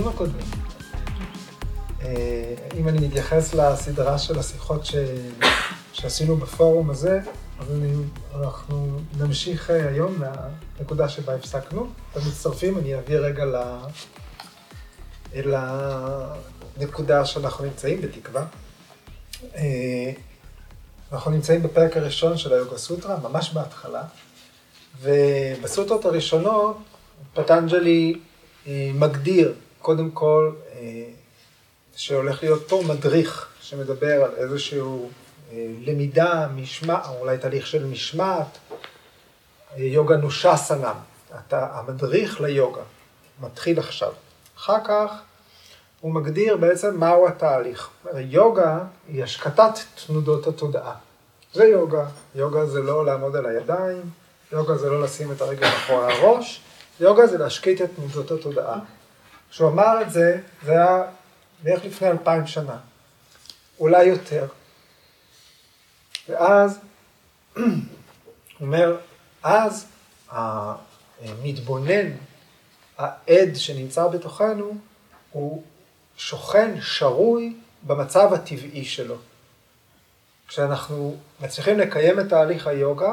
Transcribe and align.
מהפרקים 0.00 0.08
הקודמים. 0.08 0.46
אה, 2.02 2.54
אם 2.76 2.88
אני 2.88 3.06
מתייחס 3.06 3.54
לסדרה 3.54 4.18
של 4.18 4.38
השיחות 4.38 4.86
ש... 4.86 4.94
שעשינו 5.92 6.36
בפורום 6.36 6.90
הזה, 6.90 7.20
אז 7.58 7.70
אני, 7.70 7.92
אנחנו 8.34 9.00
נמשיך 9.18 9.70
אה, 9.70 9.88
היום 9.88 10.18
מהנקודה 10.18 11.08
שבה 11.08 11.34
הפסקנו. 11.34 11.86
אתם 12.12 12.20
מצטרפים, 12.28 12.78
אני 12.78 12.94
אעביר 12.94 13.24
רגע 13.24 13.44
ל... 13.44 13.56
אל 15.34 15.54
הנקודה 16.76 17.24
שאנחנו 17.24 17.64
נמצאים, 17.64 18.00
בתקווה. 18.00 18.46
אה, 19.54 20.12
אנחנו 21.12 21.30
נמצאים 21.30 21.62
בפרק 21.62 21.96
הראשון 21.96 22.38
של 22.38 22.52
היוגה 22.52 22.78
סוטרה, 22.78 23.16
ממש 23.22 23.52
בהתחלה, 23.52 24.02
ובסוטרות 25.00 26.04
הראשונות 26.04 26.76
פטנג'לי 27.34 28.18
מגדיר, 28.94 29.54
קודם 29.82 30.10
כל, 30.10 30.52
אה, 30.72 31.04
שהולך 31.96 32.42
להיות 32.42 32.68
פה 32.68 32.82
מדריך 32.88 33.48
שמדבר 33.60 34.24
על 34.24 34.30
איזשהו 34.36 35.10
למידה, 35.84 36.48
משמעת, 36.56 37.06
אולי 37.20 37.38
תהליך 37.38 37.66
של 37.66 37.84
משמעת, 37.84 38.58
יוגה 39.76 40.16
נושה 40.16 40.56
סנם. 40.56 40.94
אתה 41.38 41.68
המדריך 41.72 42.40
ליוגה, 42.40 42.80
מתחיל 43.40 43.78
עכשיו. 43.78 44.12
אחר 44.56 44.84
כך 44.84 45.12
הוא 46.00 46.12
מגדיר 46.12 46.56
בעצם 46.56 47.00
מהו 47.00 47.28
התהליך. 47.28 47.88
יוגה 48.14 48.78
היא 49.08 49.24
השקטת 49.24 49.72
תנודות 50.06 50.46
התודעה. 50.46 50.94
זה 51.52 51.64
יוגה. 51.64 52.06
יוגה 52.34 52.66
זה 52.66 52.82
לא 52.82 53.06
לעמוד 53.06 53.36
על 53.36 53.46
הידיים, 53.46 54.02
יוגה 54.52 54.76
זה 54.76 54.90
לא 54.90 55.02
לשים 55.02 55.32
את 55.32 55.40
הרגל 55.40 55.66
מאחורי 55.68 56.12
הראש, 56.12 56.60
יוגה 57.00 57.26
זה 57.26 57.38
להשקיט 57.38 57.82
את 57.82 57.90
תנודות 57.96 58.30
התודעה. 58.30 58.78
כשהוא 59.50 59.68
אמר 59.68 60.02
את 60.02 60.10
זה, 60.10 60.40
זה 60.62 60.72
היה 60.72 61.02
בערך 61.62 61.84
לפני 61.84 62.08
אלפיים 62.08 62.46
שנה, 62.46 62.76
אולי 63.78 64.04
יותר. 64.04 64.46
ואז, 66.28 66.78
הוא 67.56 67.62
אומר, 68.60 68.96
אז 69.42 69.86
המתבונן, 70.30 72.10
העד 72.98 73.54
שנמצא 73.54 74.06
בתוכנו, 74.08 74.76
הוא 75.30 75.62
שוכן, 76.16 76.80
שרוי, 76.80 77.56
במצב 77.82 78.32
הטבעי 78.32 78.84
שלו. 78.84 79.16
כשאנחנו 80.48 81.16
מצליחים 81.40 81.78
לקיים 81.78 82.20
את 82.20 82.28
תהליך 82.28 82.66
היוגה, 82.66 83.12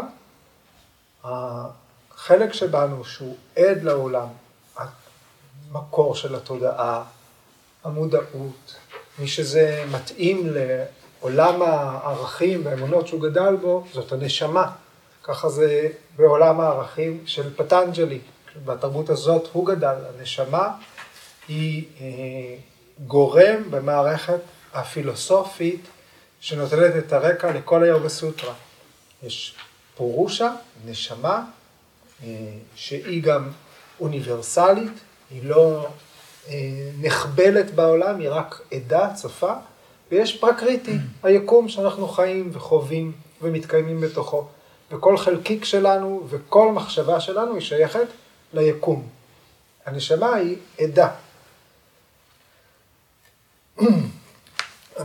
החלק 1.24 2.54
שבנו 2.54 3.06
שהוא 3.06 3.38
עד 3.56 3.84
לעולם, 3.84 4.28
המקור 5.72 6.16
של 6.16 6.36
התודעה, 6.36 7.04
המודעות, 7.84 8.76
מי 9.20 9.28
שזה 9.28 9.86
מתאים 9.92 10.48
לעולם 10.50 11.62
הערכים 11.62 12.66
והאמונות 12.66 13.08
שהוא 13.08 13.22
גדל 13.22 13.56
בו, 13.56 13.84
זאת 13.94 14.12
הנשמה. 14.12 14.72
ככה 15.24 15.50
זה 15.50 15.90
בעולם 16.16 16.60
הערכים 16.60 17.24
של 17.26 17.56
פטנג'לי. 17.56 18.20
בתרבות 18.66 19.10
הזאת 19.10 19.50
הוא 19.52 19.68
גדל. 19.68 19.96
הנשמה 20.18 20.72
היא 21.48 21.86
אה, 22.02 22.06
גורם 23.08 23.72
במערכת 23.72 24.40
הפילוסופית 24.74 25.88
שנותנת 26.40 26.96
את 26.98 27.14
הרקע 27.14 27.52
לכל 27.52 27.84
היוגה 27.84 28.10
סוטרה. 28.10 28.54
יש 29.24 29.56
פורושה, 29.96 30.52
נשמה, 30.86 31.44
אה, 32.24 32.28
שהיא 32.76 33.24
גם 33.24 33.50
אוניברסלית, 34.00 34.94
היא 35.32 35.44
לא 35.44 35.88
אה, 36.50 36.54
נחבלת 37.02 37.72
בעולם, 37.72 38.20
היא 38.20 38.30
רק 38.30 38.62
עדה, 38.72 39.14
צופה, 39.14 39.54
ויש 40.12 40.38
פרקריטי, 40.38 40.98
היקום 41.24 41.70
שאנחנו 41.70 42.08
חיים 42.08 42.50
וחווים 42.54 43.12
ומתקיימים 43.42 44.02
בתוכו. 44.02 44.48
וכל 44.92 45.18
חלקיק 45.18 45.66
שלנו 45.66 46.24
וכל 46.30 46.72
מחשבה 46.72 47.20
שלנו 47.20 47.54
היא 47.54 47.62
שייכת 47.62 48.08
ליקום. 48.54 49.08
הנשמה 49.86 50.34
היא 50.34 50.58
עדה. 50.80 51.10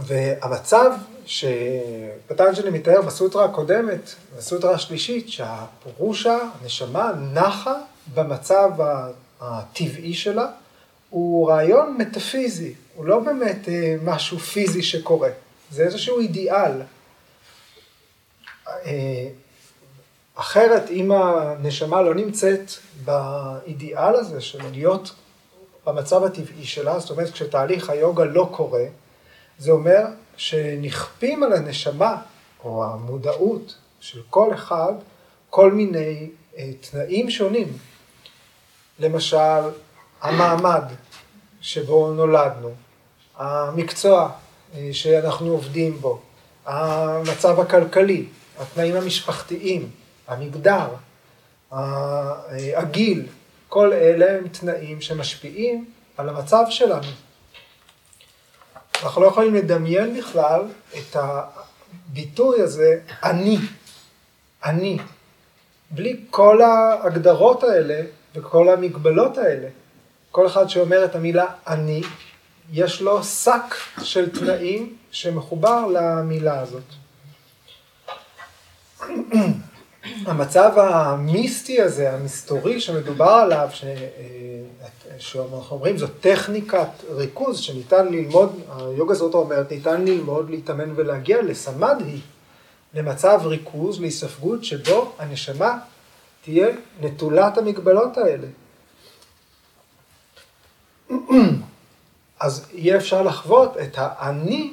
והמצב 0.06 0.92
שפטנג'לי 1.26 2.70
מתאר 2.70 3.02
בסוטרה 3.02 3.44
הקודמת, 3.44 4.14
בסוטרה 4.36 4.74
השלישית, 4.74 5.28
שהפורושה, 5.28 6.38
הנשמה, 6.60 7.12
נחה 7.32 7.74
במצב 8.14 8.70
הטבעי 9.42 10.14
שלה, 10.14 10.46
הוא 11.10 11.50
רעיון 11.50 11.96
מטאפיזי, 11.98 12.74
הוא 12.94 13.04
לא 13.04 13.18
באמת 13.18 13.68
אה, 13.68 13.96
משהו 14.04 14.38
פיזי 14.38 14.82
שקורה, 14.82 15.30
זה 15.70 15.82
איזשהו 15.82 16.20
אידיאל. 16.20 16.72
אה, 18.68 19.28
אחרת, 20.34 20.90
אם 20.90 21.12
הנשמה 21.12 22.02
לא 22.02 22.14
נמצאת 22.14 22.70
באידיאל 23.04 24.14
הזה 24.14 24.40
של 24.40 24.58
להיות 24.72 25.14
במצב 25.86 26.24
הטבעי 26.24 26.64
שלה, 26.64 26.98
זאת 26.98 27.10
אומרת 27.10 27.30
כשתהליך 27.30 27.90
היוגה 27.90 28.24
לא 28.24 28.48
קורה, 28.52 28.84
זה 29.58 29.70
אומר 29.70 30.04
שנכפים 30.36 31.42
על 31.42 31.52
הנשמה, 31.52 32.16
או 32.64 32.84
המודעות 32.84 33.74
של 34.00 34.20
כל 34.30 34.54
אחד, 34.54 34.92
כל 35.50 35.72
מיני 35.72 36.30
אה, 36.58 36.70
תנאים 36.80 37.30
שונים. 37.30 37.68
למשל, 39.02 39.70
המעמד 40.20 40.84
שבו 41.60 42.12
נולדנו, 42.12 42.74
המקצוע 43.36 44.30
אה, 44.74 44.88
שאנחנו 44.92 45.50
עובדים 45.50 45.98
בו, 45.98 46.20
המצב 46.66 47.60
הכלכלי, 47.60 48.26
התנאים 48.58 48.96
המשפחתיים, 48.96 49.90
המגדר, 50.28 50.88
אה, 51.72 52.32
הגיל, 52.76 53.26
כל 53.68 53.92
אלה 53.92 54.38
הם 54.38 54.48
תנאים 54.48 55.00
שמשפיעים 55.00 55.90
על 56.16 56.28
המצב 56.28 56.64
שלנו. 56.70 57.08
אנחנו 59.02 59.22
לא 59.22 59.26
יכולים 59.26 59.54
לדמיין 59.54 60.18
בכלל 60.18 60.62
את 60.98 61.16
הביטוי 61.16 62.60
הזה, 62.60 62.98
אני, 63.22 63.58
אני, 64.64 64.98
בלי 65.90 66.20
כל 66.30 66.62
ההגדרות 66.62 67.62
האלה 67.62 68.02
וכל 68.34 68.68
המגבלות 68.68 69.38
האלה. 69.38 69.68
כל 70.30 70.46
אחד 70.46 70.68
שאומר 70.68 71.04
את 71.04 71.14
המילה 71.14 71.46
אני, 71.66 72.02
יש 72.72 73.02
לו 73.02 73.24
שק 73.24 73.74
של 74.02 74.30
תנאים 74.30 74.96
שמחובר 75.10 75.86
למילה 75.86 76.60
הזאת. 76.60 76.82
המצב 80.26 80.78
המיסטי 80.78 81.82
הזה, 81.82 82.12
המסתורי 82.12 82.80
שמדובר 82.80 83.30
עליו, 83.30 83.68
ש... 83.72 83.84
אה, 83.84 84.62
שאנחנו 85.18 85.76
אומרים 85.76 85.98
זו 85.98 86.06
טכניקת 86.20 86.88
ריכוז 87.10 87.58
שניתן 87.58 88.08
ללמוד, 88.08 88.60
היוגה 88.76 89.14
זאת 89.14 89.34
אומרת, 89.34 89.72
ניתן 89.72 90.04
ללמוד, 90.04 90.50
להתאמן 90.50 90.92
ולהגיע 90.96 91.42
לסמדהי, 91.42 92.20
למצב 92.94 93.40
ריכוז, 93.44 94.00
להיספגות, 94.00 94.64
שבו 94.64 95.12
הנשמה 95.18 95.78
תהיה 96.42 96.68
נטולת 97.00 97.58
המגבלות 97.58 98.18
האלה. 98.18 98.46
אז 102.40 102.66
יהיה 102.72 102.96
אפשר 102.96 103.22
לחוות 103.22 103.76
את 103.76 103.92
האני 103.96 104.72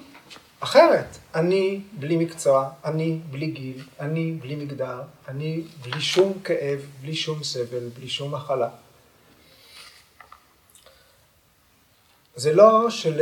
אחרת. 0.59 1.17
אני 1.35 1.81
בלי 1.99 2.15
מקצוע, 2.17 2.69
אני 2.85 3.19
בלי 3.31 3.47
גיל, 3.47 3.83
אני 3.99 4.31
בלי 4.31 4.55
מגדר, 4.55 5.01
אני 5.27 5.63
בלי 5.81 6.01
שום 6.01 6.33
כאב, 6.43 6.79
בלי 7.01 7.15
שום 7.15 7.43
סבל, 7.43 7.89
בלי 7.97 8.09
שום 8.09 8.35
מחלה. 8.35 8.69
זה 12.35 12.53
לא 12.53 12.89
של, 12.89 13.21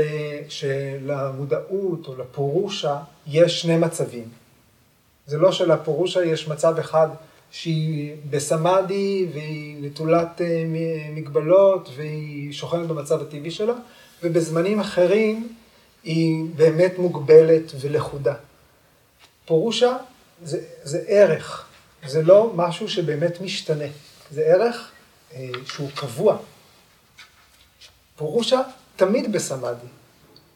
שלמודעות 0.50 2.08
או 2.08 2.16
לפורושה 2.16 3.00
יש 3.28 3.62
שני 3.62 3.78
מצבים. 3.78 4.30
זה 5.26 5.38
לא 5.38 5.52
שלפורושה 5.52 6.26
יש 6.26 6.48
מצב 6.48 6.80
אחד 6.80 7.08
שהיא 7.52 8.16
בסמאדי 8.30 9.28
והיא 9.34 9.78
נטולת 9.82 10.42
אה, 10.42 10.64
מגבלות 11.14 11.90
והיא 11.96 12.54
שוכנת 12.54 12.88
במצב 12.88 13.22
הטבעי 13.22 13.52
שלה, 13.52 13.74
ובזמנים 14.24 14.80
אחרים 14.80 15.56
היא 16.04 16.46
באמת 16.56 16.98
מוגבלת 16.98 17.72
ולכודה. 17.80 18.34
פורושה 19.46 19.98
זה, 20.44 20.62
זה 20.84 21.04
ערך, 21.08 21.66
זה 22.06 22.22
לא 22.22 22.52
משהו 22.56 22.90
שבאמת 22.90 23.42
משתנה, 23.42 23.86
זה 24.32 24.42
ערך 24.42 24.92
אה, 25.34 25.50
שהוא 25.66 25.90
קבוע. 25.96 26.38
פורושה 28.16 28.62
תמיד 28.96 29.32
בסמאדי. 29.32 29.88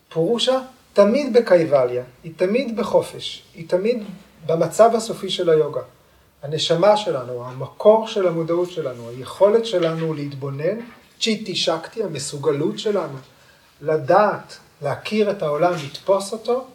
פורושה 0.09 0.61
תמיד 0.93 1.33
בקייבליה, 1.33 2.03
היא 2.23 2.31
תמיד 2.35 2.77
בחופש, 2.77 3.43
היא 3.55 3.69
תמיד 3.69 4.03
במצב 4.45 4.95
הסופי 4.95 5.29
של 5.29 5.49
היוגה. 5.49 5.81
הנשמה 6.41 6.97
שלנו, 6.97 7.45
המקור 7.45 8.07
של 8.07 8.27
המודעות 8.27 8.71
שלנו, 8.71 9.09
היכולת 9.09 9.65
שלנו 9.65 10.13
להתבונן, 10.13 10.79
צ'יטי 11.19 11.55
שקטי, 11.55 12.03
המסוגלות 12.03 12.79
שלנו 12.79 13.17
לדעת, 13.81 14.57
להכיר 14.81 15.31
את 15.31 15.41
העולם, 15.41 15.73
לתפוס 15.85 16.33
אותו, 16.33 16.67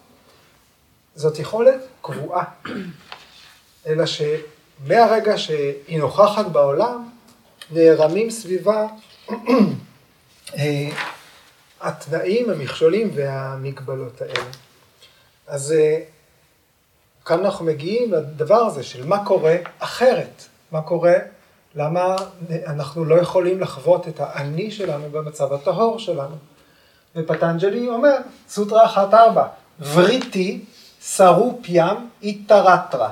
זאת 1.14 1.38
יכולת 1.38 1.80
קבועה. 2.02 2.44
אלא 3.86 4.04
שמהרגע 4.06 5.38
שהיא 5.38 5.98
נוכחת 5.98 6.46
בעולם, 6.46 7.08
נערמים 7.70 8.30
סביבה 8.30 8.86
אה, 10.58 10.88
התנאים, 11.80 12.50
המכשולים 12.50 13.10
והמגבלות 13.14 14.22
האלה. 14.22 14.50
אז 15.46 15.72
אה, 15.72 15.98
כאן 17.26 17.44
אנחנו 17.44 17.64
מגיעים 17.64 18.12
לדבר 18.12 18.54
הזה 18.66 18.82
של 18.82 19.06
מה 19.06 19.24
קורה 19.24 19.56
אחרת, 19.78 20.44
מה 20.72 20.82
קורה, 20.82 21.14
למה 21.74 22.16
אנחנו 22.66 23.04
לא 23.04 23.14
יכולים 23.14 23.60
לחוות 23.60 24.08
את 24.08 24.20
האני 24.20 24.70
שלנו 24.70 25.10
במצב 25.10 25.52
הטהור 25.52 25.98
שלנו. 25.98 26.36
ופטנג'לי 27.16 27.88
אומר, 27.88 28.16
סוטרה 28.48 28.84
אחת 28.84 29.14
ארבע, 29.14 29.46
וריטי 29.80 30.64
סרופיאם 31.00 31.96
איטרטרה. 32.22 33.10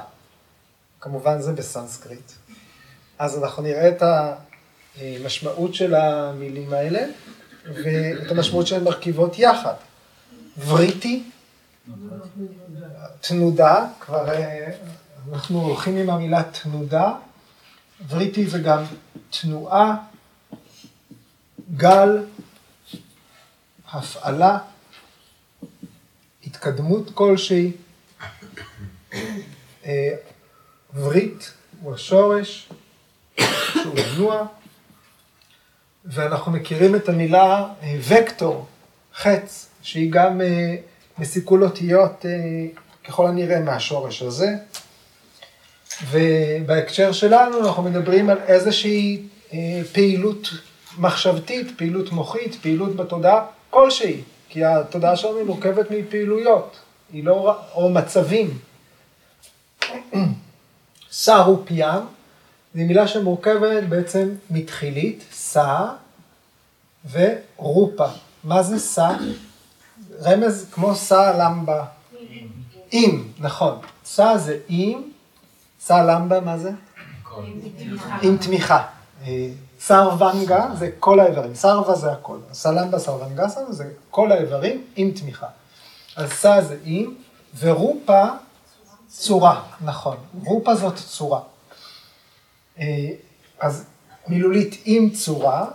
כמובן 1.00 1.40
זה 1.40 1.52
בסנסקריט. 1.52 2.32
אז 3.18 3.44
אנחנו 3.44 3.62
נראה 3.62 3.88
את 3.88 4.02
המשמעות 5.00 5.74
של 5.74 5.94
המילים 5.94 6.72
האלה 6.72 7.04
ואת 7.64 8.30
המשמעות 8.30 8.66
שהן 8.66 8.84
מרכיבות 8.84 9.38
יחד. 9.38 9.74
וריטי, 10.66 11.22
תנודה, 13.20 13.86
כבר 14.00 14.30
אה, 14.30 14.70
אנחנו 15.32 15.60
הולכים 15.60 15.96
עם 15.96 16.10
המילה 16.10 16.42
תנודה, 16.42 17.12
וריטי 18.08 18.46
זה 18.46 18.58
גם 18.58 18.84
תנועה, 19.30 19.96
גל, 21.76 22.24
הפעלה, 23.92 24.58
התקדמות 26.46 27.10
כלשהי. 27.14 27.72
אה, 29.84 30.14
ורית 30.94 31.52
הוא 31.80 31.94
השורש, 31.94 32.68
שהוא 33.72 33.94
מנוע, 33.94 34.46
ואנחנו 36.04 36.52
מכירים 36.52 36.94
את 36.94 37.08
המילה 37.08 37.68
אה, 37.82 37.96
וקטור, 38.00 38.66
חץ, 39.14 39.68
שהיא 39.82 40.12
גם 40.12 40.40
אה, 41.18 41.22
מסיכול 41.22 41.64
אותיות 41.64 42.24
ככל 43.04 43.26
הנראה 43.26 43.60
מהשורש 43.60 44.22
הזה. 44.22 44.54
ובהקשר 46.10 47.12
שלנו 47.12 47.66
אנחנו 47.66 47.82
מדברים 47.82 48.30
על 48.30 48.38
איזושהי 48.46 49.22
פעילות 49.92 50.48
מחשבתית, 50.98 51.66
פעילות 51.76 52.12
מוחית, 52.12 52.54
פעילות 52.54 52.96
בתודעה 52.96 53.46
כלשהי, 53.70 54.20
כי 54.48 54.64
התודעה 54.64 55.16
שלנו 55.16 55.44
מורכבת 55.44 55.90
מפעילויות, 55.90 56.76
היא 57.12 57.24
לא, 57.24 57.56
או 57.74 57.90
מצבים. 57.90 58.58
סערו 61.10 61.62
פיאם, 61.64 62.00
זו 62.74 62.80
מילה 62.80 63.08
שמורכבת 63.08 63.84
בעצם 63.88 64.28
מתחילית, 64.50 65.24
סע 65.32 65.86
ורופה. 67.12 68.06
מה 68.44 68.62
זה 68.62 68.78
סע? 68.78 69.16
רמז 70.22 70.66
כמו 70.70 70.94
סע 70.94 71.38
למבה. 71.38 71.84
אם, 72.92 73.22
נכון. 73.38 73.78
סע 74.04 74.38
זה 74.38 74.58
אם, 74.70 75.02
סע 75.80 76.04
למבה 76.04 76.40
מה 76.40 76.58
זה? 76.58 76.70
עם 78.22 78.36
תמיכה. 78.36 78.86
אה, 79.26 79.48
סרבנגה 79.80 80.66
זה 80.78 80.90
כל 80.98 81.20
האיברים, 81.20 81.54
סרווה 81.54 81.94
זה 81.94 82.12
הכל, 82.12 82.38
סלמבה 82.52 82.98
סרבנגסה 82.98 83.72
זה 83.72 83.92
כל 84.10 84.32
האיברים 84.32 84.84
עם 84.96 85.10
תמיכה. 85.10 85.46
אז 86.16 86.30
סה 86.32 86.62
זה 86.62 86.76
עם, 86.84 87.14
ורופה 87.58 88.24
צורה, 89.08 89.62
נכון, 89.80 90.16
רופה 90.44 90.74
זאת 90.74 90.96
צורה. 90.96 91.40
אה, 92.78 92.84
אז 93.60 93.84
מילולית 94.28 94.82
עם 94.84 95.10
צורה, 95.10 95.66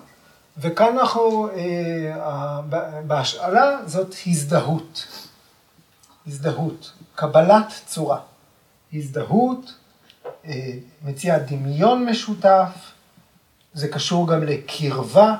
וכאן 0.62 0.98
אנחנו, 1.00 1.50
אה, 1.50 2.62
בהשאלה 3.08 3.78
זאת 3.86 4.16
הזדהות. 4.28 5.08
הזדהות, 6.28 6.94
קבלת 7.16 7.74
צורה. 7.86 8.20
הזדהות, 8.94 9.74
אה, 10.46 10.72
מציע 11.06 11.38
דמיון 11.40 12.06
משותף, 12.06 12.92
זה 13.74 13.88
קשור 13.88 14.28
גם 14.28 14.44
לקרבה, 14.44 15.36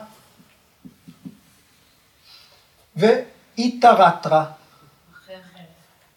ואיתרטרה. 2.96 4.46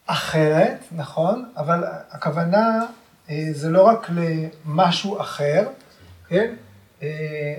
אחרת, 0.06 0.84
נכון, 0.92 1.52
אבל 1.56 1.84
הכוונה 2.10 2.80
אה, 3.30 3.48
זה 3.52 3.70
לא 3.70 3.82
רק 3.82 4.10
למשהו 4.10 5.20
אחר, 5.20 5.68
כן? 6.28 6.54
אה, 7.02 7.54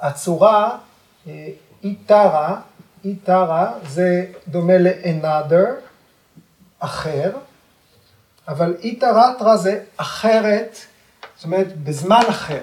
הצורה 0.00 0.78
אה, 1.26 1.48
איתרה, 1.84 2.60
איתרה 3.04 3.72
זה 3.86 4.26
דומה 4.48 4.78
ל-another, 4.78 5.86
אחר, 6.78 7.30
אבל 8.48 8.76
איתרטרה 8.82 9.56
זה 9.56 9.80
אחרת, 9.96 10.78
זאת 11.36 11.44
אומרת 11.44 11.76
בזמן 11.76 12.22
אחר. 12.28 12.62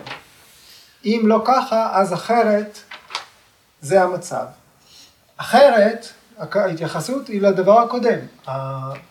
אם 1.05 1.21
לא 1.23 1.41
ככה, 1.45 1.99
אז 1.99 2.13
אחרת 2.13 2.79
זה 3.81 4.03
המצב. 4.03 4.45
אחרת, 5.37 6.07
ההתייחסות 6.37 7.27
היא 7.27 7.41
לדבר 7.41 7.79
הקודם. 7.79 8.19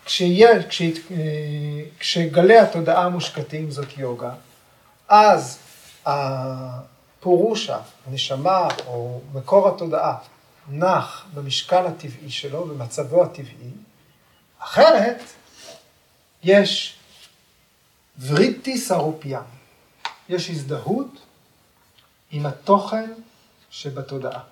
כשיהיה, 0.05 0.63
כש, 0.63 0.81
כשגלי 1.99 2.59
התודעה 2.59 3.09
מושקטים 3.09 3.71
זאת 3.71 3.97
יוגה, 3.97 4.31
אז 5.09 5.57
הפורושה, 7.23 7.79
הנשמה 8.07 8.67
או 8.87 9.21
מקור 9.33 9.69
התודעה, 9.69 10.17
נח 10.69 11.25
במשכן 11.33 11.85
הטבעי 11.85 12.29
שלו, 12.29 12.65
במצבו 12.65 13.23
הטבעי, 13.23 13.71
אחרת 14.59 15.21
יש 16.43 16.97
וריטי 18.27 18.77
סרופיה, 18.77 19.41
יש 20.29 20.49
הזדהות 20.49 21.25
עם 22.31 22.45
התוכן 22.45 23.11
שבתודעה. 23.69 24.43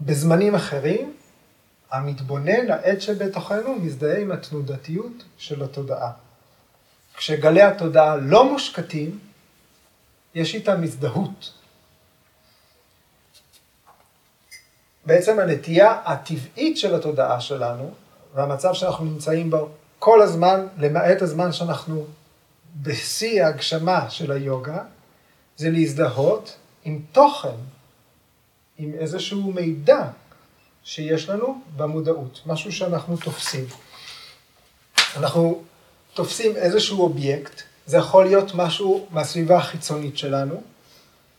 בזמנים 0.00 0.54
אחרים, 0.54 1.16
המתבונן, 1.90 2.70
העד 2.70 3.00
שבתוכנו, 3.00 3.74
מזדהה 3.74 4.18
עם 4.18 4.32
התנודתיות 4.32 5.24
של 5.38 5.62
התודעה. 5.62 6.12
כשגלי 7.16 7.62
התודעה 7.62 8.16
לא 8.16 8.52
מושקטים, 8.52 9.18
יש 10.34 10.54
איתם 10.54 10.82
הזדהות. 10.82 11.52
בעצם 15.06 15.38
הנטייה 15.38 16.00
הטבעית 16.04 16.78
של 16.78 16.94
התודעה 16.94 17.40
שלנו, 17.40 17.94
והמצב 18.34 18.74
שאנחנו 18.74 19.04
נמצאים 19.04 19.50
בו 19.50 19.68
כל 19.98 20.22
הזמן, 20.22 20.66
למעט 20.78 21.22
הזמן 21.22 21.52
שאנחנו 21.52 22.06
בשיא 22.82 23.44
ההגשמה 23.44 24.10
של 24.10 24.32
היוגה, 24.32 24.82
זה 25.56 25.70
להזדהות 25.70 26.56
עם 26.84 27.00
תוכן, 27.12 27.56
עם 28.78 28.92
איזשהו 28.94 29.52
מידע 29.52 30.08
שיש 30.84 31.28
לנו 31.28 31.62
במודעות, 31.76 32.40
משהו 32.46 32.72
שאנחנו 32.72 33.16
תופסים. 33.16 33.64
אנחנו 35.16 35.62
תופסים 36.14 36.56
איזשהו 36.56 37.02
אובייקט, 37.02 37.62
זה 37.86 37.96
יכול 37.96 38.24
להיות 38.24 38.54
משהו 38.54 39.06
מהסביבה 39.10 39.56
החיצונית 39.56 40.18
שלנו, 40.18 40.62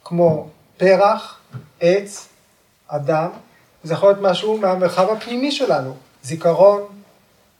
כמו 0.03 0.49
פרח, 0.77 1.39
עץ, 1.79 2.27
אדם, 2.87 3.29
זה 3.83 3.93
יכול 3.93 4.09
להיות 4.09 4.21
משהו 4.21 4.57
מהמרחב 4.57 5.09
הפנימי 5.09 5.51
שלנו, 5.51 5.95
זיכרון, 6.23 6.81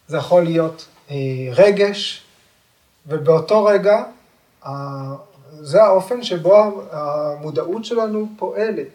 זה 0.08 0.18
יכול 0.18 0.44
להיות 0.44 0.86
אה, 1.12 1.16
רגש, 1.52 2.24
ובאותו 3.08 3.66
רגע, 3.66 4.04
זה 5.60 5.84
האופן 5.84 6.24
שבו 6.24 6.84
המודעות 6.92 7.86
שלנו 7.86 8.30
פועלת. 8.38 8.88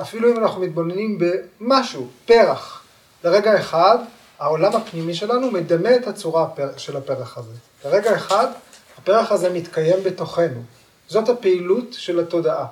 אפילו 0.00 0.32
אם 0.32 0.38
אנחנו 0.38 0.60
מתבוננים 0.60 1.18
במשהו, 1.18 2.06
פרח, 2.26 2.84
לרגע 3.24 3.60
אחד, 3.60 3.98
העולם 4.38 4.76
הפנימי 4.76 5.14
שלנו 5.14 5.50
מדמה 5.50 5.96
את 5.96 6.06
הצורה 6.06 6.48
של 6.76 6.96
הפרח 6.96 7.38
הזה. 7.38 7.54
לרגע 7.84 8.16
אחד, 8.16 8.46
הפרח 8.98 9.32
הזה 9.32 9.52
מתקיים 9.52 10.04
בתוכנו. 10.04 10.62
זאת 11.08 11.28
הפעילות 11.28 11.92
של 11.92 12.20
התודעה. 12.20 12.66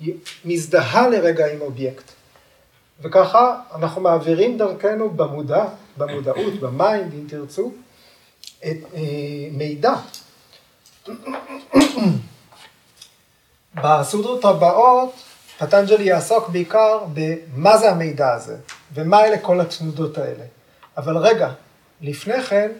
היא 0.00 0.14
מזדהה 0.44 1.08
לרגע 1.08 1.52
עם 1.52 1.60
אובייקט. 1.60 2.04
וככה 3.02 3.60
אנחנו 3.74 4.00
מעבירים 4.00 4.58
דרכנו 4.58 5.10
במודע, 5.10 5.64
במודעות, 5.96 6.54
ב 6.60 6.69
mind, 6.69 7.14
אם 7.14 7.24
תרצו, 7.28 7.72
את, 8.58 8.76
אה, 8.94 9.00
מידע. 9.52 9.94
בסוטרות 13.74 14.44
הבאות, 14.44 15.12
פטנג'לי 15.58 16.04
יעסוק 16.04 16.48
בעיקר 16.48 16.98
במה 17.14 17.78
זה 17.78 17.90
המידע 17.90 18.32
הזה, 18.32 18.56
ומה 18.94 19.24
אלה 19.24 19.38
כל 19.38 19.60
התנודות 19.60 20.18
האלה. 20.18 20.44
אבל 21.00 21.16
רגע, 21.16 21.52
לפני 22.00 22.42
כן, 22.42 22.72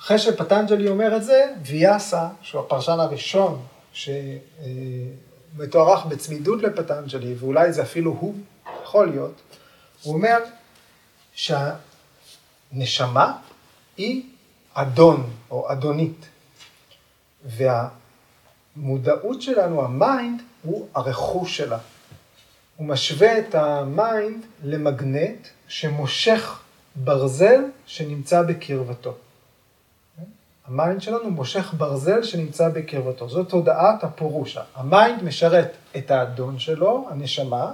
אחרי 0.00 0.18
שפטנג'לי 0.18 0.88
אומר 0.88 1.16
את 1.16 1.24
זה, 1.24 1.52
ויאסה, 1.62 2.28
שהוא 2.42 2.60
הפרשן 2.60 3.00
הראשון 3.00 3.66
שמתוארך 3.92 6.06
בצמידות 6.06 6.62
לפטנג'לי, 6.62 7.34
ואולי 7.38 7.72
זה 7.72 7.82
אפילו 7.82 8.16
הוא, 8.20 8.34
יכול 8.82 9.10
להיות, 9.10 9.40
הוא 10.02 10.14
אומר 10.14 10.38
שהנשמה 12.72 13.32
היא 13.96 14.22
אדון 14.74 15.30
או 15.50 15.72
אדונית. 15.72 16.26
והמודעות 17.44 19.42
שלנו, 19.42 19.84
ה 19.84 19.94
mind, 19.94 20.42
הוא 20.62 20.88
הרכוש 20.94 21.56
שלה. 21.56 21.78
הוא 22.76 22.86
משווה 22.86 23.38
את 23.38 23.54
ה 23.54 23.72
mind 23.72 24.44
למגנט 24.64 25.48
שמושך 25.68 26.58
ברזל 27.04 27.64
שנמצא 27.86 28.42
בקרבתו. 28.42 29.14
ה 30.66 30.73
mind 30.73 31.02
שלנו 31.02 31.30
מושך 31.30 31.74
ברזל 31.76 32.22
שנמצא 32.22 32.68
בקרבתו. 32.68 33.28
זאת 33.28 33.48
תודעת 33.48 34.04
הפורושה. 34.04 34.62
ה 34.74 34.84
mind 34.84 35.22
משרת 35.22 35.72
את 35.96 36.10
האדון 36.10 36.58
שלו, 36.58 37.08
הנשמה, 37.10 37.72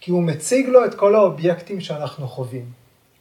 כי 0.00 0.10
הוא 0.10 0.22
מציג 0.22 0.68
לו 0.68 0.84
את 0.84 0.94
כל 0.94 1.14
האובייקטים 1.14 1.80
שאנחנו 1.80 2.28
חווים. 2.28 2.64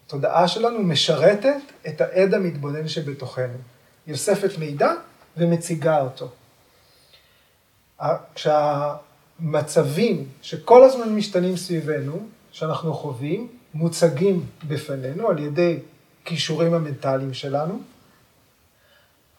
התודעה 0.05 0.47
שלנו 0.47 0.79
משרתת 0.79 1.55
את 1.87 2.01
העד 2.01 2.33
המתבונן 2.33 2.87
שבתוכנו. 2.87 3.57
היא 4.05 4.13
אוספת 4.13 4.57
מידע 4.57 4.91
ומציגה 5.37 6.01
אותו. 6.01 6.29
כשהמצבים 8.35 10.29
שכל 10.41 10.83
הזמן 10.83 11.15
משתנים 11.15 11.57
סביבנו, 11.57 12.19
שאנחנו 12.51 12.93
חווים, 12.93 13.47
מוצגים 13.73 14.45
בפנינו 14.67 15.29
על 15.29 15.39
ידי 15.39 15.79
כישורים 16.25 16.73
המנטליים 16.73 17.33
שלנו, 17.33 17.79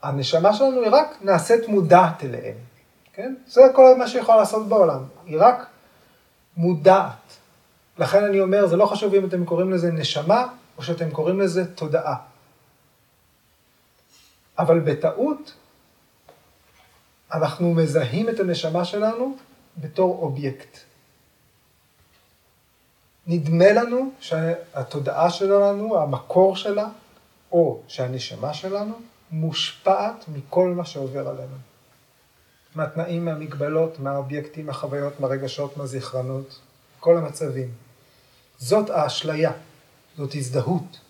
הנשמה 0.02 0.54
שלנו 0.54 0.80
היא 0.80 0.90
רק 0.90 1.18
נעשית 1.22 1.68
מודעת 1.68 2.24
אליהם, 2.24 2.56
כן? 3.12 3.34
זה 3.46 3.60
כל 3.74 3.94
מה 3.98 4.08
שהיא 4.08 4.22
יכולה 4.22 4.38
לעשות 4.38 4.68
בעולם, 4.68 5.02
היא 5.26 5.36
רק 5.40 5.66
מודעת. 6.56 7.36
לכן 7.98 8.24
אני 8.24 8.40
אומר, 8.40 8.66
זה 8.66 8.76
לא 8.76 8.86
חשוב 8.86 9.14
אם 9.14 9.24
אתם 9.24 9.44
קוראים 9.44 9.72
לזה 9.72 9.92
נשמה, 9.92 10.46
או 10.78 10.82
שאתם 10.82 11.10
קוראים 11.10 11.40
לזה 11.40 11.74
תודעה. 11.74 12.16
אבל 14.58 14.80
בטעות, 14.80 15.54
אנחנו 17.34 17.74
מזהים 17.74 18.28
את 18.28 18.40
הנשמה 18.40 18.84
שלנו 18.84 19.36
בתור 19.76 20.18
אובייקט. 20.22 20.78
נדמה 23.26 23.72
לנו 23.72 24.10
שהתודעה 24.20 25.30
שלנו, 25.30 26.00
המקור 26.02 26.56
שלה, 26.56 26.88
או 27.52 27.82
שהנשמה 27.88 28.54
שלנו, 28.54 28.94
מושפעת 29.30 30.24
מכל 30.28 30.68
מה 30.68 30.84
שעובר 30.84 31.28
עלינו. 31.28 31.56
מהתנאים, 32.74 33.24
מהמגבלות, 33.24 33.98
מהאובייקטים, 33.98 34.66
מהחוויות, 34.66 35.20
מהרגשות, 35.20 35.76
מהזיכרונות, 35.76 36.60
כל 37.00 37.16
המצבים. 37.16 37.70
זאת 38.58 38.90
האשליה, 38.90 39.52
זאת 40.16 40.34
הזדהות. 40.34 41.00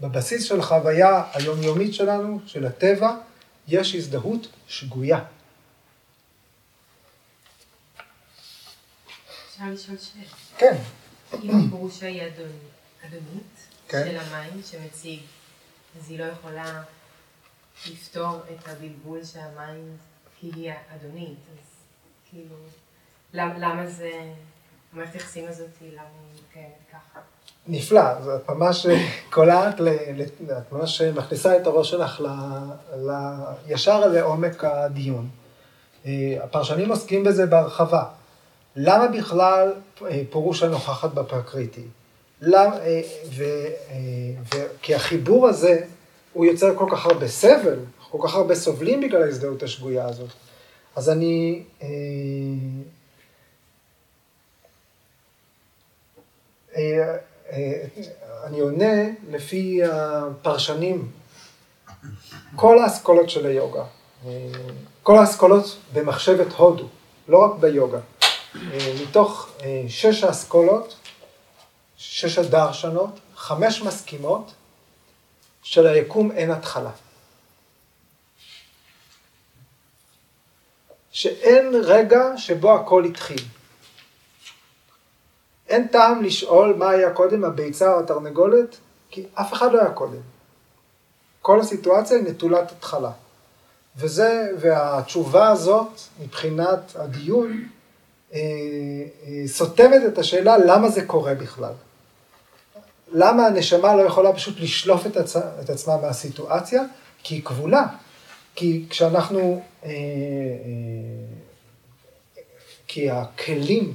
בבסיס 0.00 0.44
של 0.44 0.62
חוויה 0.62 1.24
היומיומית 1.32 1.94
שלנו, 1.94 2.40
של 2.46 2.66
הטבע, 2.66 3.16
יש 3.68 3.94
הזדהות 3.94 4.46
שגויה. 4.66 5.24
אפשר 9.48 9.64
לשאול 9.72 9.98
שאלה. 9.98 10.24
כן. 10.58 10.76
אם 11.42 11.50
הפירושה 11.66 12.06
היא 12.06 12.22
אדונית 13.06 13.66
כן. 13.88 14.04
של 14.04 14.16
המים 14.18 14.60
שמציג, 14.64 15.20
אז 15.98 16.10
היא 16.10 16.18
לא 16.18 16.24
יכולה 16.24 16.82
לפתור 17.90 18.36
את 18.50 18.68
הבלבול 18.68 19.24
שהמים 19.24 19.96
כי 20.40 20.50
היא 20.56 20.72
אדונית, 20.96 21.38
אז 21.52 21.66
כאילו, 22.30 22.54
למ- 23.32 23.56
למה 23.58 23.86
זה, 23.86 24.10
המערכת 24.92 25.14
היחסים 25.14 25.48
הזאת, 25.48 25.68
למה 25.82 26.02
היא 26.02 26.40
מתקיימת 26.42 26.72
ככה? 26.92 27.20
נפלא, 27.66 28.00
אז 28.00 28.28
את 28.28 28.48
ממש 28.50 28.86
קולעת, 29.30 29.74
את 30.58 30.72
ממש 30.72 31.00
מכניסה 31.02 31.56
את 31.56 31.66
הראש 31.66 31.90
שלך 31.90 32.20
ל- 32.20 32.26
ל- 33.10 33.44
ישר 33.66 34.06
לעומק 34.06 34.64
הדיון. 34.64 35.28
אה, 36.06 36.10
הפרשנים 36.44 36.90
עוסקים 36.90 37.24
בזה 37.24 37.46
בהרחבה. 37.46 38.04
למה 38.76 39.08
בכלל 39.08 39.72
אה, 40.06 40.22
פירוש 40.30 40.62
הנוכחת 40.62 41.14
בפרקריטי? 41.14 41.82
למה, 42.40 42.76
אה, 42.76 43.00
ו, 43.36 43.44
אה, 43.90 43.96
ו, 44.54 44.58
כי 44.82 44.94
החיבור 44.94 45.48
הזה, 45.48 45.84
הוא 46.32 46.44
יוצר 46.46 46.76
כל 46.76 46.86
כך 46.90 47.06
הרבה 47.06 47.28
סבל, 47.28 47.78
כל 48.10 48.18
כך 48.28 48.34
הרבה 48.34 48.54
סובלים 48.54 49.00
בגלל 49.00 49.22
ההזדהות 49.22 49.62
השגויה 49.62 50.06
הזאת. 50.06 50.30
אז 50.96 51.10
אני... 51.10 51.62
אני 58.44 58.60
עונה 58.60 59.02
לפי 59.30 59.80
הפרשנים, 59.84 61.10
כל 62.56 62.78
האסכולות 62.78 63.30
של 63.30 63.46
היוגה, 63.46 63.84
כל 65.02 65.18
האסכולות 65.18 65.78
במחשבת 65.92 66.52
הודו, 66.52 66.88
לא 67.28 67.38
רק 67.44 67.58
ביוגה. 67.60 68.00
אה, 68.56 68.94
מתוך 69.02 69.48
אה, 69.62 69.84
שש 69.88 70.24
האסכולות, 70.24 70.96
שש 71.96 72.38
הדרשנות, 72.38 73.20
חמש 73.34 73.82
מסכימות 73.82 74.52
שליקום 75.62 76.32
אין 76.32 76.50
התחלה. 76.50 76.90
שאין 81.10 81.74
רגע 81.74 82.36
שבו 82.36 82.74
הכל 82.74 83.04
התחיל. 83.04 83.42
אין 85.68 85.88
טעם 85.88 86.22
לשאול 86.22 86.74
מה 86.78 86.90
היה 86.90 87.12
קודם, 87.12 87.44
הביצה 87.44 87.94
או 87.94 88.00
התרנגולת, 88.00 88.76
כי 89.10 89.26
אף 89.34 89.52
אחד 89.52 89.72
לא 89.72 89.80
היה 89.80 89.90
קודם. 89.90 90.20
כל 91.42 91.60
הסיטואציה 91.60 92.16
היא 92.16 92.26
נטולת 92.26 92.72
התחלה. 92.72 93.10
וזה, 93.96 94.50
והתשובה 94.60 95.48
הזאת, 95.48 96.00
מבחינת 96.20 96.96
הדיון, 96.96 97.68
סותמת 99.46 100.02
את 100.08 100.18
השאלה 100.18 100.58
למה 100.58 100.88
זה 100.88 101.04
קורה 101.04 101.34
בכלל. 101.34 101.72
למה 103.12 103.46
הנשמה 103.46 103.96
לא 103.96 104.02
יכולה 104.02 104.32
פשוט 104.32 104.60
לשלוף 104.60 105.06
את, 105.06 105.16
עצ... 105.16 105.36
את 105.36 105.70
עצמה 105.70 105.96
מהסיטואציה? 105.96 106.82
כי 107.22 107.34
היא 107.34 107.44
כבולה. 107.44 107.86
כי 108.54 108.84
כשאנחנו, 108.90 109.62
אה, 109.84 109.88
אה, 109.88 109.94
כי 112.86 113.10
הכלים 113.10 113.94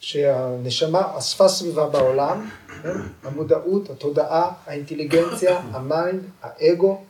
שהנשמה 0.00 1.18
אספה 1.18 1.48
סביבה 1.48 1.88
בעולם, 1.88 2.50
כן? 2.82 2.88
המודעות, 3.22 3.90
התודעה, 3.90 4.52
האינטליגנציה, 4.66 5.60
ה 5.74 5.82
mind, 5.82 6.22
האגו, 6.42 7.00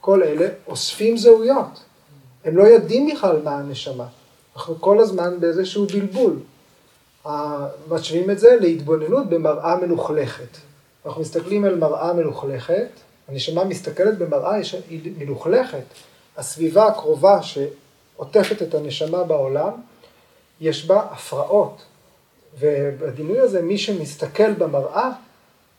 כל 0.00 0.22
אלה 0.22 0.48
אוספים 0.66 1.16
זהויות. 1.16 1.84
הם 2.44 2.56
לא 2.56 2.62
יודעים 2.62 3.08
בכלל 3.14 3.42
מה 3.44 3.58
הנשמה. 3.58 4.06
אנחנו 4.56 4.80
כל 4.80 5.00
הזמן 5.00 5.40
באיזשהו 5.40 5.86
בלבול. 5.86 6.36
משווים 7.88 8.30
את 8.30 8.38
זה 8.38 8.56
להתבוננות 8.60 9.28
במראה 9.28 9.76
מלוכלכת. 9.76 10.58
אנחנו 11.06 11.20
מסתכלים 11.20 11.64
על 11.64 11.74
מראה 11.74 12.12
מלוכלכת, 12.12 12.88
הנשמה 13.28 13.64
מסתכלת 13.64 14.18
במראה 14.18 14.58
מלוכלכת. 15.18 15.82
הסביבה 16.36 16.86
הקרובה 16.86 17.40
שעוטפת 17.42 18.62
את 18.62 18.74
הנשמה 18.74 19.24
בעולם, 19.24 19.72
יש 20.60 20.86
בה 20.86 21.06
הפרעות. 21.10 21.82
ובדימוי 22.58 23.40
הזה, 23.40 23.62
מי 23.62 23.78
שמסתכל 23.78 24.52
במראה, 24.52 25.10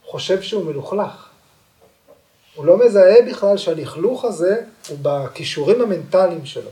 חושב 0.06 0.42
שהוא 0.42 0.66
מלוכלך. 0.66 1.30
הוא 2.56 2.66
לא 2.66 2.86
מזהה 2.86 3.22
בכלל 3.28 3.58
שהלכלוך 3.58 4.26
הזה 4.26 4.62
הוא 4.90 4.98
בכישורים 5.02 5.82
המנטליים 5.82 6.46
שלו. 6.46 6.70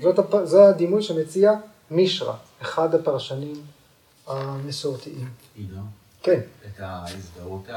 זאת, 0.00 0.18
הפ... 0.18 0.44
זה 0.44 0.68
הדימוי 0.68 1.02
שמציע 1.02 1.52
מישרא, 1.90 2.34
אחד 2.62 2.94
הפרשנים 2.94 3.62
המסורתיים. 4.26 5.28
עידו, 5.56 5.76
כן. 6.22 6.40
את 6.66 6.80
ההזדהות 6.80 7.68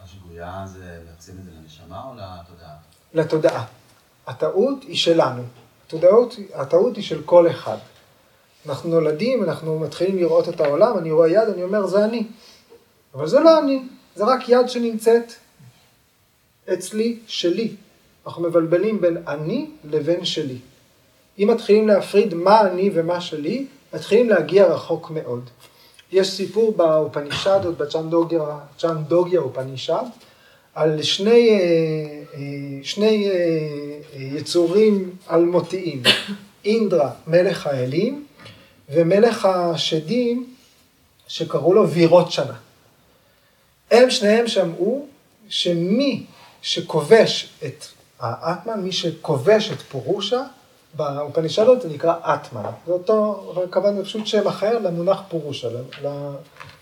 השגויה 0.00 0.64
זה 0.66 0.98
להחצין 1.06 1.34
את 1.38 1.44
זה 1.44 1.50
לנשמה 1.62 2.04
או 2.04 2.14
לתודעה? 2.14 2.76
לתודעה. 3.14 3.66
הטעות 4.26 4.82
היא 4.82 4.96
שלנו. 4.96 5.42
הטעות, 5.86 6.34
הטעות 6.54 6.96
היא 6.96 7.04
של 7.04 7.22
כל 7.22 7.50
אחד. 7.50 7.76
אנחנו 8.66 8.90
נולדים, 8.90 9.44
אנחנו 9.44 9.78
מתחילים 9.78 10.16
לראות 10.16 10.48
את 10.48 10.60
העולם, 10.60 10.98
אני 10.98 11.10
רואה 11.10 11.28
יד, 11.28 11.48
אני 11.48 11.62
אומר, 11.62 11.86
זה 11.86 12.04
אני. 12.04 12.26
אבל 13.14 13.28
זה 13.28 13.40
לא 13.40 13.58
אני, 13.58 13.82
זה 14.14 14.24
רק 14.24 14.48
יד 14.48 14.68
שנמצאת 14.68 15.32
אצלי, 16.72 17.20
שלי. 17.26 17.76
אנחנו 18.26 18.42
מבלבלים 18.42 19.00
בין 19.00 19.16
אני 19.28 19.70
לבין 19.84 20.24
שלי. 20.24 20.58
אם 21.38 21.50
מתחילים 21.54 21.88
להפריד 21.88 22.34
מה 22.34 22.60
אני 22.60 22.90
ומה 22.94 23.20
שלי, 23.20 23.66
מתחילים 23.94 24.30
להגיע 24.30 24.66
רחוק 24.66 25.10
מאוד. 25.10 25.50
יש 26.12 26.30
סיפור 26.30 26.72
באופנישדות, 26.76 27.78
בצ'אנדוגיה 27.78 29.40
אופנישד, 29.40 30.04
על 30.74 31.02
שני, 31.02 31.50
אה, 31.50 31.56
אה, 32.34 32.40
שני 32.82 33.30
אה, 33.30 33.36
יצורים 34.16 35.10
אלמותיים, 35.30 36.02
אינדרה, 36.64 37.10
מלך 37.26 37.66
האלים, 37.66 38.26
ומלך 38.88 39.44
השדים, 39.44 40.54
שקראו 41.28 41.74
לו 41.74 41.90
וירות 41.90 42.32
שנה. 42.32 42.54
הם 43.90 44.10
שניהם 44.10 44.48
שמעו 44.48 45.06
שמי 45.48 46.26
שכובש 46.62 47.48
את 47.64 47.84
האטמן, 48.20 48.80
מי 48.80 48.92
שכובש 48.92 49.70
את 49.72 49.80
פורושה, 49.82 50.42
באופנישדות 50.96 51.82
זה 51.82 51.88
נקרא 51.88 52.14
אטמן. 52.22 52.70
זה 52.86 52.92
אותו, 52.92 53.52
כמובן 53.70 54.04
פשוט 54.04 54.26
שם 54.26 54.46
אחר 54.48 54.78
למונח 54.78 55.22
פורושה, 55.28 55.68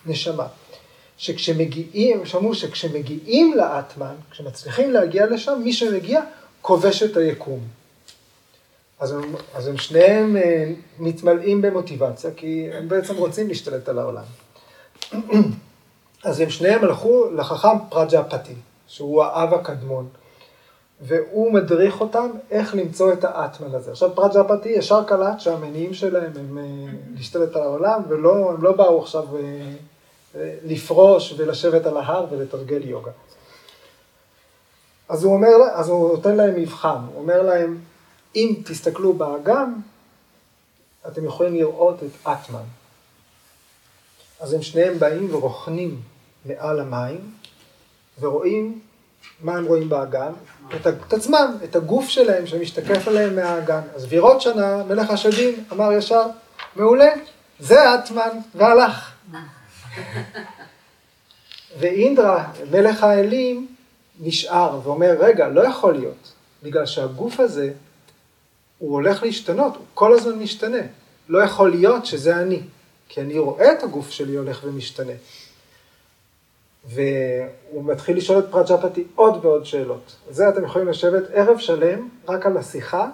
לנשמה. 0.07 0.47
שכשמגיעים, 1.23 2.27
שמעו 2.27 2.55
שכשמגיעים 2.55 3.55
לאטמן, 3.55 4.15
כשמצליחים 4.31 4.91
להגיע 4.91 5.27
לשם, 5.27 5.61
מי 5.65 5.73
שמגיע 5.73 6.21
כובש 6.63 7.03
את 7.03 7.17
היקום. 7.17 7.61
אז 9.01 9.13
הם, 9.13 9.35
אז 9.55 9.67
הם 9.67 9.77
שניהם 9.77 10.37
אה, 10.37 10.73
מתמלאים 10.99 11.63
במוטיבציה, 11.63 12.31
כי 12.37 12.69
הם 12.73 12.89
בעצם 12.89 13.17
רוצים 13.17 13.49
להשתלט 13.49 13.89
על 13.89 13.99
העולם. 13.99 14.23
אז 16.25 16.41
הם 16.41 16.51
שניהם 16.51 16.85
הלכו 16.85 17.31
לחכם 17.37 17.79
פרג'פתי, 17.89 18.55
שהוא 18.87 19.23
האב 19.23 19.55
הקדמון, 19.55 20.09
והוא 21.01 21.53
מדריך 21.53 22.01
אותם 22.01 22.31
איך 22.51 22.75
למצוא 22.75 23.13
את 23.13 23.25
האטמן 23.25 23.75
הזה. 23.75 23.91
עכשיו 23.91 24.15
פרג'פתי 24.15 24.69
ישר 24.69 25.05
קלט 25.05 25.41
שהמניעים 25.41 25.95
שלהם 25.95 26.33
הם 26.37 26.59
אה, 26.59 26.93
להשתלט 27.17 27.57
על 27.57 27.63
העולם, 27.63 28.03
והם 28.09 28.23
לא 28.63 28.73
באו 28.73 29.03
עכשיו 29.03 29.25
אה, 29.37 30.55
לפרוש 30.65 31.35
ולשבת 31.37 31.87
על 31.87 31.97
ההר 31.97 32.27
ולתרגל 32.31 32.89
יוגה. 32.89 33.11
אז 35.09 35.25
הוא 35.25 35.35
אומר, 35.35 35.57
אז 35.75 35.89
הוא 35.89 36.17
נותן 36.17 36.37
להם 36.37 36.55
מבחן, 36.55 36.99
הוא 37.13 37.21
אומר 37.23 37.43
להם, 37.43 37.79
אם 38.37 38.55
תסתכלו 38.65 39.13
באגם, 39.13 39.81
אתם 41.07 41.25
יכולים 41.25 41.55
לראות 41.55 42.03
את 42.03 42.27
אטמן. 42.29 42.63
אז 44.41 44.53
הם 44.53 44.63
שניהם 44.63 44.99
באים 44.99 45.35
ורוכנים 45.35 46.01
מעל 46.45 46.81
המים, 46.81 47.31
ורואים, 48.21 48.81
מה 49.41 49.57
הם 49.57 49.65
רואים 49.65 49.89
באגם? 49.89 50.33
את, 50.77 50.87
את 50.87 51.13
עצמם, 51.13 51.57
את 51.65 51.77
הגוף 51.77 52.09
שלהם 52.09 52.47
שמשתקף 52.47 53.09
עליהם 53.09 53.37
מהאגם. 53.37 53.81
אז 53.95 54.07
וירות 54.09 54.41
שנה, 54.41 54.85
מלך 54.89 55.11
השדים, 55.11 55.65
אמר 55.73 55.93
ישר, 55.93 56.27
מעולה, 56.77 57.11
זה 57.61 57.95
אטמן, 57.95 58.39
והלך. 58.55 59.13
ואינדרה, 61.79 62.53
מלך 62.71 63.03
האלים, 63.03 63.67
נשאר 64.21 64.81
ואומר, 64.85 65.17
רגע, 65.21 65.49
לא 65.49 65.67
יכול 65.67 65.95
להיות, 65.95 66.33
בגלל 66.63 66.87
שהגוף 66.87 67.41
הזה, 67.41 67.73
הוא 68.79 68.93
הולך 68.93 69.23
להשתנות, 69.23 69.77
הוא 69.77 69.85
כל 69.95 70.13
הזמן 70.13 70.39
משתנה. 70.39 70.83
לא 71.29 71.45
יכול 71.45 71.71
להיות 71.71 72.07
שזה 72.07 72.37
אני, 72.37 72.61
כי 73.09 73.21
אני 73.21 73.39
רואה 73.39 73.73
את 73.73 73.83
הגוף 73.83 74.11
שלי 74.11 74.37
הולך 74.37 74.61
ומשתנה. 74.65 75.13
והוא 76.85 77.85
מתחיל 77.85 78.17
לשאול 78.17 78.39
את 78.39 78.45
פרג'פתי 78.51 79.05
עוד 79.15 79.45
ועוד 79.45 79.67
שאלות. 79.67 80.17
זה 80.31 80.49
אתם 80.49 80.65
יכולים 80.65 80.89
לשבת 80.89 81.23
ערב 81.33 81.59
שלם 81.59 82.09
רק 82.29 82.47
על 82.47 82.57
השיחה 82.57 83.09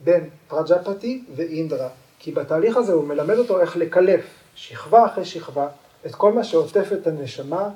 בין 0.00 0.28
פרג'פתי 0.48 1.24
ואינדרה. 1.36 1.88
כי 2.18 2.32
בתהליך 2.32 2.76
הזה 2.76 2.92
הוא 2.92 3.04
מלמד 3.04 3.38
אותו 3.38 3.60
איך 3.60 3.76
לקלף 3.76 4.24
שכבה 4.54 5.06
אחרי 5.06 5.24
שכבה 5.24 5.68
את 6.06 6.14
כל 6.14 6.32
מה 6.32 6.44
שעוטף 6.44 6.88
את 6.92 7.06
הנשמה 7.06 7.68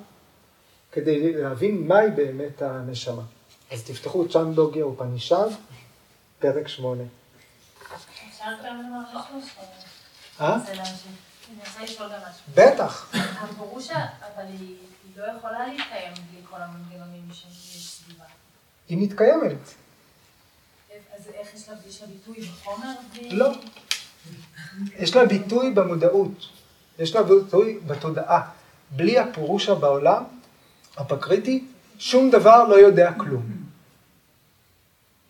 כדי 0.92 1.32
להבין 1.32 1.88
מהי 1.88 2.10
באמת 2.10 2.62
הנשמה. 2.62 3.22
אז 3.72 3.84
תפתחו 3.84 4.28
צ'אנדוגיה 4.28 4.86
ופנישב, 4.86 5.46
פרק 6.38 6.68
שמונה. 6.68 7.02
אפשר 8.28 8.44
גם 8.66 8.76
לומר 8.76 9.20
משהו? 9.20 9.60
אה? 10.40 10.58
אני 11.50 11.58
רוצה 11.68 11.82
לשאול 11.82 12.08
גם 12.08 12.18
משהו. 12.18 12.44
בטח. 12.54 13.14
הפורושה, 13.40 14.06
אבל 14.20 14.44
היא 14.58 14.76
לא 15.16 15.24
יכולה 15.38 15.66
להתקיים 15.66 16.12
בלי 16.12 16.40
כל 16.50 16.56
המנגנונים 16.60 17.28
שיש 17.32 17.90
סביבה. 17.90 18.24
היא 18.88 18.98
מתקיימת. 18.98 19.74
אז 21.16 21.28
איך 21.34 21.54
יש 21.54 21.68
לה 22.02 22.06
ביטוי 22.06 22.40
בחומר? 22.40 22.92
לא. 23.30 23.52
יש 24.98 25.16
לה 25.16 25.26
ביטוי 25.26 25.70
במודעות. 25.70 26.48
יש 26.98 27.14
לה 27.14 27.22
ביטוי 27.22 27.78
בתודעה. 27.86 28.48
בלי 28.90 29.18
הפורושה 29.18 29.74
בעולם, 29.74 30.24
הפקריטי, 30.96 31.64
שום 31.98 32.30
דבר 32.30 32.64
לא 32.68 32.74
יודע 32.74 33.12
כלום. 33.16 33.46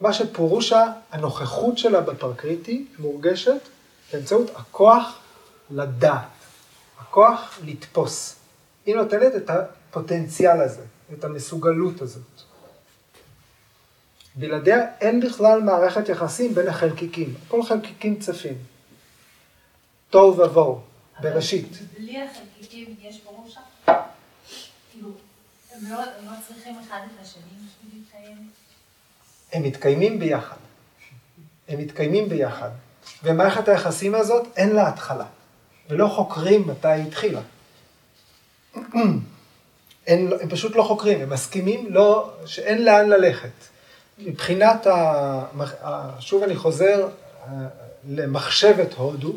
מה 0.00 0.12
שפורושה, 0.12 0.84
הנוכחות 1.10 1.78
שלה 1.78 2.00
בפרקריטי, 2.00 2.86
מורגשת 2.98 3.68
באמצעות 4.12 4.50
הכוח 4.56 5.18
לדעת, 5.70 6.28
הכוח 6.98 7.58
לתפוס. 7.64 8.36
היא 8.86 8.96
נותנת 8.96 9.36
את 9.36 9.50
הפוטנציאל 9.50 10.60
הזה, 10.60 10.82
את 11.12 11.24
המסוגלות 11.24 12.02
הזאת. 12.02 12.22
בלעדיה 14.34 14.86
אין 15.00 15.20
בכלל 15.20 15.60
מערכת 15.60 16.08
יחסים 16.08 16.54
בין 16.54 16.68
החלקיקים, 16.68 17.34
כל 17.48 17.62
חלקיקים 17.62 18.18
צפים. 18.20 18.54
תוהו 20.10 20.38
ובוהו, 20.38 20.80
בראשית. 21.20 21.68
בלי 21.98 22.22
החלקיקים 22.22 22.94
יש 23.02 23.20
פורושה? 23.20 23.60
כאילו, 24.92 25.08
הם 25.72 25.90
לא, 25.90 26.00
הם 26.00 26.26
לא 26.26 26.32
צריכים 26.48 26.76
אחד 26.86 27.00
את 27.14 27.22
השני 27.22 27.42
בשביל 27.42 28.00
להתקיים? 28.00 28.50
הם 29.52 29.62
מתקיימים 29.62 30.18
ביחד. 30.18 30.56
הם 31.68 31.78
מתקיימים 31.78 32.28
ביחד. 32.28 32.70
ומערכת 33.22 33.68
היחסים 33.68 34.14
הזאת 34.14 34.46
אין 34.56 34.70
לה 34.70 34.88
התחלה. 34.88 35.26
ולא 35.90 36.06
חוקרים 36.08 36.68
מתי 36.68 36.88
היא 36.88 37.06
התחילה. 37.06 37.40
אין, 40.06 40.32
הם 40.40 40.48
פשוט 40.48 40.76
לא 40.76 40.82
חוקרים, 40.82 41.20
הם 41.20 41.30
מסכימים 41.30 41.86
לא, 41.90 42.30
שאין 42.46 42.84
לאן 42.84 43.08
ללכת. 43.08 43.50
מבחינת, 44.18 44.86
ה, 44.86 46.10
שוב 46.20 46.42
אני 46.42 46.56
חוזר 46.56 47.08
למחשבת 48.08 48.94
הודו, 48.94 49.32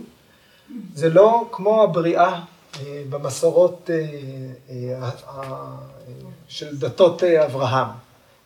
זה 0.94 1.10
לא 1.10 1.50
כמו 1.52 1.84
הבריאה 1.84 2.40
אה, 2.80 3.02
במסורות 3.10 3.90
אה, 3.90 4.06
אה, 4.70 5.10
של 6.48 6.78
דתות 6.78 7.24
אברהם, 7.24 7.88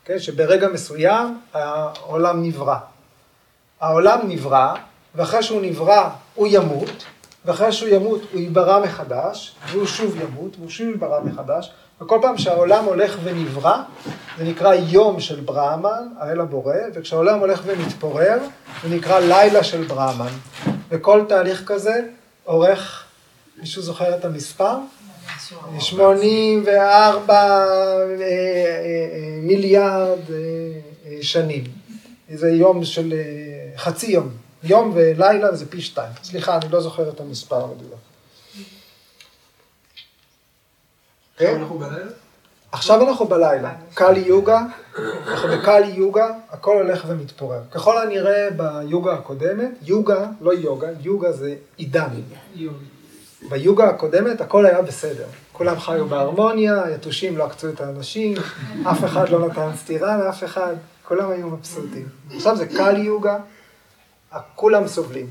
כן? 0.04 0.18
שברגע 0.18 0.68
מסוים 0.68 1.40
העולם 1.52 2.42
נברא. 2.42 2.78
העולם 3.80 4.20
נברא, 4.28 4.74
ואחרי 5.14 5.42
שהוא 5.42 5.62
נברא 5.62 6.10
הוא 6.34 6.46
ימות, 6.50 7.04
ואחרי 7.44 7.72
שהוא 7.72 7.88
ימות 7.88 8.20
הוא 8.32 8.40
ייברא 8.40 8.84
מחדש, 8.84 9.54
והוא 9.70 9.86
שוב 9.86 10.16
ימות, 10.20 10.56
והוא 10.58 10.70
שוב 10.70 10.88
ייברא 10.88 11.20
מחדש, 11.20 11.70
וכל 12.00 12.18
פעם 12.22 12.38
שהעולם 12.38 12.84
הולך 12.84 13.16
ונברא, 13.24 13.76
זה 14.38 14.44
נקרא 14.44 14.74
יום 14.74 15.20
של 15.20 15.40
ברהמן, 15.40 16.08
האל 16.18 16.40
הבורא, 16.40 16.74
וכשהעולם 16.94 17.38
הולך 17.38 17.62
ומתפורר, 17.66 18.38
זה 18.82 18.96
נקרא 18.96 19.20
לילה 19.20 19.64
של 19.64 19.84
ברהמן. 19.84 20.32
וכל 20.88 21.24
תהליך 21.28 21.64
כזה 21.66 22.00
אורך, 22.46 23.04
מישהו 23.60 23.82
זוכר 23.82 24.16
את 24.16 24.24
המספר? 24.24 24.76
84 25.80 27.34
אה, 27.34 27.44
אה, 28.20 29.38
מיליארד 29.42 30.18
אה, 30.30 31.18
שנים. 31.22 31.64
זה 32.34 32.50
יום 32.50 32.84
של 32.84 33.14
חצי 33.76 34.06
יום. 34.06 34.43
יום 34.64 34.92
ולילה 34.94 35.54
זה 35.54 35.66
פי 35.70 35.80
שתיים. 35.80 36.12
סליחה, 36.22 36.56
אני 36.56 36.68
לא 36.72 36.80
זוכר 36.80 37.08
את 37.08 37.20
המספר 37.20 37.64
המדויק. 37.64 37.92
עכשיו 41.36 41.56
אנחנו 41.56 41.78
בלילה? 41.78 42.10
עכשיו 42.72 43.08
אנחנו 43.08 43.26
בלילה. 43.26 43.74
קאלי 43.94 44.20
יוגה, 44.20 44.60
אנחנו 45.26 45.48
בקאלי 45.48 45.86
יוגה, 45.86 46.28
הכל 46.50 46.76
הולך 46.76 47.04
ומתפורר. 47.08 47.60
ככל 47.70 48.02
הנראה 48.02 48.48
ביוגה 48.56 49.12
הקודמת, 49.12 49.70
יוגה, 49.82 50.26
לא 50.40 50.54
יוגה, 50.54 50.88
יוגה 51.00 51.32
זה 51.32 51.54
עידן. 51.76 52.08
ביוגה 53.48 53.88
הקודמת 53.88 54.40
הכל 54.40 54.66
היה 54.66 54.82
בסדר. 54.82 55.26
כולם 55.52 55.80
חיו 55.80 56.06
בהרמוניה, 56.06 56.84
היתושים 56.84 57.36
לא 57.36 57.44
עקצו 57.44 57.68
את 57.68 57.80
האנשים, 57.80 58.34
אף 58.90 59.04
אחד 59.04 59.28
לא 59.28 59.48
נתן 59.48 59.70
סטירה 59.76 60.18
לאף 60.18 60.44
אחד, 60.44 60.74
כולם 61.08 61.30
היו 61.30 61.48
מבסוטים. 61.48 62.08
עכשיו 62.36 62.56
זה 62.56 62.66
קאלי 62.66 63.00
יוגה, 63.00 63.38
כולם 64.54 64.88
סובלים, 64.88 65.30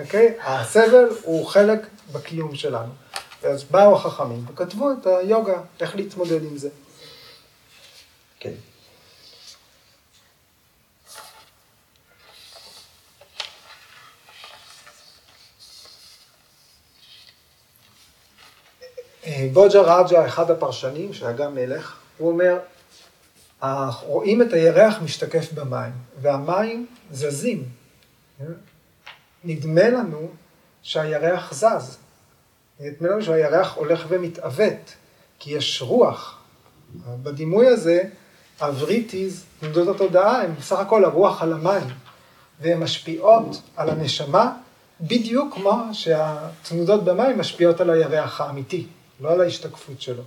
אוקיי? 0.00 0.34
okay? 0.38 0.42
הסבל 0.42 1.08
הוא 1.22 1.46
חלק 1.46 1.86
בקיום 2.12 2.54
שלנו. 2.54 2.92
אז 3.42 3.64
באו 3.64 3.96
החכמים 3.96 4.44
וכתבו 4.48 4.92
את 4.92 5.06
היוגה, 5.06 5.60
איך 5.80 5.96
להתמודד 5.96 6.42
עם 6.42 6.56
זה. 6.56 6.68
כן. 8.40 8.52
בוג'ה 19.52 19.80
רג'ה, 19.80 20.26
אחד 20.26 20.50
הפרשנים, 20.50 21.12
שהיה 21.12 21.32
גם 21.32 21.54
מלך, 21.54 21.96
הוא 22.18 22.30
אומר, 22.30 22.58
רואים 24.02 24.42
את 24.42 24.52
הירח 24.52 24.94
משתקף 25.02 25.52
במים, 25.52 25.92
והמים 26.20 26.86
זזים, 27.10 27.68
נדמה 29.44 29.88
לנו 29.88 30.28
שהירח 30.82 31.54
זז. 31.54 31.98
נדמה 32.80 33.08
לנו 33.08 33.22
שהירח 33.22 33.74
הולך 33.74 34.06
ומתעוות, 34.08 34.94
כי 35.38 35.50
יש 35.50 35.82
רוח. 35.82 36.38
בדימוי 37.06 37.66
הזה, 37.66 38.02
הווריטיז, 38.60 39.44
תנודות 39.60 39.94
התודעה, 39.94 40.42
הן 40.42 40.54
בסך 40.54 40.78
הכל 40.78 41.04
הרוח 41.04 41.42
על 41.42 41.52
המים, 41.52 41.86
והן 42.60 42.78
משפיעות 42.78 43.62
על 43.76 43.90
הנשמה, 43.90 44.52
בדיוק 45.00 45.54
כמו 45.54 45.84
שהתנודות 45.92 47.04
במים 47.04 47.38
משפיעות 47.38 47.80
על 47.80 47.90
הירח 47.90 48.40
האמיתי, 48.40 48.86
לא 49.20 49.32
על 49.32 49.40
ההשתקפות 49.40 50.02
שלו. 50.02 50.22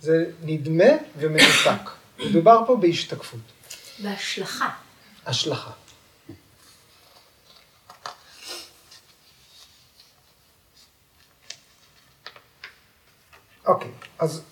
זה 0.00 0.24
נדמה 0.44 0.84
ומנותק. 1.18 1.90
מדובר 2.26 2.62
פה 2.66 2.76
בהשתקפות. 2.76 3.40
בהשלכה. 4.02 4.68
השלכה. 5.26 5.70
אוקיי, 13.70 13.90
אז 14.18 14.42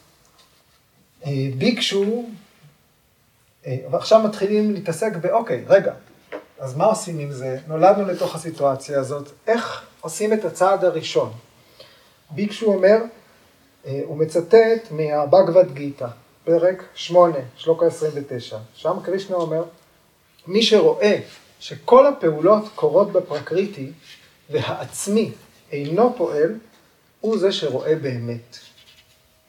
אה, 1.27 1.31
ביקשו, 1.59 2.25
אה, 3.67 3.77
ועכשיו 3.91 4.21
מתחילים 4.23 4.75
להתעסק 4.75 5.17
באוקיי, 5.17 5.65
רגע, 5.69 5.95
אז 6.59 6.77
מה 6.77 6.85
עושים 6.85 7.19
עם 7.19 7.33
זה? 7.33 7.59
נולדנו 7.67 8.05
לתוך 8.05 8.35
הסיטואציה 8.35 9.01
הזאת, 9.01 9.29
איך 9.47 9.87
עושים 10.01 10.33
את 10.33 10.45
הצעד 10.45 10.85
הראשון? 10.85 11.33
ביקשו 12.31 12.67
אומר, 12.67 12.97
אה, 13.87 14.01
הוא 14.05 14.17
מצטט 14.17 14.91
מהבגבד 14.91 15.75
גיתא, 15.75 16.07
פרק 16.45 16.85
8, 16.95 17.39
שלוקה 17.57 17.87
29, 17.87 18.59
שם 18.75 18.97
קרישנה 19.03 19.37
אומר, 19.37 19.65
מי 20.47 20.63
שרואה 20.63 21.21
שכל 21.61 22.07
הפעולות 22.07 22.65
קורות 22.75 23.13
בפרקריטי 23.13 23.93
והעצמי 24.51 25.33
אינו 25.73 26.15
פועל, 26.17 26.55
הוא 27.21 27.39
זה 27.39 27.53
שרואה 27.53 27.95
באמת. 27.95 28.59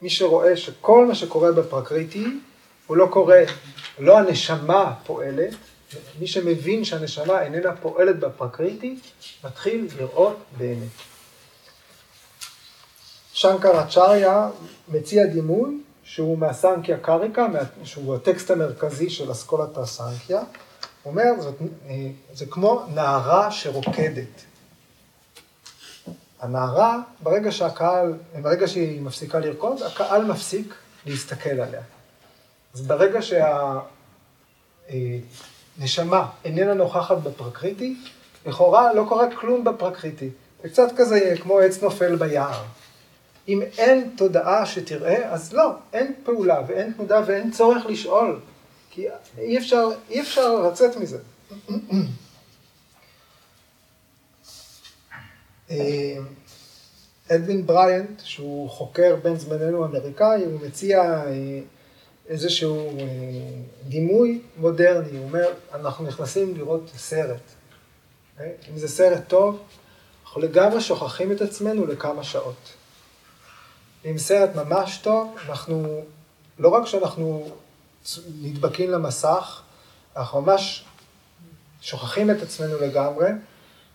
מי 0.02 0.10
שרואה 0.10 0.58
שכל 0.58 1.06
מה 1.06 1.16
שקורה 1.16 1.52
בפרקריטי 1.52 2.26
הוא 2.88 2.98
לא 2.98 3.08
קורה, 3.12 3.44
לא 4.00 4.20
הנשמה 4.20 4.94
פועלת, 5.06 5.54
מי 6.20 6.28
שמבין 6.28 6.86
שהנשמה 6.86 7.42
איננה 7.42 7.76
פועלת 7.76 8.20
בפרקריטי, 8.20 9.00
מתחיל 9.44 9.88
לראות 9.98 10.38
באמת. 10.58 10.90
שנקר 13.34 13.84
אצ'ריה 13.84 14.50
מציע 14.88 15.26
דימוי 15.26 15.82
שהוא 16.04 16.38
מהסנקיה 16.38 16.98
קריקה, 16.98 17.48
שהוא 17.84 18.16
הטקסט 18.16 18.52
המרכזי 18.52 19.10
של 19.10 19.32
אסכולת 19.32 19.78
הסנקיה. 19.78 20.40
הוא 21.04 21.12
אומר, 21.12 21.24
זאת, 21.40 21.56
זה 22.34 22.46
כמו 22.46 22.86
נערה 22.94 23.52
שרוקדת. 23.52 24.49
הנערה, 26.42 26.98
ברגע 27.24 27.52
שהקהל, 27.52 28.14
ברגע 28.42 28.68
שהיא 28.68 29.02
מפסיקה 29.02 29.40
לרקוד, 29.40 29.82
הקהל 29.84 30.26
מפסיק 30.26 30.74
להסתכל 31.06 31.50
עליה. 31.50 31.82
אז 32.74 32.82
ברגע 32.82 33.20
שהנשמה 35.78 36.30
איננה 36.46 36.74
נוכחת 36.74 37.18
בפרקריטי, 37.18 37.96
לכאורה 38.46 38.94
לא 38.94 39.06
קורה 39.10 39.36
כלום 39.36 39.64
בפרקריטי. 39.64 40.30
זה 40.64 40.70
קצת 40.70 40.90
כזה 40.98 41.34
כמו 41.42 41.60
עץ 41.60 41.84
נופל 41.84 42.16
ביער. 42.16 42.64
אם 43.48 43.62
אין 43.78 44.10
תודעה 44.18 44.66
שתראה, 44.66 45.34
אז 45.34 45.54
לא, 45.54 45.72
אין 45.94 46.14
פעולה 46.24 46.62
ואין 46.68 46.94
תנודה 46.94 47.22
ואין 47.26 47.52
צורך 47.52 47.86
לשאול, 47.86 48.40
כי 48.92 49.06
אי 49.38 49.58
אפשר, 49.58 49.90
אי 50.10 50.22
אפשר 50.22 50.56
לצאת 50.56 50.98
מזה. 50.98 51.18
אדווין 57.32 57.66
בריינט, 57.66 58.22
שהוא 58.24 58.70
חוקר 58.70 59.16
בן 59.24 59.36
זמננו 59.36 59.86
אמריקאי, 59.86 60.46
הוא 60.46 60.60
מציע 60.68 61.00
אה, 61.02 61.60
איזשהו 62.28 63.00
אה, 63.00 63.04
דימוי 63.88 64.42
מודרני, 64.58 65.18
הוא 65.18 65.24
אומר, 65.24 65.48
אנחנו 65.74 66.06
נכנסים 66.08 66.58
לראות 66.58 66.92
סרט. 66.98 67.42
אם 68.40 68.78
זה 68.78 68.88
סרט 68.88 69.22
טוב, 69.28 69.60
אנחנו 70.24 70.42
לגמרי 70.42 70.82
שוכחים 70.82 71.32
את 71.32 71.42
עצמנו 71.42 71.86
לכמה 71.86 72.24
שעות. 72.24 72.74
אם 74.06 74.18
סרט 74.18 74.56
ממש 74.56 74.98
טוב, 74.98 75.36
אנחנו, 75.50 76.02
לא 76.60 76.70
רק 76.70 76.86
שאנחנו 76.86 77.50
נדבקים 78.42 78.92
למסך, 78.92 79.62
אנחנו 80.16 80.42
ממש 80.42 80.86
שוכחים 81.82 82.32
את 82.32 82.42
עצמנו 82.42 82.80
לגמרי, 82.80 83.30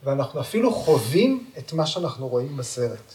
ואנחנו 0.05 0.41
אפילו 0.41 0.75
חווים 0.75 1.51
את 1.59 1.73
מה 1.73 1.87
שאנחנו 1.87 2.29
רואים 2.29 2.57
בסרט. 2.57 3.15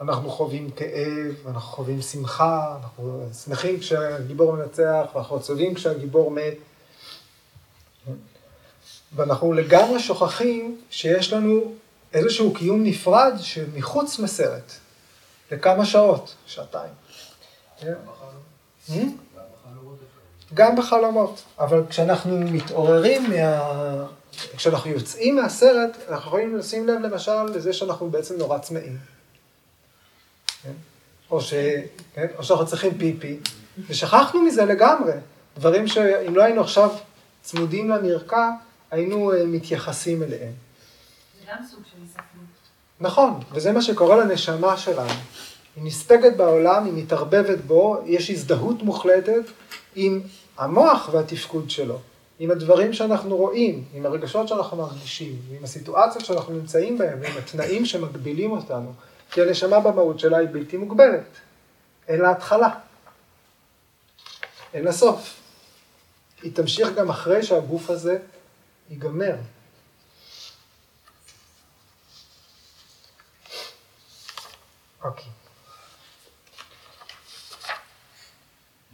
אנחנו 0.00 0.30
חווים 0.30 0.70
כאב, 0.70 1.46
אנחנו 1.46 1.70
חווים 1.70 2.02
שמחה, 2.02 2.78
אנחנו 2.82 3.28
שמחים 3.44 3.80
כשהגיבור 3.80 4.52
מנצח, 4.52 5.06
ואנחנו 5.14 5.36
עצובים 5.36 5.74
כשהגיבור 5.74 6.30
מת. 6.30 6.54
ואנחנו 9.14 9.52
לגמרי 9.52 10.00
שוכחים 10.00 10.80
שיש 10.90 11.32
לנו 11.32 11.72
איזשהו 12.12 12.54
קיום 12.54 12.84
נפרד 12.84 13.32
שמחוץ 13.40 14.18
מסרט. 14.18 14.72
לכמה 15.50 15.86
שעות, 15.86 16.34
שעתיים. 16.46 16.92
גם 20.54 20.76
בחלומות, 20.76 21.42
אבל 21.58 21.82
כשאנחנו 21.88 22.38
מתעוררים 22.38 23.30
מה... 23.30 24.06
כשאנחנו 24.56 24.90
יוצאים 24.90 25.36
מהסרט, 25.36 25.96
אנחנו 26.08 26.28
יכולים 26.28 26.56
לשים 26.56 26.86
לב 26.86 27.00
למשל 27.00 27.42
לזה 27.42 27.72
שאנחנו 27.72 28.10
בעצם 28.10 28.36
נורא 28.38 28.58
צמאים. 28.58 28.96
כן? 30.62 30.72
או, 31.30 31.40
ש... 31.40 31.54
כן? 32.14 32.26
או 32.38 32.44
שאנחנו 32.44 32.66
צריכים 32.66 32.98
פיפי, 32.98 33.38
ושכחנו 33.88 34.42
מזה 34.42 34.64
לגמרי. 34.64 35.12
דברים 35.58 35.88
שאם 35.88 36.36
לא 36.36 36.42
היינו 36.42 36.60
עכשיו 36.60 36.90
צמודים 37.42 37.90
למרקע, 37.90 38.50
היינו 38.90 39.32
אה, 39.32 39.44
מתייחסים 39.46 40.22
אליהם. 40.22 40.52
זה 41.40 41.44
גם 41.52 41.58
סוג 41.70 41.80
של 41.92 41.96
הסתכלות. 42.04 42.26
נכון, 43.00 43.40
וזה 43.52 43.72
מה 43.72 43.82
שקורה 43.82 44.16
לנשמה 44.16 44.76
שלנו. 44.76 45.10
היא 45.76 45.84
נספגת 45.84 46.36
בעולם, 46.36 46.84
היא 46.84 46.92
מתערבבת 46.92 47.58
בו, 47.58 48.02
יש 48.06 48.30
הזדהות 48.30 48.82
מוחלטת 48.82 49.42
עם 49.94 50.20
המוח 50.58 51.08
והתפקוד 51.12 51.70
שלו, 51.70 51.98
עם 52.38 52.50
הדברים 52.50 52.92
שאנחנו 52.92 53.36
רואים, 53.36 53.84
עם 53.92 54.06
הרגשות 54.06 54.48
שאנחנו 54.48 54.76
מרגישים, 54.76 55.42
עם 55.50 55.64
הסיטואציות 55.64 56.24
שאנחנו 56.24 56.54
נמצאים 56.54 56.98
בהן, 56.98 57.18
ועם 57.22 57.38
התנאים 57.38 57.86
שמגבילים 57.86 58.50
אותנו. 58.50 58.92
כי 59.30 59.42
הנשמה 59.42 59.80
במהות 59.80 60.20
שלה 60.20 60.38
היא 60.38 60.48
בלתי 60.52 60.76
מוגבלת. 60.76 61.26
אין 62.08 62.20
לה 62.20 62.30
התחלה. 62.30 62.68
אין 64.74 64.84
לה 64.84 64.92
סוף. 64.92 65.40
היא 66.42 66.54
תמשיך 66.54 66.88
גם 66.96 67.10
אחרי 67.10 67.42
שהגוף 67.42 67.90
הזה 67.90 68.18
ייגמר. 68.90 69.36
אוקיי. 75.04 75.24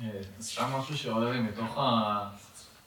אה, 0.03 0.21
סתם 0.41 0.65
משהו 0.65 0.99
שעולה 0.99 1.33
לי 1.33 1.41
מתוך, 1.41 1.79
ה... 1.79 2.29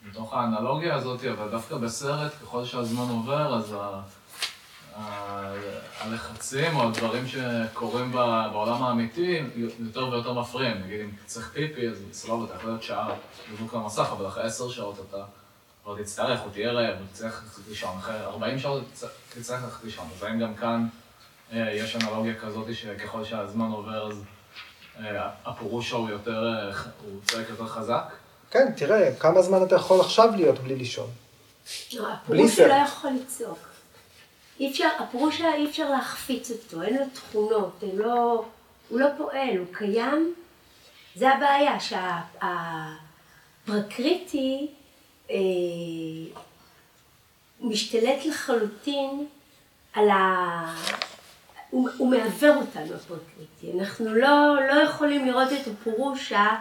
מתוך 0.10 0.34
האנלוגיה 0.34 0.96
הזאת, 0.96 1.24
אבל 1.24 1.50
דווקא 1.50 1.76
בסרט, 1.76 2.32
ככל 2.42 2.66
שהזמן 2.66 3.10
עובר, 3.10 3.56
אז 3.56 3.74
ה... 3.74 4.02
הלחצים 6.00 6.76
או 6.76 6.88
הדברים 6.88 7.28
שקורים 7.28 8.12
בעולם 8.12 8.84
האמיתי 8.84 9.44
יותר 9.80 10.08
ויותר 10.08 10.34
מפריעים. 10.34 10.82
נגיד, 10.82 11.00
אם 11.02 11.10
צריך 11.26 11.52
פיפי, 11.54 11.90
אז 11.90 12.04
סבבה, 12.12 12.46
אתה 12.46 12.54
יכול 12.56 12.70
להיות 12.70 12.84
שעה 12.84 13.10
בדיוק 13.54 13.74
למסך, 13.74 14.10
אבל 14.12 14.28
אחרי 14.28 14.44
עשר 14.44 14.70
שעות 14.70 14.96
אתה 15.10 15.24
כבר 15.84 16.02
תצטרך, 16.02 16.40
או 16.46 16.50
תהיה 16.50 16.72
רעב, 16.72 16.96
או 17.02 17.06
תצטרך 17.12 17.60
לישון. 17.70 17.98
אחרי 17.98 18.20
ארבעים 18.20 18.60
שעות 18.60 18.84
תצטרך 19.30 19.64
ללכת 19.64 19.84
לישון. 19.84 20.08
אז 20.16 20.24
האם 20.24 20.40
גם 20.40 20.56
כאן 20.56 20.88
אה, 21.54 21.72
יש 21.72 21.96
אנלוגיה 21.96 22.36
כזאת 22.40 22.76
שככל 22.76 23.24
שהזמן 23.24 23.72
עובר 23.72 24.12
אז 24.12 24.24
אה, 25.00 25.30
הפירוש 25.46 25.92
הוא 25.92 26.10
יותר, 26.10 26.46
אה, 26.48 26.82
הוא 27.04 27.22
צועק 27.24 27.50
יותר 27.50 27.68
חזק? 27.68 28.14
כן, 28.52 28.72
תראה, 28.78 29.16
כמה 29.16 29.42
זמן 29.42 29.64
אתה 29.64 29.76
יכול 29.76 30.00
עכשיו 30.00 30.30
להיות 30.36 30.60
בלי 30.60 30.76
לישון? 30.76 31.10
לא, 31.94 32.08
הפירוש 32.12 32.60
הוא 32.60 32.68
לא 32.68 32.74
יכול 32.74 33.12
לצעוק. 33.12 33.60
אי 34.60 34.72
אפשר, 34.72 34.88
הפירוש 35.00 35.38
שלה 35.38 35.54
אי 35.54 35.66
אפשר 35.66 35.90
להחפיץ 35.90 36.52
אותו, 36.52 36.82
אין 36.82 36.98
לו 36.98 37.04
תכונות, 37.14 37.84
אין 37.84 37.96
לו, 37.96 38.46
הוא 38.90 39.00
לא 39.00 39.08
פועל, 39.18 39.58
הוא 39.58 39.66
קיים. 39.72 40.34
זה 41.16 41.30
הבעיה, 41.30 41.78
שהפרקריטי 43.68 44.68
אה, 45.32 45.36
משתלט 47.62 48.26
לחלוטין 48.26 49.26
על, 49.94 50.10
ה, 50.10 50.76
הוא, 51.70 51.90
הוא 51.98 52.12
מעוור 52.12 52.56
אותנו 52.56 52.96
הפרקריטי. 52.96 53.80
אנחנו 53.80 54.16
לא, 54.16 54.56
לא 54.68 54.82
יכולים 54.82 55.28
לראות 55.28 55.50
את 55.54 55.68
הפורושה, 55.68 56.56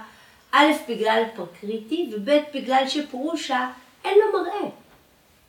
א', 0.55 0.73
בגלל 0.89 1.25
הפרקריטי, 1.27 2.11
וב', 2.13 2.31
בגלל 2.55 2.89
שפורושה 2.89 3.69
אין 4.05 4.19
לו 4.19 4.41
מראה, 4.41 4.71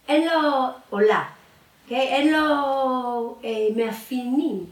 אין 0.08 0.28
לו 0.28 0.42
עולה, 0.90 1.24
okay? 1.24 1.84
אוקיי? 1.84 2.08
אין 2.08 2.34
לו 2.34 3.38
אה, 3.44 3.50
מאפיינים, 3.76 4.66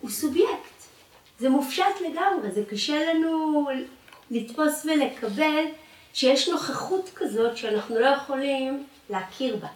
הוא 0.00 0.10
סובייקט. 0.10 0.76
זה 1.38 1.48
מופשט 1.48 2.00
לגמרי, 2.00 2.50
זה 2.50 2.62
קשה 2.70 3.12
לנו 3.12 3.68
לתפוס 4.30 4.84
ולקבל 4.84 5.64
שיש 6.14 6.48
נוכחות 6.48 7.10
כזאת 7.14 7.56
שאנחנו 7.56 7.98
לא 7.98 8.06
יכולים 8.06 8.86
להכיר 9.10 9.56
בה. 9.56 9.68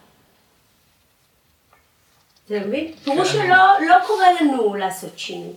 אתה 2.47 2.55
מבין? 2.67 2.93
פירוש 3.05 3.29
שלא 3.29 3.87
לא 3.89 3.97
קורה 4.07 4.27
לנו 4.41 4.75
לעשות 4.75 5.19
שינוי. 5.19 5.53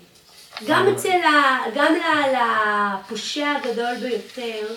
גם 0.67 0.87
אצל 0.87 1.09
ה... 1.09 1.57
גם 1.75 1.93
לפושע 2.33 3.47
הגדול 3.47 3.95
ביותר. 4.01 4.67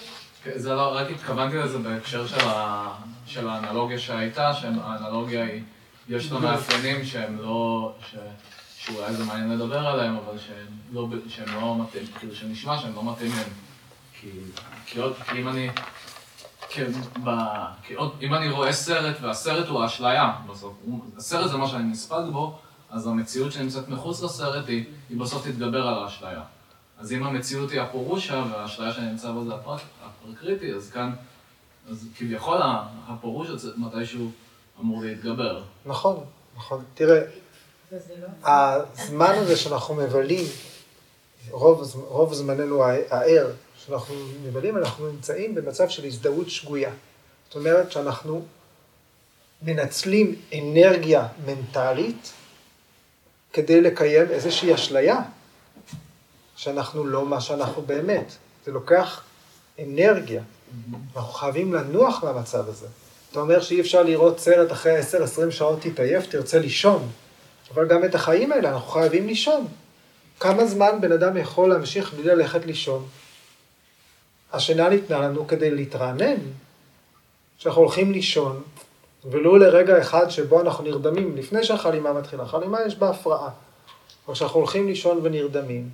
כן, 0.45 0.51
זה 0.55 0.75
לא, 0.75 0.97
רק 0.97 1.11
התכוונתי 1.11 1.57
לזה 1.57 1.79
בהקשר 1.79 2.27
של, 2.27 2.49
ה, 2.49 2.89
של 3.27 3.49
האנלוגיה 3.49 3.99
שהייתה, 3.99 4.55
שהאנלוגיה 4.55 5.45
היא, 5.45 5.63
יש 6.09 6.33
לה 6.33 6.39
מאפיינים 6.39 7.05
שהם 7.05 7.39
לא, 7.39 7.93
ש, 8.11 8.15
שאולי 8.79 9.15
זה 9.15 9.25
מעניין 9.25 9.53
לדבר 9.53 9.87
עליהם, 9.87 10.17
אבל 10.17 10.39
שהם 10.39 10.67
לא, 10.93 11.09
שהם 11.29 11.55
לא 11.55 11.77
מתאים, 11.79 12.07
כאילו 12.19 12.35
שנשמע 12.35 12.79
שהם 12.79 12.95
לא 12.95 13.13
מתאימים. 13.13 13.49
כי, 14.21 14.29
כי, 14.87 15.01
עוד, 15.01 15.15
כי 15.31 15.41
אם 15.41 15.49
אני, 15.49 15.71
כן, 16.69 16.91
ב... 17.25 17.31
כי 17.83 17.95
עוד, 17.95 18.13
אם 18.23 18.35
אני 18.35 18.51
רואה 18.51 18.73
סרט, 18.73 19.17
והסרט 19.21 19.69
הוא 19.69 19.83
האשליה 19.83 20.33
בסוף, 20.47 20.75
הסרט 21.17 21.51
זה 21.51 21.57
מה 21.57 21.69
שאני 21.69 21.85
נספג 21.85 22.23
בו, 22.33 22.59
אז 22.91 23.07
המציאות 23.07 23.53
שנמצאת 23.53 23.89
מחוץ 23.89 24.23
לסרט 24.23 24.69
היא, 24.69 24.85
היא 25.09 25.21
בסוף 25.21 25.47
תתגבר 25.47 25.87
על 25.87 26.05
האשליה. 26.05 26.43
אז 26.99 27.13
אם 27.13 27.25
המציאות 27.25 27.71
היא 27.71 27.81
הפורושה, 27.81 28.45
והאשליה 28.53 28.93
שאני 28.93 29.11
נמצא 29.11 29.31
בו 29.31 29.45
זה 29.45 29.53
הפרקריטי, 30.05 30.75
אז 30.75 30.91
כאן, 30.91 31.13
אז 31.91 32.07
כביכול 32.19 32.59
הפורושה 33.09 33.53
מתישהו 33.77 34.31
אמור 34.81 35.03
להתגבר. 35.03 35.63
נכון, 35.87 36.25
נכון. 36.57 36.85
תראה, 36.95 37.21
הזמן 38.45 39.35
הזה 39.35 39.57
שאנחנו 39.57 39.95
מבלים, 39.95 40.45
רוב, 41.51 42.05
רוב 42.09 42.35
זמננו 42.35 42.85
הער, 42.85 43.51
שאנחנו 43.87 44.15
מבלים, 44.45 44.77
אנחנו 44.77 45.13
נמצאים 45.13 45.55
במצב 45.55 45.89
של 45.89 46.05
הזדהות 46.05 46.51
שגויה. 46.51 46.91
זאת 47.47 47.57
אומרת 47.57 47.93
שאנחנו 47.93 48.45
מנצלים 49.63 50.35
אנרגיה 50.55 51.29
מנטלית 51.47 52.33
כדי 53.57 53.81
לקיים 53.81 54.27
איזושהי 54.31 54.75
אשליה 54.75 55.21
שאנחנו 56.57 57.07
לא 57.07 57.27
מה 57.27 57.41
שאנחנו 57.41 57.83
באמת. 57.83 58.33
זה 58.65 58.73
לוקח 58.73 59.23
אנרגיה. 59.79 60.43
אנחנו 61.17 61.33
חייבים 61.33 61.75
לנוח 61.75 62.25
מהמצב 62.25 62.69
הזה. 62.69 62.87
אתה 63.31 63.41
אומר 63.41 63.61
שאי 63.61 63.81
אפשר 63.81 64.03
לראות 64.03 64.41
סרט 64.41 64.73
אחרי 64.73 65.01
10-20 65.01 65.51
שעות 65.51 65.81
תתעייף, 65.81 66.27
תרצה 66.27 66.59
לישון. 66.59 67.09
אבל 67.75 67.89
גם 67.89 68.05
את 68.05 68.15
החיים 68.15 68.53
האלה 68.53 68.69
אנחנו 68.69 68.91
חייבים 68.91 69.27
לישון. 69.27 69.67
כמה 70.41 70.67
זמן 70.67 71.01
בן 71.01 71.13
אדם 71.13 71.37
יכול 71.37 71.69
להמשיך 71.69 72.15
בלי 72.15 72.25
ללכת 72.25 72.67
לישון? 72.67 73.07
השינה 74.53 74.89
ניתנה 74.89 75.19
לנו 75.19 75.47
כדי 75.47 75.71
להתרענן. 75.71 76.37
כשאנחנו 77.59 77.83
הולכים 77.83 78.13
לישון, 78.13 78.63
ולו 79.25 79.57
לרגע 79.57 80.01
אחד 80.01 80.29
שבו 80.29 80.61
אנחנו 80.61 80.85
נרדמים, 80.85 81.37
לפני 81.37 81.65
שהחלימה 81.65 82.13
מתחילה, 82.13 82.43
החלימה 82.43 82.79
יש 82.87 82.97
בה 82.97 83.11
הפרעה. 83.11 83.51
אבל 84.27 84.35
כשאנחנו 84.35 84.61
הולכים 84.61 84.87
לישון 84.87 85.21
ונרדמים, 85.23 85.89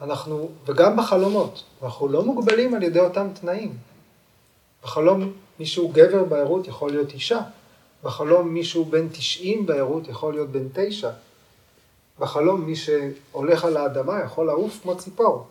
אנחנו, 0.00 0.48
וגם 0.66 0.96
בחלומות, 0.96 1.62
אנחנו 1.82 2.08
לא 2.08 2.24
מוגבלים 2.24 2.74
על 2.74 2.82
ידי 2.82 3.00
אותם 3.00 3.28
תנאים. 3.40 3.76
בחלום 4.84 5.32
מישהו 5.60 5.88
גבר 5.88 6.24
בערות 6.24 6.68
יכול 6.68 6.90
להיות 6.90 7.12
אישה, 7.12 7.40
בחלום 8.02 8.48
מישהו 8.48 8.84
בן 8.84 9.08
90 9.08 9.66
בערות 9.66 10.08
יכול 10.08 10.34
להיות 10.34 10.48
בן 10.48 10.68
9, 10.74 11.10
בחלום 12.18 12.60
מי 12.60 12.76
שהולך 12.76 13.64
על 13.64 13.76
האדמה 13.76 14.20
יכול 14.24 14.46
לעוף 14.46 14.78
כמו 14.82 14.96
ציפור. 14.96 15.46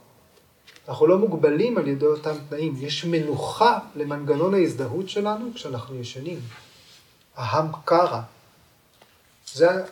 אנחנו 0.87 1.07
לא 1.07 1.17
מוגבלים 1.17 1.77
על 1.77 1.87
ידי 1.87 2.05
אותם 2.05 2.33
תנאים, 2.49 2.73
יש 2.77 3.05
מנוחה 3.05 3.79
למנגנון 3.95 4.53
ההזדהות 4.53 5.09
שלנו 5.09 5.49
כשאנחנו 5.55 5.95
ישנים. 5.99 6.39
אהם 7.39 7.67
קרא. 7.85 8.21
זה 9.53 9.85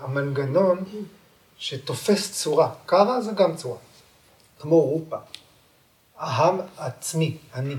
המנגנון 0.00 0.84
שתופס 1.58 2.32
צורה. 2.42 2.74
קרא 2.86 3.20
זה 3.20 3.32
גם 3.32 3.56
צורה, 3.56 3.78
כמו 4.60 4.80
רופה. 4.80 5.16
אהם 6.20 6.58
עצמי, 6.76 7.38
אני. 7.54 7.74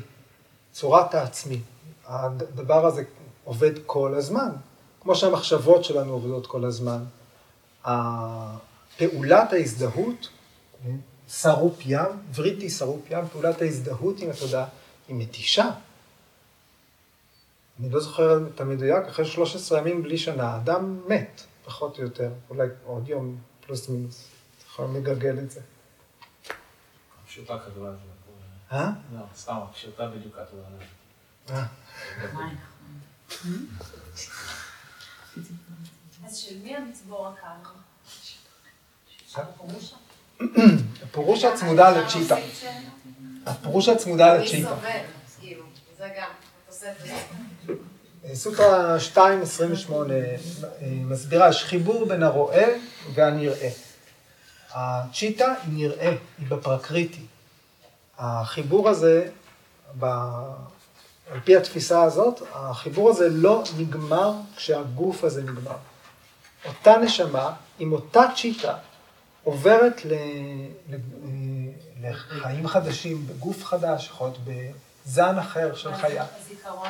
צורת 0.72 1.16
העצמי. 1.16 1.62
הדבר 2.06 2.86
הזה 2.86 3.04
עובד 3.44 3.72
כל 3.86 4.16
הזמן, 4.16 4.50
כמו 5.02 5.16
שהמחשבות 5.16 5.84
שלנו 5.84 6.14
עובדות 6.14 6.48
כל 6.48 6.66
הזמן. 6.66 7.04
פעולת 8.98 9.54
ההזדהות 9.54 10.30
שרוף 11.30 11.78
ים, 11.86 12.06
וריטי 12.36 12.70
שרוף 12.70 13.02
ים, 13.10 13.28
פעולת 13.28 13.62
ההזדהות 13.62 14.20
עם 14.20 14.30
התודעה, 14.30 14.66
היא 15.08 15.16
מתישה. 15.16 15.70
אני 17.80 17.90
לא 17.90 18.00
זוכר 18.00 18.48
את 18.48 18.62
המדויק, 18.62 19.06
אחרי 19.06 19.26
13 19.26 19.80
ימים 19.80 20.04
בלי 20.04 20.18
שנה, 20.18 20.56
אדם 20.58 21.02
מת, 21.08 21.42
פחות 21.66 21.98
או 21.98 22.04
יותר, 22.04 22.32
אולי 22.50 22.68
עוד 22.86 23.10
יום 23.10 23.38
פלוס 23.66 23.90
מינוס. 23.90 24.28
אתה 24.58 24.66
יכול 24.66 24.86
לגלגל 24.96 25.40
את 25.40 25.52
זה. 25.52 25.62
פשוטה 27.28 27.60
כתבה 27.60 27.88
על 27.88 27.94
זה. 27.94 28.18
אה? 28.72 28.90
לא, 29.14 29.20
סתם, 29.36 29.58
פשוטה 29.74 30.08
בדיוק 30.08 30.38
על 30.38 30.46
זה. 30.52 31.54
אה. 31.54 31.66
אז 36.26 36.38
של 36.38 36.58
מי 36.64 36.76
המצבור 36.76 37.28
הקר? 37.28 37.70
של 39.28 39.42
הפרושה? 39.42 39.96
הפירוש 41.04 41.44
הצמודה 41.44 41.90
לצ'יטה. 41.90 42.36
הפירוש 43.46 43.90
הצמודה 43.90 44.38
לצ'יטה. 44.38 44.76
כאילו, 45.40 45.66
זה 45.98 46.10
גם, 46.18 46.30
סוטרה 48.34 48.98
2.28 49.16 49.92
מסבירה, 50.82 51.50
יש 51.50 51.64
חיבור 51.64 52.06
בין 52.06 52.24
הרואה 52.24 52.78
והנראה. 53.14 53.70
הצ'יטה 54.72 55.54
היא 55.64 55.74
נראה, 55.74 56.16
היא 56.38 56.48
בפרקריטי. 56.48 57.26
החיבור 58.18 58.90
הזה, 58.90 59.30
ב... 60.00 60.06
על 61.32 61.40
פי 61.44 61.58
התפיסה 61.58 62.04
הזאת, 62.04 62.42
החיבור 62.54 63.10
הזה 63.10 63.30
לא 63.30 63.64
נגמר 63.78 64.34
כשהגוף 64.56 65.24
הזה 65.24 65.44
נגמר. 65.44 65.78
אותה 66.66 66.98
נשמה 66.98 67.54
עם 67.80 67.94
אותה 67.94 68.24
צ'יטה 68.36 68.76
עוברת 69.44 70.06
ל... 70.06 70.14
לחיים 72.02 72.68
חדשים, 72.68 73.28
בגוף 73.28 73.66
חדש, 73.66 74.08
יכול 74.08 74.28
להיות 74.28 74.40
בזן 75.08 75.40
אחר 75.40 75.76
של 75.76 75.96
חיה. 75.96 76.26
הזיכרון. 76.40 76.90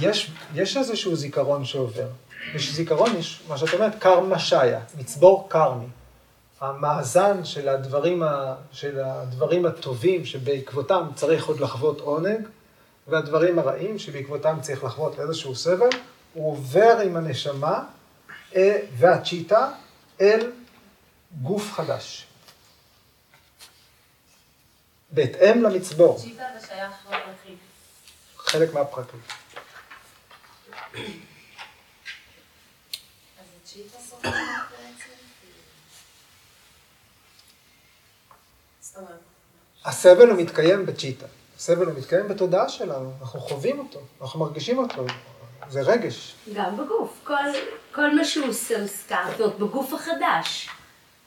יש, 0.00 0.30
יש 0.54 0.76
איזשהו 0.76 1.16
זיכרון 1.16 1.64
שעובר. 1.64 2.08
יש 2.54 2.72
זיכרון, 2.72 3.16
יש 3.16 3.42
מה 3.48 3.58
שאת 3.58 3.74
אומרת, 3.74 3.92
קרמה 3.98 4.38
שיה, 4.38 4.80
מצבור 4.98 5.46
קרמי. 5.48 5.86
המאזן 6.60 7.44
של 7.44 7.68
הדברים, 7.68 8.22
ה, 8.22 8.54
של 8.72 9.00
הדברים 9.00 9.66
הטובים 9.66 10.24
שבעקבותם 10.24 11.08
צריך 11.14 11.46
עוד 11.46 11.60
לחוות 11.60 12.00
עונג, 12.00 12.48
והדברים 13.08 13.58
הרעים 13.58 13.98
שבעקבותם 13.98 14.58
צריך 14.60 14.84
לחוות 14.84 15.20
איזשהו 15.20 15.54
סבל, 15.54 15.88
הוא 16.34 16.52
עובר 16.52 16.98
עם 17.04 17.16
הנשמה 17.16 17.84
אה, 18.56 18.78
והצ'יטה 18.96 19.68
אל 20.20 20.50
גוף 21.42 21.72
חדש. 21.72 22.26
בהתאם 25.12 25.62
למצבור. 25.62 26.18
צ'יטה 26.18 26.44
זה 26.60 26.66
שייך 26.66 26.92
לפרקליט. 27.06 27.58
חלק 28.36 28.74
מהפרקליט. 28.74 29.24
בעצם? 38.92 39.02
הסבל 39.84 40.30
הוא 40.30 40.40
מתקיים 40.40 40.86
בצ'יטה. 40.86 41.26
הסבל 41.56 41.86
הוא 41.86 41.98
מתקיים 41.98 42.28
בתודעה 42.28 42.68
שלנו, 42.68 43.12
אנחנו 43.20 43.40
חווים 43.40 43.78
אותו, 43.78 44.00
אנחנו 44.20 44.40
מרגישים 44.40 44.78
אותו, 44.78 45.06
זה 45.68 45.80
רגש. 45.80 46.34
גם 46.54 46.76
בגוף, 46.76 47.20
כל, 47.24 47.34
כל 47.92 48.14
מה 48.14 48.24
שהוא 48.24 48.52
סמסקר, 48.52 49.24
זאת 49.30 49.40
אומרת, 49.40 49.58
בגוף 49.58 49.92
החדש. 49.92 50.68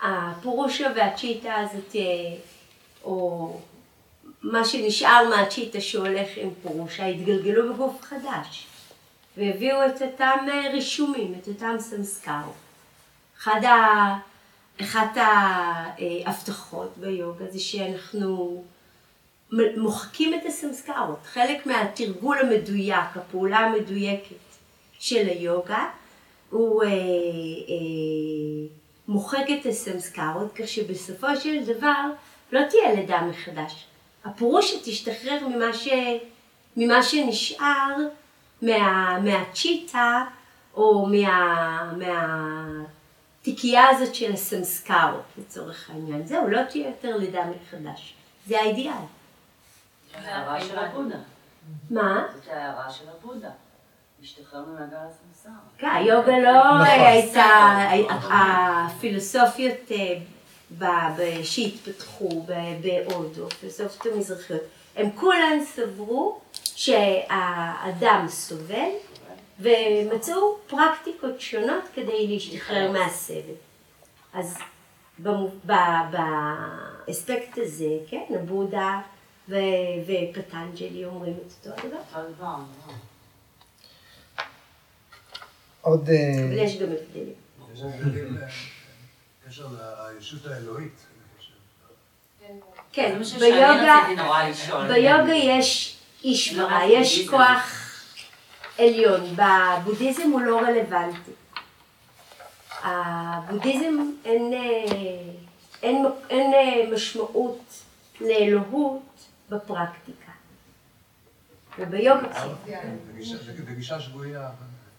הפורושה 0.02 0.88
והצ'יטה 0.95 1.56
הזאת, 1.56 1.95
או 3.04 3.60
מה 4.51 4.65
שנשאר 4.65 5.29
מהצ'יטה 5.29 5.81
שהולך 5.81 6.27
עם 6.36 6.49
פורושה, 6.63 7.05
התגלגלו 7.05 7.73
בגוף 7.73 8.01
חדש. 8.01 8.67
והביאו 9.38 9.77
את 9.86 10.01
אותם 10.01 10.47
רישומים, 10.73 11.34
את 11.41 11.47
אותם 11.47 11.75
סמסקר. 11.79 12.41
אחד 13.38 13.63
ה... 13.63 14.17
אחת 14.81 15.17
ההבטחות 16.25 16.97
ביוגה 16.97 17.45
זה 17.51 17.60
שאנחנו 17.60 18.63
מוחקים 19.77 20.34
את 20.34 20.45
הסמסקרות. 20.45 21.19
חלק 21.23 21.65
מהתרגול 21.65 22.38
המדויק, 22.38 23.15
הפעולה 23.15 23.58
המדויקת 23.58 24.36
של 24.99 25.27
היוגה, 25.27 25.89
הוא 26.49 26.84
אה, 26.84 26.89
אה, 26.89 26.93
מוחק 29.08 29.45
את 29.60 29.65
הסמסקרות, 29.65 30.53
כך 30.55 30.67
שבסופו 30.67 31.27
של 31.43 31.63
דבר 31.63 32.03
לא 32.51 32.62
תהיה 32.69 32.93
לידה 32.93 33.21
מחדש. 33.21 33.86
הפורושה 34.25 34.75
תשתחרר 34.83 35.47
ממה, 35.47 35.73
ש, 35.73 35.88
ממה 36.77 37.03
שנשאר 37.03 37.95
מה, 38.61 39.19
מהצ'יטה 39.19 40.23
או 40.73 41.05
מה, 41.05 41.91
מהתיקייה 43.41 43.89
הזאת 43.89 44.15
של 44.15 44.33
הסמסקרות 44.33 45.23
לצורך 45.38 45.89
העניין. 45.89 46.27
זהו, 46.27 46.47
לא 46.47 46.63
תהיה 46.63 46.88
יותר 46.88 47.17
לידה 47.17 47.41
מחדש. 47.45 48.15
זה 48.47 48.61
האידיאל. 48.61 48.93
זה 50.21 50.35
ההערה 50.35 50.61
של 50.61 50.79
הבודה. 50.79 51.17
מה? 51.89 52.23
זאת 52.35 52.47
ההערה 52.47 52.89
של 52.89 53.05
הבודה. 53.09 53.49
להשתחרר 54.19 54.65
ממעגל 54.65 54.97
הסמסר. 54.97 55.49
כן, 55.77 55.89
היוגה 55.89 56.39
לא 56.39 56.83
הייתה, 56.83 57.45
הפילוסופיות 58.29 59.91
אה, 59.91 60.17
שהתפתחו 61.43 62.45
בהודו, 62.82 63.47
הפילוסופיות 63.47 64.15
המזרחיות, 64.15 64.62
הם 64.95 65.12
כולן 65.15 65.60
סברו 65.65 66.39
שהאדם 66.54 68.25
סובל 68.30 68.89
ומצאו 69.60 70.58
פרקטיקות 70.67 71.41
שונות 71.41 71.84
כדי 71.93 72.28
להשתחרר 72.28 72.91
מהסבל. 72.91 73.54
אז 74.34 74.58
באספקט 77.08 77.58
הזה, 77.58 77.97
כן, 78.10 78.23
הבודה 78.36 79.01
ו- 79.49 79.56
ופטנג'לי 80.06 81.06
אומרים 81.06 81.34
את 81.34 81.67
אותו 81.67 81.88
הדבר. 82.13 82.56
עוד... 85.82 86.10
אה, 86.10 86.15
יש 86.54 86.78
גם 86.78 86.88
הבדלים. 86.91 87.34
בקשר 89.45 89.67
לישות 90.15 90.45
האלוהית. 90.45 91.05
כן, 92.91 93.23
זה 93.23 93.39
ביוגה. 93.39 93.99
ביוגה 94.88 95.34
יש 95.34 95.97
אישברה, 96.23 96.88
לא 96.88 96.93
יש. 96.93 97.29
כוח 97.29 97.71
עליון. 98.79 99.36
בבודהיזם 99.36 100.21
הוא 100.31 100.41
לא 100.41 100.60
רלוונטי. 100.62 101.31
הבודהיזם 102.84 103.95
אין, 104.25 104.53
אה, 104.53 105.34
אין, 105.84 106.05
אין 106.29 106.53
אה, 106.53 106.95
משמעות 106.95 107.60
לאלוהות 108.21 109.01
בפרקטיקה. 109.49 110.31
וביוגה 111.79 112.49
כן. 112.65 112.95
בגישה- 113.13 113.38
בגישה 113.65 113.99
שגויה. 114.01 114.49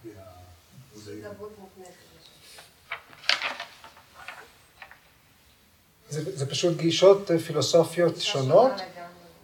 לפי 0.01 0.09
הבודהיזם. 1.27 1.29
זה, 6.11 6.39
זה 6.39 6.47
פשוט 6.47 6.77
גישות 6.77 7.31
אה, 7.31 7.39
פילוסופיות 7.39 8.21
שונות, 8.21 8.73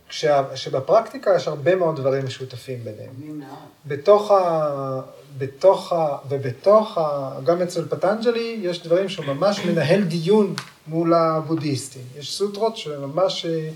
כשה, 0.09 0.57
שבפרקטיקה 0.57 1.35
יש 1.37 1.49
הרבה 1.49 1.75
מאוד 1.77 1.97
דברים 1.97 2.25
משותפים 2.25 2.85
ביניהם. 2.85 3.43
בתוך 3.87 4.31
ה... 4.31 5.01
בתוך 5.39 5.93
ה... 5.93 6.17
ובתוך 6.29 6.99
ה... 6.99 7.39
גם 7.45 7.63
אצל 7.63 7.89
פטנג'לי 7.89 8.59
יש 8.63 8.83
דברים 8.83 9.09
שהוא 9.09 9.25
ממש 9.27 9.65
מנהל 9.65 10.03
דיון 10.03 10.55
מול 10.87 11.15
הבודהיסטים. 11.15 12.03
יש 12.19 12.33
סוטרות 12.33 12.77
שממש 12.77 13.47
אה, 13.47 13.69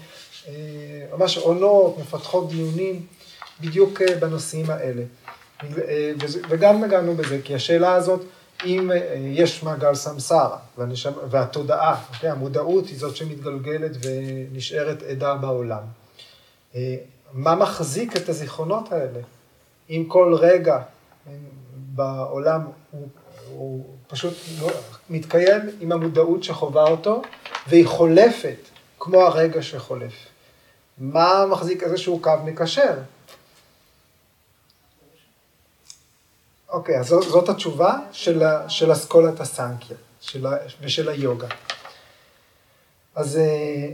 אה, 0.48 1.16
ממש 1.18 1.38
עונות, 1.38 1.98
מפתחות 1.98 2.48
דיונים 2.48 3.06
בדיוק 3.60 4.02
בנושאים 4.20 4.70
האלה. 4.70 5.02
וגם 6.48 6.84
נגענו 6.84 7.14
בזה, 7.14 7.38
כי 7.44 7.54
השאלה 7.54 7.94
הזאת, 7.94 8.20
אם 8.64 8.90
אה, 8.92 8.96
יש 9.18 9.62
מעגל 9.62 9.94
סמסרה, 9.94 10.58
והנשמה- 10.78 11.22
והתודעה, 11.30 12.02
אוקיי? 12.14 12.30
המודעות 12.30 12.86
היא 12.86 12.98
זאת 12.98 13.16
שמתגלגלת 13.16 13.90
ונשארת 14.02 15.02
עדה 15.02 15.34
בעולם. 15.34 15.82
אה, 16.74 16.96
מה 17.32 17.54
מחזיק 17.54 18.16
את 18.16 18.28
הזיכרונות 18.28 18.92
האלה? 18.92 19.20
אם 19.90 20.04
כל 20.08 20.34
רגע 20.40 20.74
אה, 20.76 21.32
בעולם 21.74 22.60
הוא, 22.90 23.08
הוא 23.50 23.84
פשוט 24.08 24.34
לא- 24.60 24.70
מתקיים 25.10 25.60
עם 25.80 25.92
המודעות 25.92 26.44
שחווה 26.44 26.82
אותו, 26.84 27.22
והיא 27.68 27.86
חולפת 27.86 28.56
כמו 29.00 29.22
הרגע 29.22 29.62
שחולף. 29.62 30.12
מה 30.98 31.46
מחזיק 31.50 31.82
איזשהו 31.82 32.18
קו 32.22 32.30
מקשר? 32.44 32.92
אוקיי, 36.68 36.98
אז 37.00 37.06
זאת, 37.06 37.48
התשובה 37.48 37.98
של, 38.12 38.42
של 38.68 38.92
אסכולת 38.92 39.40
הסנקיה 39.40 39.96
של 40.20 40.46
ושל 40.80 41.08
היוגה. 41.08 41.46
אז 43.14 43.36
אה, 43.36 43.88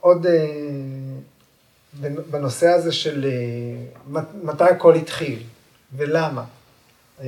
עוד 0.00 0.26
אה, 0.26 0.32
בנ- 2.00 2.20
בנושא 2.30 2.66
הזה 2.68 2.92
של 2.92 3.24
אה, 3.24 3.30
מת- 4.08 4.34
מתי 4.42 4.64
הכל 4.64 4.94
התחיל 4.94 5.42
ולמה. 5.96 6.44
אה, 7.20 7.26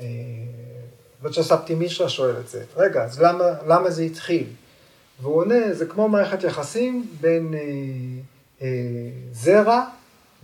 אה, 0.00 0.06
וצ'ספטי 1.22 1.74
מישרא 1.74 2.08
שואל 2.08 2.36
את 2.40 2.48
זה, 2.48 2.64
רגע, 2.76 3.04
אז 3.04 3.20
למה, 3.22 3.44
למה 3.66 3.90
זה 3.90 4.02
התחיל? 4.02 4.46
והוא 5.20 5.36
עונה, 5.36 5.72
זה 5.74 5.86
כמו 5.86 6.08
מערכת 6.08 6.44
יחסים 6.44 7.08
בין 7.20 7.54
אה, 7.54 7.60
אה, 8.62 8.68
זרע 9.32 9.84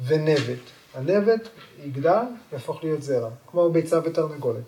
ונבט. 0.07 0.59
הנבט 0.95 1.49
יגדל, 1.83 2.25
יהפוך 2.53 2.85
להיות 2.85 3.03
זרע, 3.03 3.31
כמו 3.47 3.71
ביצה 3.71 3.99
ותרנגולת. 4.05 4.65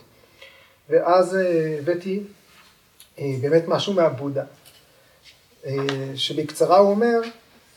ואז 0.88 1.36
אה, 1.36 1.76
הבאתי 1.78 2.22
אה, 3.18 3.24
באמת 3.40 3.62
משהו 3.68 3.92
מהבודה, 3.92 4.44
אה, 5.64 5.76
שבקצרה 6.14 6.78
הוא 6.78 6.90
אומר, 6.90 7.20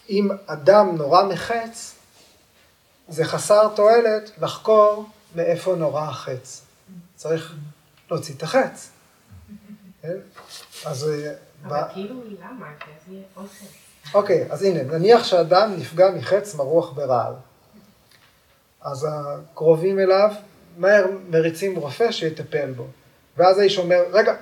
אם 0.09 0.29
אדם 0.45 0.95
נורא 0.95 1.23
מחץ, 1.23 1.95
זה 3.07 3.25
חסר 3.25 3.67
תועלת 3.75 4.31
לחקור 4.41 5.05
מאיפה 5.35 5.75
נורא 5.75 6.01
החץ. 6.01 6.61
צריך 7.15 7.55
להוציא 8.11 8.35
את 8.35 8.43
החץ. 8.43 8.89
כן? 10.01 10.17
אז... 10.85 11.09
אבל 11.63 11.81
כאילו 11.93 12.15
למה? 12.39 12.67
אוקיי, 14.13 14.51
אז 14.51 14.63
הנה, 14.63 14.83
נניח 14.83 15.23
שאדם 15.23 15.73
נפגע 15.77 16.11
מחץ 16.11 16.55
מרוח 16.55 16.93
ברעל. 16.93 17.33
אז 18.85 19.07
הקרובים 19.09 19.99
אליו 19.99 20.31
מהר 20.77 21.05
מריצים 21.29 21.75
רופא 21.75 22.11
שיטפל 22.11 22.71
בו. 22.71 22.87
ואז 23.37 23.59
האיש 23.59 23.77
אומר, 23.77 24.03
רגע, 24.11 24.35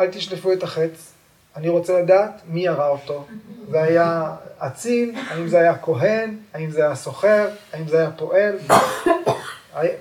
אל 0.00 0.06
תשלפו 0.10 0.52
את 0.52 0.62
החץ, 0.62 1.12
אני 1.56 1.68
רוצה 1.68 2.00
לדעת 2.00 2.42
מי 2.48 2.60
ירה 2.60 2.88
אותו. 2.88 3.26
זה 3.70 3.82
היה 3.82 4.32
אציל, 4.58 5.14
האם 5.28 5.48
זה 5.48 5.60
היה 5.60 5.78
כהן, 5.78 6.36
האם 6.54 6.70
זה 6.70 6.86
היה 6.86 6.94
סוחר, 6.94 7.48
האם 7.72 7.88
זה 7.88 7.98
היה 7.98 8.10
פועל. 8.10 8.56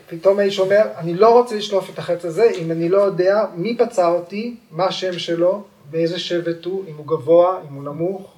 פתאום 0.10 0.40
האיש 0.40 0.60
אומר, 0.60 0.82
אני 0.98 1.14
לא 1.14 1.30
רוצה 1.30 1.56
לשלוף 1.56 1.90
את 1.90 2.00
החץ 2.00 2.26
הזה 2.26 2.50
אם 2.58 2.72
אני 2.72 2.90
לא 2.90 3.02
יודע 3.02 3.46
מי 3.56 3.78
פצע 3.78 4.08
אותי, 4.08 4.56
מה 4.72 4.86
השם 4.86 5.20
שלו, 5.20 5.64
באיזה 5.92 6.20
שבט 6.20 6.66
הוא, 6.66 6.84
אם 6.88 6.98
הוא 6.98 7.08
גבוה, 7.08 7.60
אם 7.70 7.74
הוא 7.74 7.84
נמוך, 7.84 8.34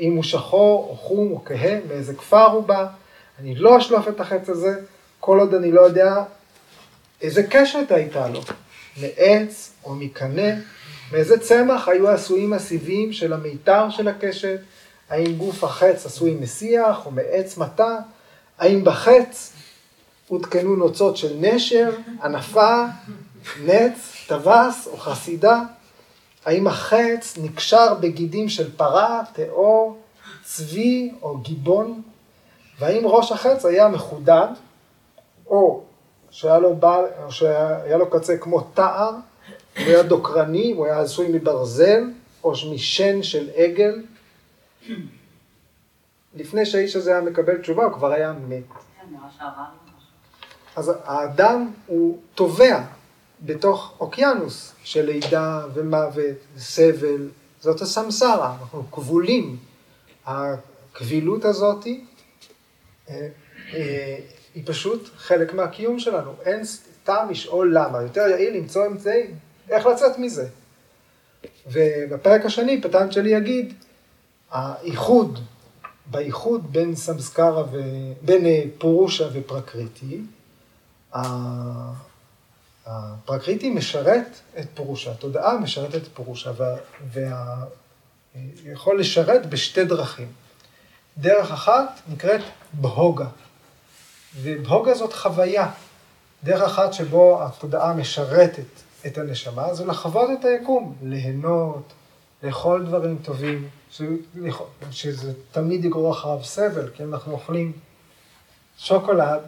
אם 0.00 0.16
הוא 0.16 0.22
שחור 0.22 0.88
או 0.90 0.96
חום 0.96 1.32
או 1.32 1.44
כהה, 1.44 1.78
מאיזה 1.88 2.14
כפר 2.14 2.46
הוא 2.46 2.64
בא. 2.64 2.86
אני 3.42 3.54
לא 3.54 3.78
אשלוף 3.78 4.08
את 4.08 4.20
החץ 4.20 4.48
הזה 4.48 4.80
כל 5.20 5.40
עוד 5.40 5.54
אני 5.54 5.72
לא 5.72 5.80
יודע 5.80 6.24
איזה 7.22 7.42
קשת 7.42 7.90
הייתה 7.90 8.28
לו, 8.28 8.40
מעץ 9.00 9.72
או 9.84 9.94
מקנה, 9.94 10.50
מאיזה 11.12 11.38
צמח 11.38 11.88
היו 11.88 12.08
עשויים 12.08 12.52
הסיבים 12.52 13.12
של 13.12 13.32
המיתר 13.32 13.90
של 13.90 14.08
הקשת, 14.08 14.60
האם 15.10 15.36
גוף 15.36 15.64
החץ 15.64 16.06
עשוי 16.06 16.34
משיח 16.40 17.06
או 17.06 17.10
מעץ 17.10 17.56
מטע, 17.56 17.96
האם 18.58 18.84
בחץ 18.84 19.52
הותקנו 20.28 20.76
נוצות 20.76 21.16
של 21.16 21.36
נשר, 21.40 21.90
ענפה, 22.22 22.84
נץ, 23.64 23.94
טווס 24.26 24.86
או 24.86 24.96
חסידה, 24.96 25.62
האם 26.44 26.66
החץ 26.66 27.38
נקשר 27.42 27.94
בגידים 27.94 28.48
של 28.48 28.76
פרה, 28.76 29.22
תאור, 29.32 30.02
צבי 30.44 31.10
או 31.22 31.38
גיבון, 31.38 32.02
והאם 32.78 33.06
ראש 33.06 33.32
החץ 33.32 33.64
היה 33.64 33.88
מחודד, 33.88 34.46
או 35.46 35.82
שהיה 36.30 36.58
לו, 36.58 36.76
בעל, 36.76 37.04
או 37.24 37.32
שהיה 37.32 37.96
לו 37.96 38.10
קצה 38.10 38.36
כמו 38.36 38.60
תער, 38.60 39.10
הוא 39.10 39.86
היה 39.86 40.02
דוקרני, 40.02 40.72
הוא 40.72 40.86
היה 40.86 41.00
עשוי 41.00 41.28
מברזל, 41.28 42.04
או 42.44 42.52
משן 42.74 43.22
של 43.22 43.50
עגל. 43.54 44.02
לפני 46.34 46.66
שהאיש 46.66 46.96
הזה 46.96 47.10
היה 47.10 47.20
מקבל 47.20 47.58
תשובה, 47.58 47.84
הוא 47.84 47.92
כבר 47.92 48.12
היה 48.12 48.32
מת. 48.48 48.64
אז 50.76 50.92
האדם 51.04 51.70
הוא 51.86 52.18
תובע 52.34 52.80
בתוך 53.40 53.94
אוקיינוס 54.00 54.72
של 54.84 55.06
לידה 55.06 55.60
ומוות, 55.74 56.36
סבל, 56.58 57.28
זאת 57.60 57.80
הסמסרה, 57.80 58.56
אנחנו 58.60 58.90
כבולים. 58.90 59.56
הקבילות 60.26 61.44
הזאת 61.44 61.86
אה, 61.86 61.92
אה, 61.92 61.96
היא 64.54 64.62
פשוט 64.64 65.10
חלק 65.16 65.54
מהקיום 65.54 65.98
שלנו. 65.98 66.34
אין 66.44 66.62
טעם 67.04 67.30
לשאול 67.30 67.74
למה, 67.78 68.02
יותר 68.02 68.20
יעיל 68.20 68.56
למצוא 68.56 68.86
אמצעים, 68.86 69.38
איך 69.68 69.86
לצאת 69.86 70.18
מזה. 70.18 70.48
ובפרק 71.66 72.46
השני 72.46 72.82
פטנצ'לי 72.82 73.30
יגיד, 73.30 73.74
האיחוד, 74.50 75.38
באיחוד 76.06 76.72
בין 76.72 76.96
סמסקרה 76.96 77.64
ו... 77.72 77.80
בין 78.22 78.46
אה, 78.46 78.62
פורושה 78.78 79.28
ופרקריטי, 79.32 80.20
הפרקריטי 82.86 83.70
משרת 83.70 84.40
את 84.58 84.66
פורושה, 84.74 85.10
התודעה 85.12 85.58
משרתת 85.58 85.94
את 85.94 86.08
פורושה, 86.14 86.52
ויכול 87.12 88.94
וה... 88.94 89.00
לשרת 89.00 89.46
בשתי 89.46 89.84
דרכים. 89.84 90.28
דרך 91.18 91.50
אחת 91.50 92.00
נקראת 92.08 92.40
בהוגה, 92.72 93.26
ובהוגה 94.42 94.94
זאת 94.94 95.12
חוויה. 95.12 95.70
דרך 96.44 96.62
אחת 96.62 96.92
שבו 96.92 97.42
התודעה 97.42 97.94
משרתת 97.94 98.64
את 99.06 99.18
הנשמה, 99.18 99.74
זה 99.74 99.84
לחוות 99.84 100.30
את 100.40 100.44
היקום, 100.44 100.94
ליהנות, 101.02 101.92
לאכול 102.42 102.86
דברים 102.86 103.18
טובים, 103.22 103.68
שזה 104.90 105.32
תמיד 105.52 105.84
יגרור 105.84 106.12
אחריו 106.12 106.44
סבל, 106.44 106.90
כי 106.94 107.02
אנחנו 107.02 107.32
אוכלים 107.32 107.72
שוקולד, 108.78 109.40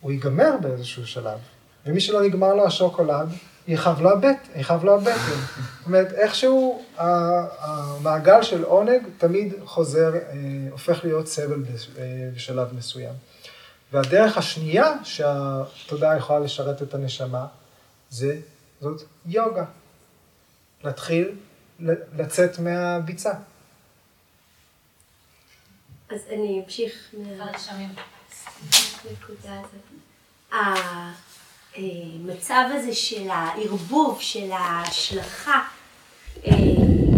הוא 0.00 0.12
ייגמר 0.12 0.50
באיזשהו 0.60 1.06
שלב. 1.06 1.38
ומי 1.86 2.00
שלא 2.00 2.22
נגמר 2.22 2.54
לו 2.54 2.66
השוקולד, 2.66 3.28
יכאב 3.68 4.00
לו 4.00 4.10
הבטן, 4.10 4.60
יכאב 4.60 4.84
לו 4.84 4.94
הבטן. 4.94 5.10
זאת 5.12 5.86
אומרת, 5.86 6.12
איכשהו 6.12 6.84
המעגל 6.96 8.42
של 8.42 8.62
עונג 8.62 9.02
תמיד 9.18 9.54
חוזר, 9.64 10.14
אה, 10.14 10.20
הופך 10.70 11.04
להיות 11.04 11.26
סבל 11.26 11.62
אה, 11.98 12.28
בשלב 12.34 12.74
מסוים. 12.74 13.14
והדרך 13.92 14.38
השנייה 14.38 14.92
שהתודעה 15.04 16.16
יכולה 16.16 16.38
לשרת 16.38 16.82
את 16.82 16.94
הנשמה, 16.94 17.46
זה, 18.10 18.38
זאת 18.80 19.02
יוגה. 19.26 19.64
להתחיל 20.84 21.34
לצאת 22.16 22.58
מהביצה. 22.58 23.32
אז 26.10 26.20
אני 26.30 26.62
אמשיך 26.64 27.14
מהרשמים. 27.18 27.88
המצב 31.76 32.64
הזה 32.72 32.94
של 32.94 33.30
הערבוב, 33.30 34.20
של 34.20 34.52
ההשלכה, 34.52 35.62
אה, 36.46 36.52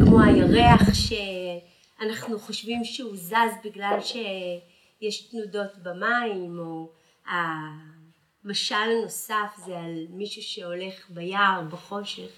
כמו 0.04 0.22
הירח 0.22 0.80
שאנחנו 0.92 2.38
חושבים 2.38 2.84
שהוא 2.84 3.16
זז 3.16 3.34
בגלל 3.64 3.98
שיש 4.00 5.20
תנודות 5.20 5.70
במים, 5.82 6.58
או 6.58 6.88
המשל 7.26 8.74
הנוסף 8.74 9.56
זה 9.66 9.78
על 9.78 10.06
מישהו 10.10 10.42
שהולך 10.42 10.94
ביער 11.08 11.62
בחושך 11.70 12.28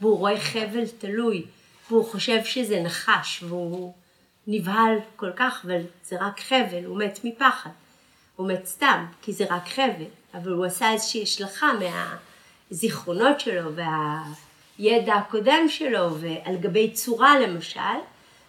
והוא 0.00 0.18
רואה 0.18 0.40
חבל 0.40 0.86
תלוי 0.98 1.44
והוא 1.90 2.04
חושב 2.04 2.44
שזה 2.44 2.82
נחש 2.82 3.42
והוא 3.42 3.94
נבהל 4.46 4.98
כל 5.16 5.30
כך 5.36 5.64
אבל 5.64 5.80
זה 6.04 6.16
רק 6.20 6.40
חבל, 6.40 6.84
הוא 6.84 6.98
מת 6.98 7.20
מפחד, 7.24 7.70
הוא 8.36 8.48
מת 8.48 8.66
סתם 8.66 9.06
כי 9.22 9.32
זה 9.32 9.44
רק 9.50 9.68
חבל 9.68 10.04
אבל 10.34 10.52
הוא 10.52 10.64
עשה 10.64 10.92
איזושהי 10.92 11.22
השלכה 11.22 11.70
מהזיכרונות 12.70 13.40
שלו 13.40 13.70
והידע 14.78 15.14
הקודם 15.14 15.68
שלו 15.68 16.16
ועל 16.20 16.56
גבי 16.56 16.90
צורה 16.90 17.40
למשל 17.40 17.80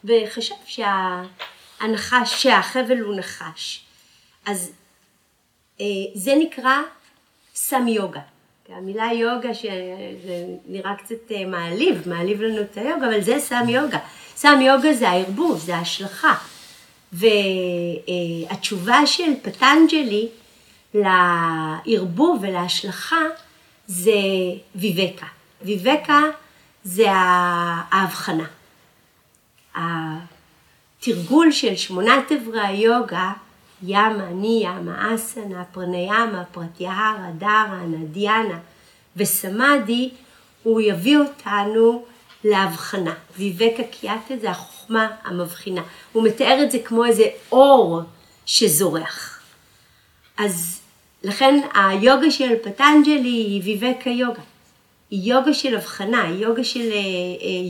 וחשב 0.03 0.55
שהנחש, 0.65 2.43
שהחבל 2.43 2.99
הוא 2.99 3.15
נחש. 3.15 3.86
אז 4.45 4.71
אה, 5.81 5.86
זה 6.13 6.36
נקרא 6.39 6.77
סם 7.55 7.88
יוגה. 7.88 8.21
המילה 8.69 9.09
יוגה 9.13 9.53
שזה 9.53 10.45
נראה 10.67 10.95
קצת 10.95 11.31
אה, 11.31 11.45
מעליב, 11.45 12.09
מעליב 12.09 12.41
לנו 12.41 12.61
את 12.61 12.77
היוגה, 12.77 13.07
אבל 13.07 13.21
זה 13.21 13.39
סם 13.39 13.69
יוגה. 13.69 13.99
סם 14.36 14.59
יוגה 14.61 14.93
זה 14.93 15.09
הערבוב, 15.09 15.59
זה 15.59 15.75
ההשלכה. 15.75 16.36
והתשובה 17.13 19.07
של 19.07 19.31
פטנג'לי 19.41 20.29
לערבוב 20.95 22.39
ולהשלכה 22.41 23.21
זה 23.87 24.11
ויבקה. 24.75 25.25
ויבקה 25.61 26.21
זה 26.83 27.05
ההבחנה. 27.11 28.45
התרגול 29.75 31.51
של 31.51 31.75
שמונת 31.75 32.31
אברי 32.31 32.61
היוגה, 32.67 33.31
ימה, 33.83 34.25
ניאמה, 34.31 35.15
אסנה, 35.15 35.63
פרניאמה, 35.71 36.43
פרטיהרה, 36.51 37.29
דרה, 37.37 37.81
נדיאנה 37.87 38.59
וסמאדי, 39.15 40.09
הוא 40.63 40.81
יביא 40.81 41.17
אותנו 41.17 42.05
להבחנה. 42.43 43.13
ויבקה 43.37 43.83
קיאטה 43.83 44.37
זה 44.41 44.51
החוכמה 44.51 45.07
המבחינה. 45.23 45.81
הוא 46.11 46.23
מתאר 46.23 46.63
את 46.63 46.71
זה 46.71 46.79
כמו 46.85 47.05
איזה 47.05 47.23
אור 47.51 48.01
שזורח. 48.45 49.39
אז 50.37 50.81
לכן 51.26 51.59
היוגה 51.73 52.32
של 52.32 52.55
פטנג'לי 52.63 53.30
היא 53.30 53.61
ויבקה 53.63 54.09
יוגה. 54.09 54.41
היא 55.11 55.34
יוגה 55.34 55.53
של 55.53 55.76
הבחנה, 55.76 56.23
היא 56.28 56.43
יוגה 56.45 56.63
של 56.63 56.91
אה, 56.91 56.95
אה, 56.95 57.01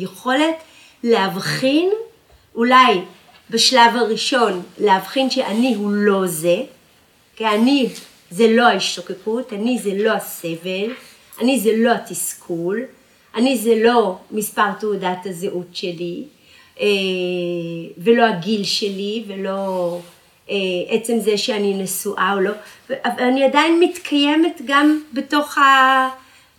יכולת 0.02 0.56
להבחין, 1.04 1.90
אולי 2.56 3.02
בשלב 3.50 3.96
הראשון 3.96 4.62
להבחין 4.78 5.30
שאני 5.30 5.76
הוא 5.76 5.92
לא 5.92 6.28
זה, 6.28 6.58
כי 7.36 7.48
אני 7.48 7.90
זה 8.32 8.48
לא 8.48 8.64
ההשתוקקות, 8.68 9.54
אני 9.54 9.80
זה 9.80 9.92
לא 9.94 10.12
הסבל, 10.12 10.92
אני 11.42 11.60
זה 11.60 11.72
לא 11.78 11.92
התסכול, 11.92 12.82
אני 13.36 13.58
זה 13.58 13.76
לא 13.84 14.18
מספר 14.32 14.72
תעודת 14.80 15.18
הזהות 15.26 15.68
שלי, 15.74 16.24
אה, 16.80 16.86
ולא 17.98 18.24
הגיל 18.24 18.64
שלי, 18.64 19.24
ולא 19.28 20.00
עצם 20.90 21.20
זה 21.20 21.38
שאני 21.38 21.74
נשואה 21.74 22.34
או 22.34 22.40
לא, 22.40 22.52
אני 23.06 23.44
עדיין 23.44 23.80
מתקיימת 23.80 24.62
גם 24.66 25.02
בתוך, 25.14 25.58
ה, 25.58 26.10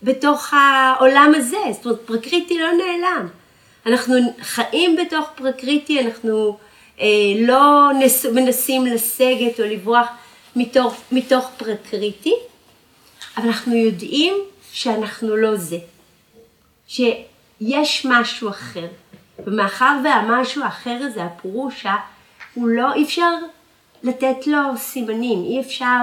בתוך 0.03 0.55
העולם 0.55 1.33
הזה, 1.37 1.57
זאת 1.73 1.85
אומרת 1.87 2.01
פרקריטי 2.07 2.59
לא 2.59 2.69
נעלם. 2.73 3.29
אנחנו 3.87 4.15
חיים 4.41 4.97
בתוך 4.97 5.29
פרקריטי, 5.35 6.01
אנחנו 6.01 6.59
אה, 7.01 7.07
לא 7.39 7.91
נס, 7.99 8.27
מנסים 8.27 8.87
לסגת 8.87 9.61
או 9.61 9.65
לברוח 9.65 10.07
מתוך, 10.57 10.97
מתוך 11.13 11.51
פרקריטי, 11.57 12.35
אבל 13.37 13.47
אנחנו 13.47 13.75
יודעים 13.75 14.35
שאנחנו 14.73 15.37
לא 15.37 15.57
זה, 15.57 15.79
שיש 16.89 18.07
משהו 18.11 18.49
אחר, 18.49 18.87
ומאחר 19.47 19.99
והמשהו 20.05 20.63
האחר 20.63 20.99
הזה, 21.01 21.25
הפורושה, 21.25 21.95
הוא 22.55 22.69
לא, 22.69 22.93
אי 22.95 23.05
אפשר 23.05 23.35
לתת 24.03 24.47
לו 24.47 24.77
סימנים, 24.77 25.45
אי 25.45 25.61
אפשר 25.61 26.01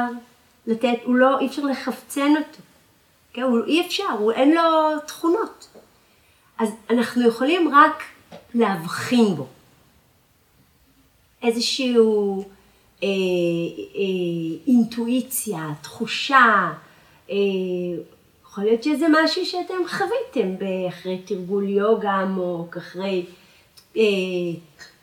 לתת, 0.67 0.95
הוא 1.03 1.15
לא, 1.15 1.39
אי 1.39 1.47
אפשר 1.47 1.61
לחפצן 1.61 2.31
אותו, 2.37 2.61
כן? 3.33 3.41
הוא, 3.41 3.65
אי 3.65 3.87
אפשר, 3.87 4.11
הוא, 4.19 4.31
אין 4.31 4.51
לו 4.51 4.61
תכונות. 5.07 5.67
אז 6.59 6.69
אנחנו 6.89 7.27
יכולים 7.27 7.75
רק 7.75 8.03
להבחין 8.53 9.35
בו. 9.35 9.47
איזשהו 11.43 12.43
אה, 13.03 13.07
אה, 13.95 14.57
אינטואיציה, 14.67 15.69
תחושה, 15.81 16.71
אה, 17.29 17.35
יכול 18.45 18.63
להיות 18.63 18.83
שזה 18.83 19.05
משהו 19.23 19.45
שאתם 19.45 19.87
חוויתם 19.87 20.65
אחרי 20.87 21.17
תרגול 21.25 21.69
יוגה 21.69 22.11
עמוק, 22.11 22.77
אחרי 22.77 23.25
אה, 23.97 24.03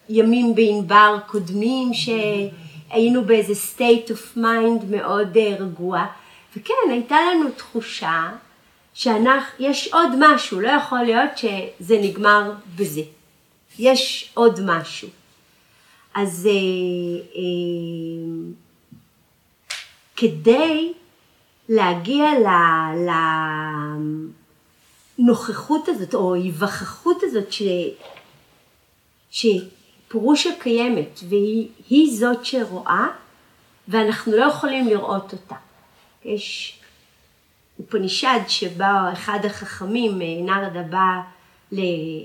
ימים 0.09 0.55
בענבר 0.55 1.16
קודמים 1.26 1.95
שהיינו 2.91 3.24
באיזה 3.24 3.53
state 3.53 4.09
of 4.11 4.36
mind 4.36 4.84
מאוד 4.91 5.36
אה, 5.36 5.57
רגוע, 5.59 6.07
וכן, 6.57 6.74
הייתה 6.91 7.16
לנו 7.16 7.51
תחושה 7.51 8.30
שיש 8.95 9.88
עוד 9.93 10.09
משהו, 10.18 10.61
לא 10.61 10.68
יכול 10.68 11.03
להיות 11.03 11.38
שזה 11.38 11.99
נגמר 12.03 12.53
בזה. 12.76 13.03
יש 13.78 14.30
עוד 14.34 14.61
משהו. 14.64 15.09
אז 16.14 16.49
אה, 16.51 16.53
אה, 17.36 18.53
כדי 20.16 20.93
להגיע 21.68 22.24
לנוכחות 25.18 25.88
הזאת 25.88 26.14
או 26.14 26.34
היווכחות 26.34 27.22
הזאת 27.22 27.53
ש, 29.30 29.47
שפרושה 30.11 30.50
קיימת 30.58 31.20
והיא 31.28 32.18
זאת 32.18 32.44
שרואה 32.44 33.06
ואנחנו 33.88 34.32
לא 34.32 34.44
יכולים 34.44 34.88
לראות 34.88 35.32
אותה. 35.32 35.54
יש 36.24 36.78
אופנישד 37.78 38.38
שבא 38.48 39.12
אחד 39.12 39.38
החכמים, 39.44 40.22
אה, 40.22 40.26
נרדה 40.40 40.82
בא 40.82 41.20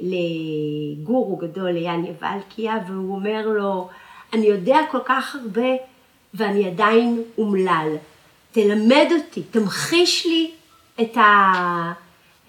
לגורו 0.01 1.36
גדול, 1.36 1.71
ליאניה 1.71 2.11
ולקיה, 2.21 2.73
והוא 2.88 3.15
אומר 3.15 3.47
לו, 3.47 3.89
אני 4.33 4.45
יודע 4.45 4.77
כל 4.91 4.99
כך 5.05 5.36
הרבה 5.36 5.69
ואני 6.33 6.67
עדיין 6.67 7.23
אומלל. 7.38 7.95
תלמד 8.51 9.07
אותי, 9.11 9.43
תמחיש 9.51 10.25
לי 10.25 10.51
את, 11.01 11.17
ה, 11.17 11.23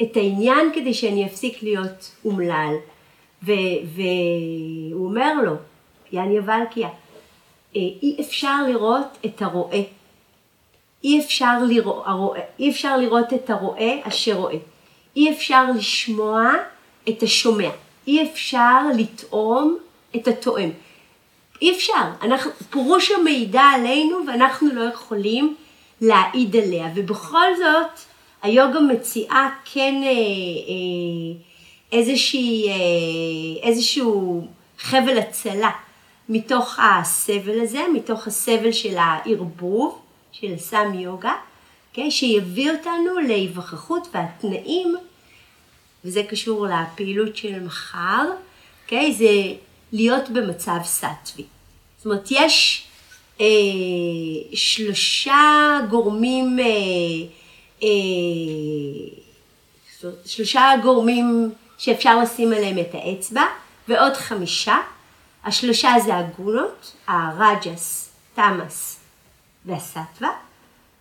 את 0.02 0.16
העניין 0.16 0.70
כדי 0.74 0.94
שאני 0.94 1.26
אפסיק 1.26 1.62
להיות 1.62 2.10
אומלל. 2.24 2.74
והוא 3.46 5.06
אומר 5.06 5.34
לו, 5.44 5.52
יאניה 6.12 6.40
ולקיה, 6.44 6.88
"אה, 7.76 7.80
אי 8.02 8.16
אפשר 8.20 8.56
לראות 8.68 9.18
את 9.26 9.42
הרועה. 9.42 9.80
אי 11.04 11.20
אפשר, 11.20 11.58
לראות, 11.68 12.02
הרועה, 12.06 12.40
אי 12.58 12.70
אפשר 12.70 12.96
לראות 12.96 13.32
את 13.32 13.50
הרועה 13.50 14.08
אשר 14.08 14.34
רואה. 14.34 14.56
אי 15.16 15.32
אפשר 15.32 15.64
לשמוע 15.76 16.52
את 17.08 17.22
השומע. 17.22 17.68
אי 18.06 18.30
אפשר 18.30 18.80
לטעום 18.96 19.78
את 20.16 20.28
הטועם. 20.28 20.70
אי 21.62 21.72
אפשר. 21.72 22.04
אנחנו, 22.22 22.50
פירוש 22.70 23.10
המידע 23.10 23.62
עלינו 23.62 24.16
ואנחנו 24.26 24.68
לא 24.72 24.80
יכולים 24.80 25.54
להעיד 26.00 26.56
עליה. 26.56 26.88
ובכל 26.94 27.56
זאת, 27.56 28.00
היוגה 28.42 28.80
מציעה 28.80 29.50
כן 29.64 29.94
אה, 30.02 30.08
אה, 30.08 30.14
איזושהי, 31.92 32.68
אה, 32.68 33.68
איזשהו 33.68 34.46
חבל 34.78 35.18
הצלה 35.18 35.70
מתוך 36.28 36.78
הסבל 36.78 37.60
הזה, 37.60 37.80
מתוך 37.94 38.26
הסבל 38.26 38.72
של 38.72 38.96
הערבוב, 38.98 39.98
של 40.32 40.54
הסם 40.54 40.94
יוגה, 40.94 41.34
okay, 41.94 42.10
שיביא 42.10 42.70
אותנו 42.70 43.18
להיווכחות 43.18 44.08
והתנאים, 44.14 44.96
וזה 46.04 46.22
קשור 46.22 46.66
לפעילות 46.66 47.36
של 47.36 47.60
מחר, 47.60 48.24
okay, 48.88 49.12
זה 49.18 49.54
להיות 49.92 50.30
במצב 50.30 50.78
סטווי. 50.84 51.44
זאת 51.96 52.06
אומרת, 52.06 52.28
יש 52.30 52.86
אה, 53.40 53.46
שלושה 54.54 55.78
גורמים, 55.90 56.58
אה, 56.58 56.64
אה, 57.82 57.88
שלושה 60.26 60.72
גורמים 60.82 61.52
שאפשר 61.78 62.18
לשים 62.18 62.52
עליהם 62.52 62.78
את 62.78 62.94
האצבע, 62.94 63.44
ועוד 63.88 64.12
חמישה. 64.14 64.76
השלושה 65.44 65.92
זה 66.04 66.16
הגונות, 66.16 66.92
הרג'ס, 67.08 68.10
תמאס 68.34 69.00
והסטווה, 69.64 70.30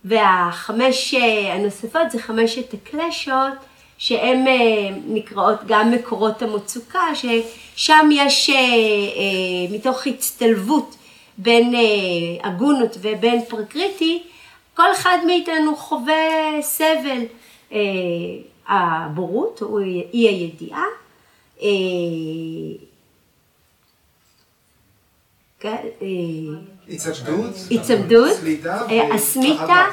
והחמש 0.06 1.14
אה, 1.14 1.54
הנוספות 1.54 2.12
זה 2.12 2.20
חמשת 2.20 2.74
הקלשות, 2.74 3.54
שהן 3.98 4.48
אה, 4.48 4.90
נקראות 5.08 5.60
גם 5.68 5.92
מקורות 5.92 6.42
המצוקה, 6.42 7.08
ששם 7.16 8.10
יש 8.12 8.50
אה, 8.50 8.56
מתוך 9.72 10.08
הצטלבות 10.08 10.96
בין 11.38 11.74
הגונות 12.44 12.98
ובין 13.02 13.46
פרקריטי, 13.46 14.24
כל 14.74 14.92
אחד 14.92 15.18
מאיתנו 15.26 15.76
חווה 15.76 16.14
סבל, 16.62 17.24
הבורות 18.68 19.62
או 19.62 19.80
אי 19.80 20.28
הידיעה, 20.28 20.86
כן, 25.60 25.76
היצמדות, 26.88 27.56
היצמדות, 27.70 28.32
סלידה 28.34 28.88
אה, 28.90 29.16
אסמיתה, 29.16 29.56
וחרדה. 29.56 29.86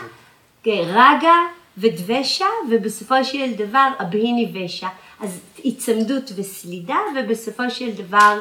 כן, 0.63 0.83
ראגה 0.87 1.37
ודוושה, 1.79 2.47
ובסופו 2.71 3.25
של 3.25 3.53
דבר 3.53 3.89
אבהיניוושה. 4.01 4.89
אז 5.21 5.41
היצמדות 5.65 6.33
וסלידה, 6.37 6.99
ובסופו 7.17 7.71
של 7.71 7.91
דבר 7.91 8.41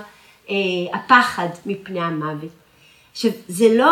אה, 0.50 0.56
הפחד 0.94 1.48
מפני 1.66 2.02
המוות. 2.02 2.52
עכשיו, 3.12 3.32
זה 3.48 3.66
לא, 3.70 3.92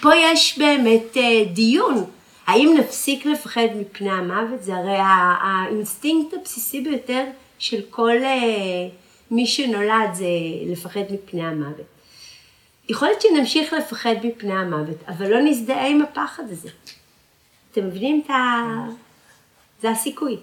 פה 0.00 0.16
יש 0.16 0.58
באמת 0.58 1.16
אה, 1.16 1.44
דיון, 1.52 2.04
האם 2.48 2.74
נפסיק 2.78 3.26
לפחד 3.26 3.66
מפני 3.80 4.10
המוות? 4.10 4.62
זה 4.62 4.76
הרי 4.76 4.98
האינסטינקט 5.00 6.34
הבסיסי 6.34 6.80
ביותר 6.80 7.24
של 7.58 7.80
כל 7.90 8.16
אה, 8.22 8.88
מי 9.30 9.46
שנולד 9.46 10.14
זה 10.14 10.24
לפחד 10.66 11.00
מפני 11.10 11.46
המוות. 11.46 11.86
יכול 12.88 13.08
להיות 13.08 13.22
שנמשיך 13.22 13.72
לפחד 13.72 14.14
מפני 14.24 14.52
המוות, 14.52 14.96
אבל 15.08 15.30
לא 15.30 15.40
נזדהה 15.40 15.86
עם 15.86 16.02
הפחד 16.02 16.42
הזה. 16.50 16.68
אתם 17.72 17.86
מבינים 17.86 18.22
את 18.24 18.30
ה... 18.30 18.34
זה 19.82 19.90
הסיכוי. 19.90 20.36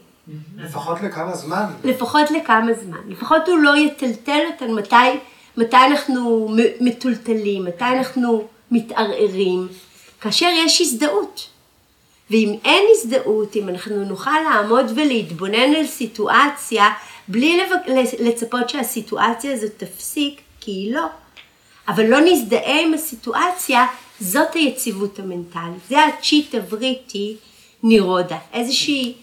לפחות 0.57 1.01
לכמה 1.01 1.35
זמן. 1.35 1.65
לפחות 1.83 2.31
לכמה 2.31 2.73
זמן. 2.73 3.01
לפחות 3.07 3.47
הוא 3.47 3.57
לא 3.57 3.77
יטלטל 3.77 4.39
אותנו 4.51 4.75
מתי, 4.75 4.95
מתי 5.57 5.77
אנחנו 5.77 6.49
מטולטלים, 6.81 7.65
מתי 7.65 7.83
אנחנו 7.83 8.47
מתערערים, 8.71 9.67
כאשר 10.21 10.49
יש 10.65 10.81
הזדהות. 10.81 11.54
ואם 12.29 12.55
אין 12.65 12.83
הזדהות, 12.91 13.55
אם 13.55 13.69
אנחנו 13.69 14.05
נוכל 14.05 14.39
לעמוד 14.49 14.85
ולהתבונן 14.95 15.75
על 15.75 15.87
סיטואציה 15.87 16.89
בלי 17.27 17.59
לצפות 18.19 18.69
שהסיטואציה 18.69 19.53
הזאת 19.53 19.71
תפסיק, 19.77 20.41
כי 20.59 20.71
היא 20.71 20.93
לא, 20.93 21.05
אבל 21.87 22.05
לא 22.05 22.19
נזדהה 22.19 22.81
עם 22.81 22.93
הסיטואציה, 22.93 23.85
זאת 24.19 24.53
היציבות 24.53 25.19
המנטלית. 25.19 25.87
זה 25.89 26.05
הצ'יטה 26.05 26.57
וריטי 26.69 27.35
נירודה. 27.83 28.37
איזושהי 28.53 29.13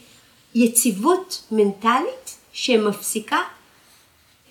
יציבות 0.55 1.43
מנטלית 1.51 2.37
שמפסיקה 2.53 3.39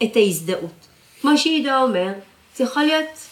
את 0.04 0.16
ההזדהות. 0.16 0.88
כמו 1.22 1.38
שעידו 1.38 1.70
אומר, 1.82 2.12
זה 2.56 2.64
יכול 2.64 2.84
להיות 2.84 3.28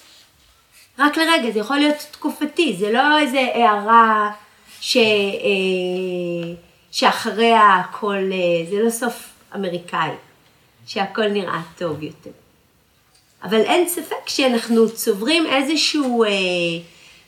רק 0.99 1.17
לרגע, 1.17 1.51
זה 1.51 1.59
יכול 1.59 1.77
להיות 1.77 1.95
תקופתי, 2.11 2.75
זה 2.79 2.91
לא 2.91 3.19
איזה 3.19 3.39
הערה 3.39 4.31
ש, 4.81 4.97
אה, 4.97 6.53
שאחריה 6.91 7.75
הכל, 7.75 8.15
אה, 8.15 8.69
זה 8.69 8.83
לא 8.83 8.89
סוף 8.89 9.29
אמריקאי, 9.55 10.09
שהכל 10.85 11.27
נראה 11.27 11.61
טוב 11.77 12.03
יותר. 12.03 12.31
אבל 13.43 13.61
אין 13.61 13.89
ספק 13.89 14.27
שאנחנו 14.27 14.89
צוברים 14.89 15.45
איזשהו 15.45 16.23
אה, 16.23 16.29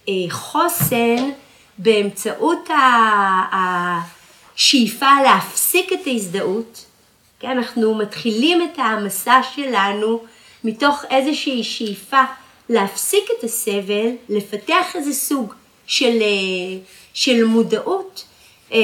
אה, 0.09 0.13
חוסן 0.29 1.29
באמצעות 1.77 2.69
השאיפה 4.55 5.09
להפסיק 5.23 5.93
את 5.93 6.07
ההזדהות. 6.07 6.85
כן, 7.39 7.57
אנחנו 7.57 7.95
מתחילים 7.95 8.61
את 8.61 8.79
המסע 8.79 9.41
שלנו 9.55 10.23
מתוך 10.63 11.05
איזושהי 11.09 11.63
שאיפה 11.63 12.21
להפסיק 12.69 13.23
את 13.39 13.43
הסבל, 13.43 14.09
לפתח 14.29 14.95
איזה 14.95 15.13
סוג 15.13 15.53
של, 15.87 16.21
אה, 16.21 16.77
של 17.13 17.43
מודעות 17.43 18.25
אה, 18.71 18.77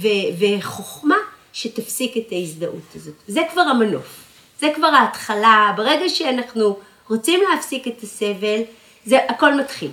ו- 0.00 0.58
וחוכמה 0.58 1.16
שתפסיק 1.52 2.16
את 2.16 2.32
ההזדהות 2.32 2.94
הזאת. 2.94 3.14
זה 3.28 3.40
כבר 3.52 3.62
המנוף. 3.62 4.24
זה 4.60 4.72
כבר 4.76 4.86
ההתחלה, 4.86 5.72
ברגע 5.76 6.08
שאנחנו 6.08 6.78
רוצים 7.08 7.40
להפסיק 7.50 7.88
את 7.88 8.02
הסבל, 8.02 8.60
זה 9.06 9.18
הכל 9.28 9.60
מתחיל. 9.60 9.90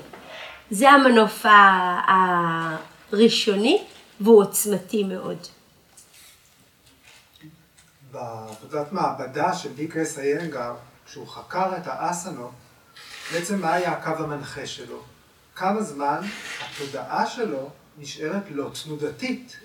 זה 0.72 0.89
המנוף 0.89 1.45
הראשוני 3.12 3.84
והוא 4.22 4.41
עוצמתי 4.41 5.03
מאוד. 5.03 5.38
בעבודת 8.12 8.91
מעבדה 8.91 9.53
של 9.53 9.74
די.קס 9.74 10.20
איינגר, 10.20 10.74
כשהוא 11.05 11.28
חקר 11.28 11.78
את 11.78 11.84
האסנות, 11.86 12.51
בעצם 13.34 13.62
מה 13.62 13.74
היה 13.74 13.91
הקו 13.91 14.24
המנחה 14.24 14.66
שלו? 14.66 15.03
כמה 15.58 15.82
זמן 15.82 16.22
התודעה 16.62 17.28
שלו 17.28 17.70
נשארת 17.97 18.43
לא 18.51 18.70
תנודתית, 18.84 19.60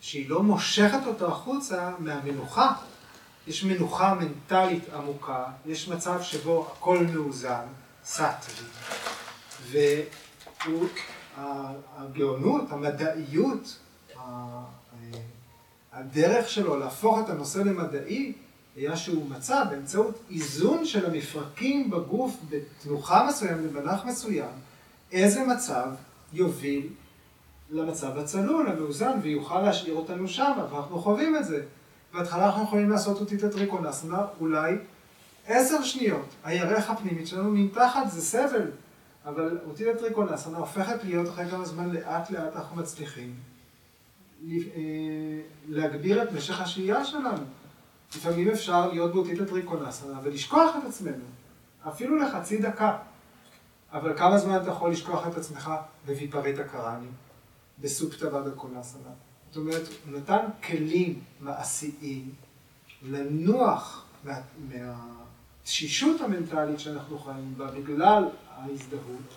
שהיא 0.00 0.30
לא 0.30 0.42
מושכת 0.42 1.06
אותו 1.06 1.26
החוצה 1.26 1.90
מהמנוחה. 1.98 2.72
יש 3.46 3.64
מנוחה 3.64 4.14
מנטלית 4.14 4.84
עמוקה, 4.94 5.44
יש 5.66 5.88
מצב 5.88 6.22
שבו 6.22 6.72
הכל 6.72 6.98
מאוזן, 6.98 7.64
סאטרי, 8.04 8.54
והגאונות, 11.36 12.64
המדעיות, 12.70 13.78
הדרך 15.92 16.48
שלו 16.48 16.76
להפוך 16.76 17.18
את 17.24 17.28
הנושא 17.28 17.58
למדעי, 17.58 18.32
היה 18.76 18.96
שהוא 18.96 19.30
מצא 19.30 19.64
באמצעות 19.64 20.18
איזון 20.30 20.84
של 20.86 21.06
המפרקים 21.06 21.90
בגוף 21.90 22.36
בתנוחה 22.48 23.26
מסוימת, 23.28 23.72
במנח 23.72 24.04
מסוים, 24.04 24.50
איזה 25.12 25.44
מצב 25.44 25.88
יוביל 26.32 26.88
למצב 27.70 28.18
הצלול, 28.18 28.68
המאוזן, 28.68 29.18
ויוכל 29.22 29.62
להשאיר 29.62 29.94
אותנו 29.94 30.28
שם, 30.28 30.52
ואנחנו 30.72 30.98
חווים 30.98 31.36
את 31.36 31.44
זה. 31.44 31.62
בהתחלה 32.14 32.46
אנחנו 32.46 32.62
יכולים 32.62 32.90
לעשות 32.90 33.20
אותי 33.20 33.36
את 33.36 33.42
הטריקונסנה, 33.42 34.24
אולי 34.40 34.74
עשר 35.46 35.82
שניות. 35.82 36.34
הירך 36.44 36.90
הפנימית 36.90 37.26
שלנו 37.26 37.50
מתחת 37.50 38.10
זה 38.10 38.20
סבל, 38.20 38.70
אבל 39.26 39.58
אותי 39.66 39.90
הטריקונסנה 39.90 40.58
הופכת 40.58 41.04
להיות 41.04 41.28
אחרי 41.28 41.50
כמה 41.50 41.64
זמן 41.64 41.90
לאט 41.90 42.30
לאט 42.30 42.56
אנחנו 42.56 42.76
מצליחים 42.76 43.34
אה, 44.50 44.52
להגביר 45.68 46.22
את 46.22 46.32
משך 46.32 46.60
השהייה 46.60 47.04
שלנו. 47.04 47.44
לפעמים 48.16 48.48
אפשר 48.48 48.88
להיות 48.88 49.12
באותית 49.14 49.40
הטריקונסנה 49.40 50.20
ולשכוח 50.22 50.76
את 50.78 50.88
עצמנו, 50.88 51.24
אפילו 51.88 52.16
לחצי 52.16 52.58
דקה. 52.58 52.96
אבל 53.92 54.18
כמה 54.18 54.38
זמן 54.38 54.56
אתה 54.62 54.70
יכול 54.70 54.90
לשכוח 54.90 55.26
את 55.26 55.36
עצמך 55.36 55.70
בוויפריטה 56.06 56.64
קראני, 56.64 57.06
בסופטה 57.78 58.34
ודקונסנה? 58.34 59.10
זאת 59.50 59.56
אומרת, 59.56 59.82
הוא 60.06 60.18
נתן 60.18 60.46
כלים 60.66 61.22
מעשיים 61.40 62.34
לנוח 63.02 64.04
מה, 64.24 64.40
מהתשישות 64.58 66.20
המנטלית 66.20 66.80
שאנחנו 66.80 67.18
חיים 67.18 67.54
בה 67.56 67.70
בגלל 67.70 68.24
ההזדהות, 68.50 69.34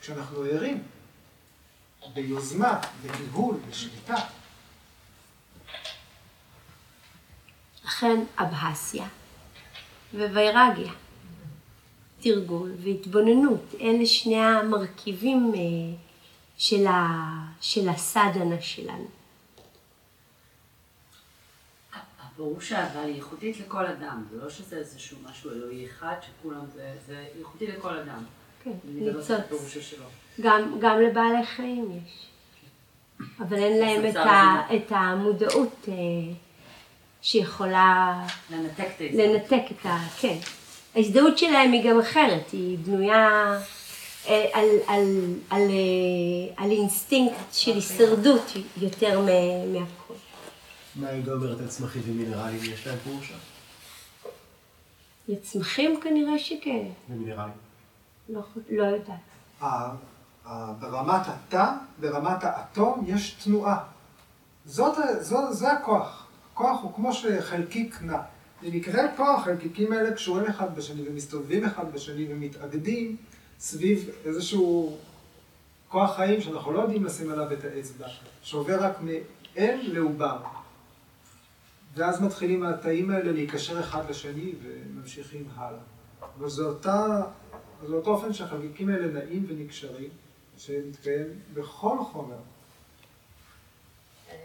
כשאנחנו 0.00 0.42
ערים, 0.42 0.82
ביוזמה, 2.14 2.80
בניהול, 3.02 3.56
בשליטה. 3.70 4.16
לכן 7.84 8.24
אבהסיה 8.38 9.06
ווירגיה, 10.14 10.92
תרגול 12.24 12.72
והתבוננות, 12.82 13.74
אלה 13.80 14.06
שני 14.06 14.44
המרכיבים 14.44 15.52
אה, 15.54 15.60
של, 16.58 16.86
ה, 16.86 17.18
של 17.60 17.88
הסדנה 17.88 18.60
שלנו. 18.60 19.06
הפירושה 22.22 22.92
אבל 22.92 23.04
היא 23.04 23.14
ייחודית 23.14 23.60
לכל 23.60 23.86
אדם, 23.86 24.24
זה 24.30 24.36
לא 24.42 24.50
שזה 24.50 24.76
איזשהו 24.76 25.18
משהו 25.30 25.50
אלוהי 25.50 25.86
אחד 25.86 26.14
שכולם 26.22 26.64
זה, 26.74 26.94
זה 27.06 27.26
ייחודי 27.38 27.66
לכל 27.66 27.96
אדם. 27.96 28.24
כן, 28.64 28.70
ניצוץ. 28.84 29.30
גם, 30.40 30.78
גם 30.80 31.00
לבעלי 31.00 31.46
חיים 31.46 32.00
יש. 32.04 32.26
אבל 33.40 33.56
אין 33.56 33.80
להם 33.80 34.10
את, 34.10 34.16
ה, 34.16 34.62
את 34.76 34.92
המודעות 34.92 35.88
אה, 35.88 35.94
שיכולה 37.22 38.26
לנתק 38.50 38.88
את. 38.96 39.00
לנתק 39.12 39.62
את 39.70 39.86
ה... 39.86 39.98
כן. 40.20 40.38
ההזדהות 40.96 41.38
שלהם 41.38 41.72
היא 41.72 41.90
גם 41.90 42.00
אחרת, 42.00 42.50
היא 42.52 42.78
בנויה 42.78 43.28
אה, 44.28 44.46
על, 44.52 44.64
על, 44.86 45.04
על, 45.50 45.62
אה, 45.62 46.64
על 46.64 46.70
אינסטינקט 46.70 47.52
של 47.52 47.74
הישרדות 47.74 48.52
יותר 48.76 49.20
מ- 49.20 49.72
מהכל. 49.72 50.14
מה 50.96 51.08
אומרת 51.32 51.60
על 51.60 51.68
צמחים 51.68 52.02
ומינרלים? 52.06 52.60
יש 52.72 52.86
להם 52.86 52.98
פורושה? 53.04 53.34
לצמחים 55.28 56.00
כנראה 56.00 56.38
שכן, 56.38 56.82
ומינרלים. 57.08 57.54
לא, 58.28 58.40
לא 58.70 58.82
יודעת. 58.84 59.16
ברמת 60.80 61.20
התא, 61.26 61.70
ברמת 62.00 62.44
האטום, 62.44 63.04
יש 63.06 63.30
תנועה. 63.44 63.78
זאת, 64.64 64.96
זו, 65.20 65.52
זה 65.52 65.72
הכוח. 65.72 66.26
הכוח 66.52 66.82
הוא 66.82 66.94
כמו 66.94 67.12
שחלקיק 67.12 67.98
נע. 68.02 68.18
במקרה 68.62 69.02
פה 69.16 69.34
החלקיקים 69.34 69.92
האלה 69.92 70.14
קשורים 70.14 70.46
אחד 70.46 70.76
בשני 70.76 71.08
ומסתובבים 71.08 71.64
אחד 71.64 71.92
בשני 71.92 72.26
ומתאגדים 72.28 73.16
סביב 73.58 74.10
איזשהו 74.24 74.98
כוח 75.88 76.16
חיים 76.16 76.40
שאנחנו 76.40 76.72
לא 76.72 76.80
יודעים 76.80 77.04
לשים 77.04 77.32
עליו 77.32 77.52
את 77.52 77.64
האצבע, 77.64 78.06
שעובר 78.42 78.84
רק 78.84 78.96
מאם 79.00 79.78
לעובר. 79.82 80.38
ואז 81.94 82.22
מתחילים 82.22 82.62
התאים 82.62 83.10
האלה 83.10 83.32
להיקשר 83.32 83.80
אחד 83.80 84.10
לשני 84.10 84.52
וממשיכים 84.62 85.48
הלאה. 85.54 85.78
אבל 86.38 86.50
זה 86.50 86.62
אותה, 86.62 87.22
זה 87.86 87.94
אותו 87.94 88.10
אופן 88.10 88.32
שהחלקיקים 88.32 88.88
האלה 88.88 89.06
נעים 89.06 89.46
ונקשרים, 89.48 90.08
שמתקיים 90.56 91.26
בכל 91.54 91.96
חומר. 92.12 92.36
אה, 94.30 94.36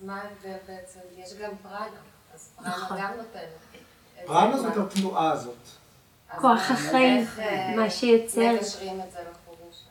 אז 0.00 0.06
מה 0.06 0.20
ההבדל 0.20 0.56
בעצם? 0.66 1.00
יש 1.16 1.34
גם 1.34 1.50
פראנה, 1.62 1.86
אז 2.34 2.48
פראנה 2.56 2.76
נכון. 2.76 2.98
גם 3.00 3.10
נותנת. 3.16 3.42
פרנה 4.26 4.56
זאת 4.58 4.76
מה- 4.76 4.84
התנועה 4.84 5.32
הזאת. 5.32 5.56
כוח 6.36 6.42
מה- 6.70 6.74
החיים, 6.74 7.20
איך, 7.22 7.38
אה, 7.38 7.76
מה 7.76 7.90
שיוצר. 7.90 8.52
מקשרים 8.60 9.00
את 9.00 9.12
זה 9.12 9.18
לפורושה. 9.30 9.90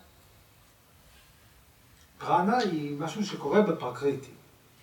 פרנה 2.20 2.58
היא 2.58 2.98
משהו 3.00 3.26
שקורה 3.26 3.62
בפרקריטי. 3.62 4.32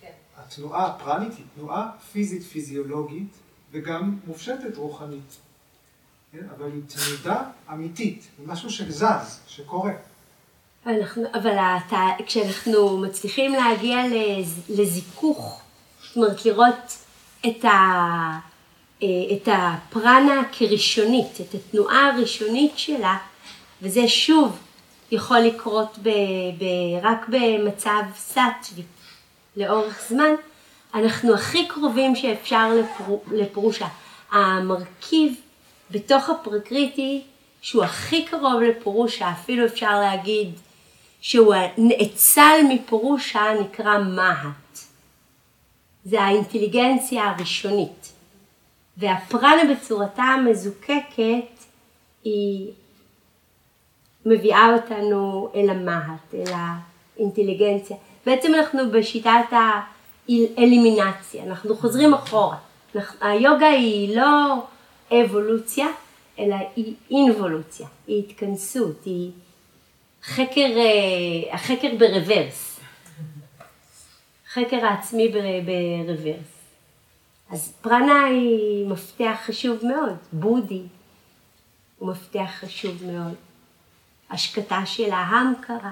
כן. 0.01 0.11
התנועה 0.37 0.85
הפרנית 0.87 1.33
היא 1.37 1.45
תנועה 1.55 1.91
פיזית 2.11 2.43
פיזיולוגית 2.43 3.33
וגם 3.71 4.19
מופשטת 4.27 4.77
רוחנית. 4.77 5.37
כן? 6.31 6.47
אבל 6.57 6.71
היא 6.71 6.81
תנודה 6.87 7.43
אמיתית, 7.71 8.21
זה 8.39 8.47
משהו 8.47 8.69
שזז, 8.71 9.39
שקורה. 9.47 9.93
אנחנו, 10.85 11.23
אבל 11.33 11.55
אתה, 11.57 12.07
כשאנחנו 12.25 12.97
מצליחים 12.97 13.53
להגיע 13.53 13.97
לז, 14.07 14.61
לזיכוך, 14.69 15.61
זאת 16.03 16.17
אומרת 16.17 16.45
לראות 16.45 16.97
את, 17.47 17.65
ה, 17.65 17.69
אה, 19.03 19.07
את 19.35 19.47
הפרנה 19.51 20.43
כראשונית, 20.51 21.41
את 21.41 21.55
התנועה 21.55 22.09
הראשונית 22.09 22.71
שלה, 22.75 23.17
וזה 23.81 24.07
שוב 24.07 24.59
יכול 25.11 25.37
לקרות 25.37 25.97
ב, 26.01 26.09
ב, 26.59 26.63
רק 27.01 27.25
במצב 27.27 28.01
סטווי 28.17 28.83
לאורך 29.57 30.01
זמן, 30.09 30.31
אנחנו 30.93 31.33
הכי 31.33 31.67
קרובים 31.67 32.15
שאפשר 32.15 32.73
לפרו, 32.73 33.21
לפרושה. 33.31 33.87
המרכיב 34.31 35.33
בתוך 35.91 36.29
הפרקריטי 36.29 37.21
שהוא 37.61 37.83
הכי 37.83 38.25
קרוב 38.25 38.61
לפורושה, 38.61 39.31
אפילו 39.31 39.65
אפשר 39.65 39.99
להגיד 39.99 40.49
שהוא 41.21 41.55
נאצל 41.77 42.59
מפורושה, 42.69 43.41
נקרא 43.61 43.97
מהט. 43.97 44.79
זה 46.05 46.21
האינטליגנציה 46.21 47.29
הראשונית. 47.29 48.11
והפרנה 48.97 49.61
בצורתה 49.73 50.23
המזוקקת 50.23 51.45
היא 52.23 52.71
מביאה 54.25 54.73
אותנו 54.73 55.49
אל 55.55 55.69
המהט, 55.69 56.33
אל 56.33 56.53
האינטליגנציה. 57.17 57.97
בעצם 58.25 58.55
אנחנו 58.55 58.91
בשיטת 58.91 59.29
האלימינציה, 59.51 61.43
אנחנו 61.43 61.75
חוזרים 61.75 62.13
אחורה. 62.13 62.57
היוגה 63.21 63.67
היא 63.67 64.17
לא 64.17 64.55
אבולוציה, 65.11 65.87
אלא 66.39 66.55
היא 66.75 66.93
אינבולוציה, 67.11 67.87
היא 68.07 68.23
התכנסות, 68.23 69.05
היא 69.05 69.31
חקר, 70.23 70.77
אה, 70.77 71.53
החקר 71.53 71.87
ברוורס. 71.99 72.79
חקר 74.53 74.85
העצמי 74.85 75.27
בר- 75.29 75.65
ברוורס. 76.05 76.47
אז 77.51 77.73
פרנה 77.81 78.23
היא 78.25 78.87
מפתח 78.87 79.37
חשוב 79.45 79.85
מאוד, 79.85 80.17
בודי 80.31 80.81
הוא 81.97 82.11
מפתח 82.11 82.49
חשוב 82.59 83.03
מאוד. 83.03 83.35
השקטה 84.29 84.81
של 84.85 85.11
ההמקרה. 85.11 85.91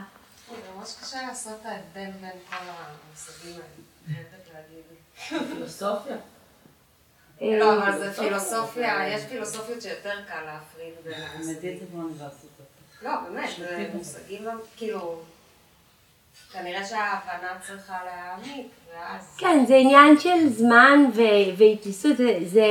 זה 0.49 0.55
ממש 0.77 0.95
קשה 1.01 1.17
לעשות 1.27 1.53
את 1.61 1.65
ההבדל 1.65 1.84
בין 2.21 2.30
כל 2.49 2.55
המושגים 2.55 3.53
האלה. 3.53 3.63
אני 4.07 4.15
חייבת 4.15 4.49
להגיד. 4.53 5.49
פילוסופיה. 5.55 6.17
לא, 7.41 7.77
אבל 7.84 7.97
זה 7.99 8.13
פילוסופיה, 8.13 9.07
יש 9.07 9.21
פילוסופיות 9.30 9.82
שיותר 9.82 10.15
קל 10.27 10.41
להפריד 10.45 10.93
בין 11.03 11.13
המושגים. 11.21 11.77
לא, 13.01 13.11
באמת, 13.29 13.49
זה 13.57 13.89
מושגים, 13.93 14.47
כאילו, 14.77 15.21
כנראה 16.53 16.85
שההבנה 16.85 17.59
צריכה 17.67 17.97
להעמיק, 18.05 18.67
ואז... 18.93 19.35
כן, 19.37 19.65
זה 19.67 19.75
עניין 19.75 20.19
של 20.19 20.49
זמן 20.49 21.05
ו- 21.15 21.57
והתנסות, 21.57 22.17
זה, 22.17 22.39
זה... 22.45 22.65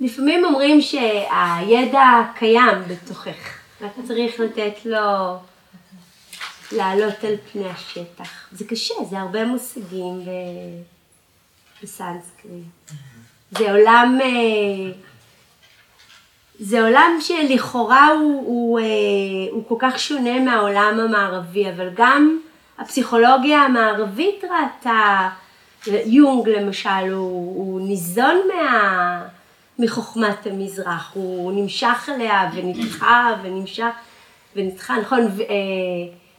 לפעמים 0.00 0.44
אומרים 0.44 0.80
שהידע 0.80 2.06
קיים 2.34 2.82
בתוכך, 2.88 3.58
רק 3.80 3.92
צריך 4.06 4.40
לתת 4.40 4.86
לו 4.86 5.36
לעלות 6.72 7.24
על 7.24 7.34
פני 7.52 7.68
השטח. 7.68 8.48
זה 8.52 8.64
קשה, 8.64 8.94
זה 9.10 9.18
הרבה 9.18 9.44
מושגים 9.44 10.24
ב... 10.24 10.30
בסנסקריט. 11.82 12.64
זה 13.50 13.72
עולם, 13.72 14.18
אה, 14.22 14.92
זה 16.58 16.84
עולם 16.84 17.18
שלכאורה 17.20 18.08
הוא, 18.08 18.42
הוא, 18.46 18.80
אה, 18.80 18.84
הוא 19.50 19.62
כל 19.68 19.74
כך 19.78 19.98
שונה 19.98 20.40
מהעולם 20.40 21.00
המערבי, 21.00 21.70
אבל 21.70 21.88
גם 21.94 22.38
הפסיכולוגיה 22.78 23.58
המערבית 23.58 24.44
ראתה, 24.44 25.28
יונג 25.86 26.48
למשל, 26.48 27.12
הוא, 27.12 27.56
הוא 27.56 27.80
ניזון 27.80 28.36
מה... 28.54 29.28
מחוכמת 29.78 30.46
המזרח, 30.46 31.10
הוא 31.14 31.52
נמשך 31.52 32.08
אליה 32.14 32.50
ונדחה 32.54 33.34
ונמשך 33.42 33.92
ונדחה, 34.56 35.00
נכון, 35.00 35.20
ו- 35.20 35.42
אה, 35.42 35.46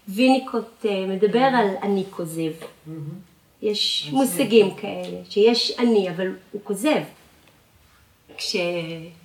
ויניקוט 0.08 0.86
אה, 0.86 1.06
מדבר 1.08 1.44
על 1.44 1.68
אני 1.82 2.04
כוזב. 2.10 2.52
יש 3.62 4.10
מושגים 4.12 4.76
כאלה, 4.76 5.18
שיש 5.30 5.80
אני, 5.80 6.10
אבל 6.10 6.28
הוא 6.52 6.62
כוזב. 6.64 7.02
כשהחלטתי 8.38 9.19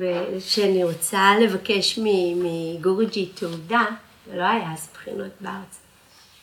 ב- 0.00 0.38
שאני 0.38 0.84
רוצה 0.84 1.32
לבקש 1.40 1.98
מגורג'י 2.36 3.26
תעודה, 3.26 3.84
ולא 4.30 4.42
היה 4.42 4.72
אז 4.72 4.88
בחינות 4.94 5.32
בארץ. 5.40 5.80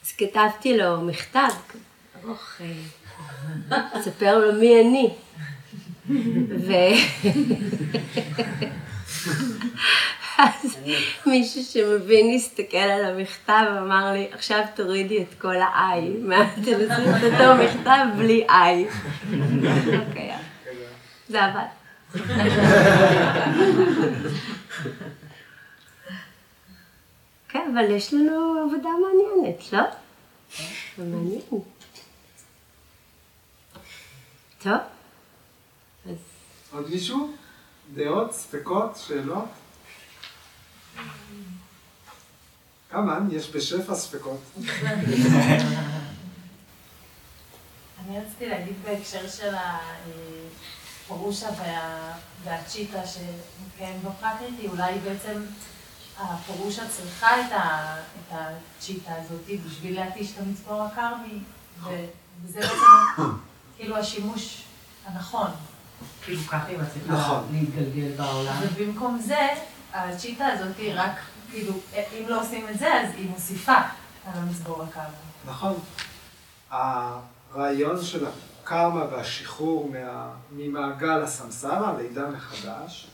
אז 0.04 0.12
כתבתי 0.18 0.78
לו 0.78 1.02
מכתב, 1.02 1.50
ארוך, 2.24 2.62
אה, 3.72 4.02
ספר 4.02 4.38
לו 4.40 4.60
מי 4.60 4.82
אני. 4.82 5.10
ו... 6.68 6.74
אז 10.38 10.78
מישהו 11.26 11.64
שמבין 11.64 12.36
הסתכל 12.36 12.78
על 12.78 13.06
המכתב 13.06 13.64
ואמר 13.76 14.12
לי, 14.14 14.28
עכשיו 14.32 14.64
תורידי 14.76 15.22
את 15.22 15.40
כל 15.42 15.56
ה-I, 15.56 16.32
תנסי 16.56 17.10
את 17.18 17.24
אותו 17.24 17.64
מכתב 17.64 18.06
בלי 18.18 18.48
I. 18.50 19.08
אוקיי, 20.10 20.32
זה 21.30 21.44
עבד. 21.44 21.85
כן, 27.50 27.72
אבל 27.74 27.92
יש 27.92 28.14
לנו 28.14 28.56
עבודה 28.66 28.90
מעניינת, 28.90 29.74
לא? 29.74 29.82
זה 30.98 31.04
מעניין. 31.04 31.42
טוב, 34.64 34.74
אז 36.06 36.16
עוד 36.72 36.90
מישהו? 36.90 37.34
דעות, 37.94 38.34
ספקות, 38.34 38.96
שאלות? 39.08 39.46
כמה? 42.92 43.20
יש 43.32 43.50
בשפע 43.52 43.96
ספקות. 43.96 44.42
אני 48.08 48.20
רציתי 48.20 48.50
להגיד 48.50 48.76
בהקשר 48.84 49.28
של 49.30 49.56
הפרושה 51.06 51.48
וה- 51.58 52.14
והצ'יטה 52.44 52.98
שמתקיים 53.08 54.02
בפרקריטי, 54.04 54.68
אולי 54.68 55.00
בעצם 55.00 55.42
הפרושה 56.20 56.90
צריכה 56.90 57.40
את, 57.42 57.52
ה, 57.52 57.96
את 58.00 58.38
הצ'יטה 58.38 59.12
הזאת 59.16 59.42
בשביל 59.68 60.00
להתיש 60.04 60.32
את 60.32 60.42
המצפור 60.42 60.84
הקרמי, 60.84 61.40
ו- 61.84 62.06
וזה 62.44 62.60
בעצם 62.60 63.24
כאילו 63.78 63.98
השימוש 63.98 64.64
הנכון. 65.06 65.48
כאילו 66.24 66.42
ככה 66.48 66.66
היא 66.68 66.78
מצליחה 66.78 67.14
נכון. 67.14 67.48
להתגלגל 67.52 68.12
בעולם. 68.18 68.56
ובמקום 68.64 69.20
זה, 69.26 69.48
הצ'יטה 69.94 70.46
הזאת 70.48 70.78
היא 70.78 70.92
רק, 70.96 71.12
כאילו, 71.52 71.74
אם 71.94 72.24
לא 72.28 72.42
עושים 72.42 72.70
את 72.70 72.80
זה, 72.80 72.94
אז 73.02 73.10
היא 73.16 73.30
מוסיפה 73.30 73.74
על 74.26 74.34
המצבור 74.36 74.84
הקרמי. 74.84 75.16
נכון. 75.46 75.74
הרעיון 76.72 78.04
של 78.04 78.26
הקרמה 78.66 79.06
והשחרור 79.12 79.90
מה, 79.90 80.30
ממעגל 80.52 81.22
הסמסרה, 81.22 81.98
לידה 81.98 82.30
מחדש, 82.30 83.08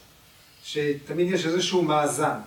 שתמיד 0.63 1.31
יש 1.31 1.45
איזשהו 1.45 1.81
מאזן. 1.81 2.37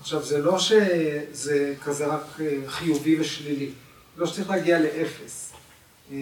עכשיו, 0.00 0.22
זה 0.22 0.38
לא 0.38 0.58
שזה 0.58 1.74
כזה 1.84 2.06
רק 2.06 2.40
אה, 2.40 2.58
חיובי 2.66 3.20
ושלילי, 3.20 3.70
לא 4.16 4.26
שצריך 4.26 4.50
להגיע 4.50 4.80
לאפס. 4.80 5.52
אה, 6.12 6.16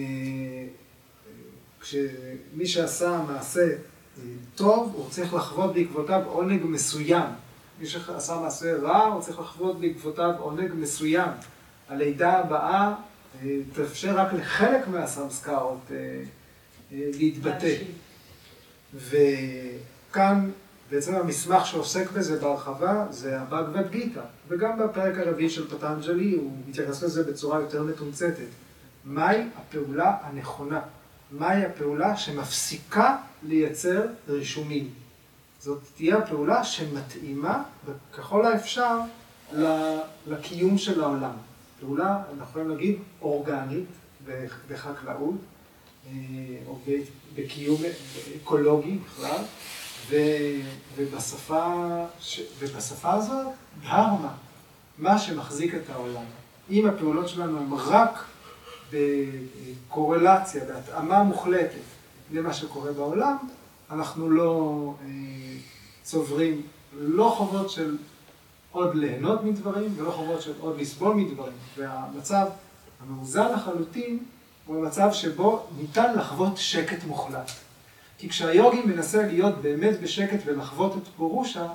כשמי 1.81 2.65
שעשה 2.65 3.21
מעשה 3.27 3.61
אה, 3.61 4.23
טוב, 4.55 4.93
הוא 4.95 5.09
צריך 5.09 5.33
לחוות 5.33 5.73
בעקבותיו 5.73 6.21
עונג 6.25 6.61
מסוים. 6.63 7.29
מי 7.79 7.87
שעשה 7.87 8.39
מעשה 8.39 8.77
רע, 8.81 9.05
הוא 9.05 9.21
צריך 9.21 9.39
לחוות 9.39 9.79
בעקבותיו 9.79 10.31
עונג 10.39 10.71
מסוים. 10.75 11.29
הלידה 11.89 12.37
הבאה 12.37 12.87
אה, 12.87 12.93
תאפשר 13.73 14.19
רק 14.19 14.33
לחלק 14.33 14.87
מהסמסקרות 14.87 15.81
אה, 15.91 15.95
אה, 16.91 17.09
להתבטא. 17.17 17.75
וכאן 18.95 20.49
בעצם 20.91 21.15
המסמך 21.15 21.65
שעוסק 21.65 22.11
בזה 22.11 22.39
בהרחבה 22.39 23.05
זה 23.09 23.39
הבאגבד 23.39 23.91
גיטה, 23.91 24.21
וגם 24.47 24.79
בפרק 24.79 25.17
הרביעי 25.17 25.49
של 25.49 25.67
פטנג'לי 25.67 26.31
הוא 26.31 26.51
מתייחס 26.67 27.03
לזה 27.03 27.23
בצורה 27.23 27.59
יותר 27.59 27.83
מתומצתת. 27.83 28.47
מהי 29.05 29.43
הפעולה 29.57 30.17
הנכונה? 30.23 30.81
מהי 31.31 31.65
הפעולה 31.65 32.17
שמפסיקה 32.17 33.17
לייצר 33.43 34.05
רישומים? 34.29 34.89
זאת 35.59 35.79
תהיה 35.95 36.17
הפעולה 36.17 36.63
שמתאימה 36.63 37.63
ככל 38.17 38.45
האפשר 38.45 38.99
לקיום 40.27 40.77
של 40.77 41.03
העולם. 41.03 41.31
פעולה, 41.79 42.21
אנחנו 42.29 42.43
יכולים 42.43 42.69
להגיד, 42.69 42.95
אורגנית 43.21 43.85
בחקלאות, 44.69 45.35
אה, 46.07 46.11
או 46.67 46.79
בקיום 47.35 47.81
אקולוגי 48.41 48.97
בכלל, 49.05 49.41
ובשפה, 50.95 52.05
ובשפה 52.59 53.13
הזאת, 53.13 53.47
דהרמה, 53.83 54.33
מה 54.97 55.19
שמחזיק 55.19 55.75
את 55.75 55.89
העולם. 55.89 56.23
אם 56.69 56.87
הפעולות 56.87 57.29
שלנו 57.29 57.59
הן 57.59 57.73
רק 57.73 58.23
בקורלציה, 58.91 60.65
בהתאמה 60.65 61.23
מוחלטת 61.23 61.87
למה 62.31 62.53
שקורה 62.53 62.91
בעולם, 62.91 63.37
אנחנו 63.91 64.29
לא 64.29 64.93
אה, 65.01 65.07
צוברים 66.03 66.61
לא 66.99 67.33
חובות 67.37 67.69
של 67.69 67.97
עוד 68.77 68.95
ליהנות 68.95 69.43
מדברים 69.43 69.93
ולא 69.97 70.11
חובות 70.11 70.41
של 70.41 70.53
עוד 70.59 70.79
לסבול 70.79 71.15
מדברים. 71.15 71.53
והמצב 71.77 72.47
המאוזן 73.01 73.51
לחלוטין 73.53 74.19
הוא 74.65 74.77
המצב 74.77 75.09
שבו 75.13 75.67
ניתן 75.77 76.15
לחוות 76.15 76.57
שקט 76.57 77.03
מוחלט. 77.03 77.51
כי 78.17 78.29
כשהיוגי 78.29 78.81
מנסה 78.81 79.27
להיות 79.27 79.57
באמת 79.61 79.99
בשקט 80.01 80.39
ולחוות 80.45 80.97
את 80.97 81.07
פורושה, 81.17 81.67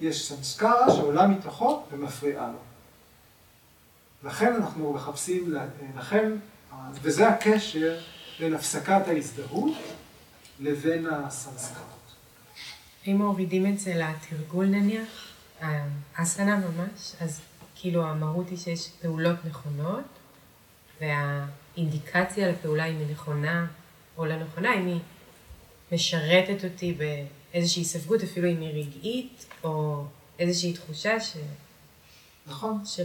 יש 0.00 0.28
סמסקרה 0.28 0.90
שעולה 0.96 1.26
מתוכו 1.26 1.82
ומפריעה 1.92 2.46
לו. 2.46 2.58
לכן 4.30 4.54
אנחנו 4.54 4.92
מחפשים, 4.92 5.54
לכן, 5.96 6.32
וזה 7.02 7.28
הקשר 7.28 7.98
בין 8.40 8.54
הפסקת 8.54 9.08
ההזדהות 9.08 9.74
לבין 10.60 11.06
הסמסקרות. 11.06 11.86
אם 13.06 13.16
מורידים 13.22 13.66
את 13.66 13.80
זה 13.80 13.94
לתרגול 13.94 14.66
נניח, 14.66 15.35
האסנה 15.60 16.56
ממש, 16.56 17.12
אז 17.20 17.40
כאילו 17.74 18.06
המהות 18.06 18.48
היא 18.48 18.58
שיש 18.58 18.88
פעולות 19.02 19.36
נכונות, 19.44 20.04
והאינדיקציה 21.00 22.48
לפעולה 22.48 22.84
אם 22.84 22.98
היא 22.98 23.06
נכונה 23.12 23.66
או 24.18 24.26
לא 24.26 24.36
נכונה, 24.36 24.74
אם 24.74 24.86
היא 24.86 25.00
משרתת 25.92 26.64
אותי 26.64 26.98
באיזושהי 27.52 27.84
ספגות, 27.84 28.22
אפילו 28.22 28.48
אם 28.48 28.60
היא 28.60 28.84
רגעית, 28.84 29.46
או 29.64 30.04
איזושהי 30.38 30.72
תחושה 30.72 31.20
ש... 31.20 31.36
נכון. 32.46 32.78
של 32.84 33.04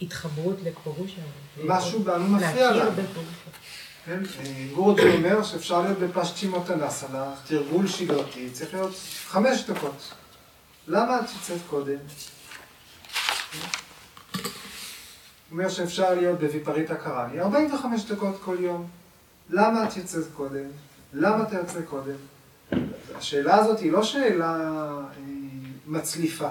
ההתחברות 0.00 0.56
לפורושה. 0.64 1.20
משהו 1.64 2.02
בנו 2.02 2.28
מפריע 2.28 2.70
לנו. 2.70 2.90
כן? 4.04 4.22
אה, 4.40 4.66
גורג'י 4.74 5.10
אומר 5.10 5.42
שאפשר 5.42 5.80
להיות 5.80 5.98
בפשצ'ימוטנסנה, 5.98 7.34
תרגול 7.46 7.88
שגרתי, 7.88 8.50
צריך 8.50 8.74
להיות 8.74 8.94
חמש 9.26 9.64
דקות. 9.70 10.14
למה 10.88 11.20
את 11.20 11.24
יוצאת 11.34 11.60
קודם? 11.70 11.96
הוא 14.34 14.42
אומר 15.50 15.68
שאפשר 15.68 16.14
להיות 16.14 16.38
בוויפריטה 16.38 16.94
קראני, 16.94 17.40
45 17.40 18.04
דקות 18.04 18.40
כל 18.44 18.56
יום. 18.60 18.88
למה 19.50 19.88
את 19.88 19.96
יוצאת 19.96 20.24
קודם? 20.34 20.64
למה 21.12 21.42
אתה 21.42 21.56
יוצא 21.56 21.82
קודם? 21.82 22.16
השאלה 23.14 23.56
הזאת 23.56 23.80
היא 23.80 23.92
לא 23.92 24.02
שאלה 24.02 24.56
אה, 24.56 25.04
מצליפה, 25.86 26.48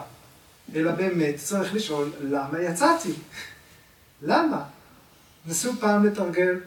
אלא 0.76 0.92
באמת 0.92 1.36
צריך 1.38 1.74
לשאול 1.74 2.12
למה 2.22 2.62
יצאתי? 2.62 3.14
למה? 4.30 4.64
נסו 5.46 5.74
פעם 5.80 6.06
לתרגל 6.06 6.60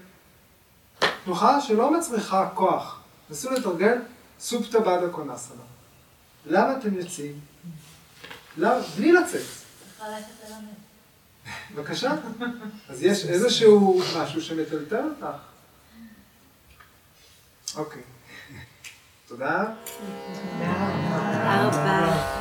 תנוחה 1.24 1.60
שלא 1.60 1.98
מצריכה 1.98 2.48
כוח. 2.54 3.00
נסו 3.30 3.50
לתרגל 3.50 3.98
סופטה 4.40 4.80
בדה 4.80 5.08
קונסנה. 5.10 5.62
למה 6.46 6.78
אתם 6.78 6.94
יוצאים? 6.94 7.49
לא, 8.56 8.70
בלי 8.96 9.12
לצאת. 9.12 9.42
בבקשה. 11.74 12.12
אז 12.88 13.02
יש 13.02 13.24
איזשהו 13.24 14.02
משהו 14.16 14.42
שמטלטל 14.42 15.04
אותך. 15.04 15.26
אוקיי. 17.76 18.02
תודה. 19.28 19.64
תודה 20.58 21.68
רבה. 21.68 22.40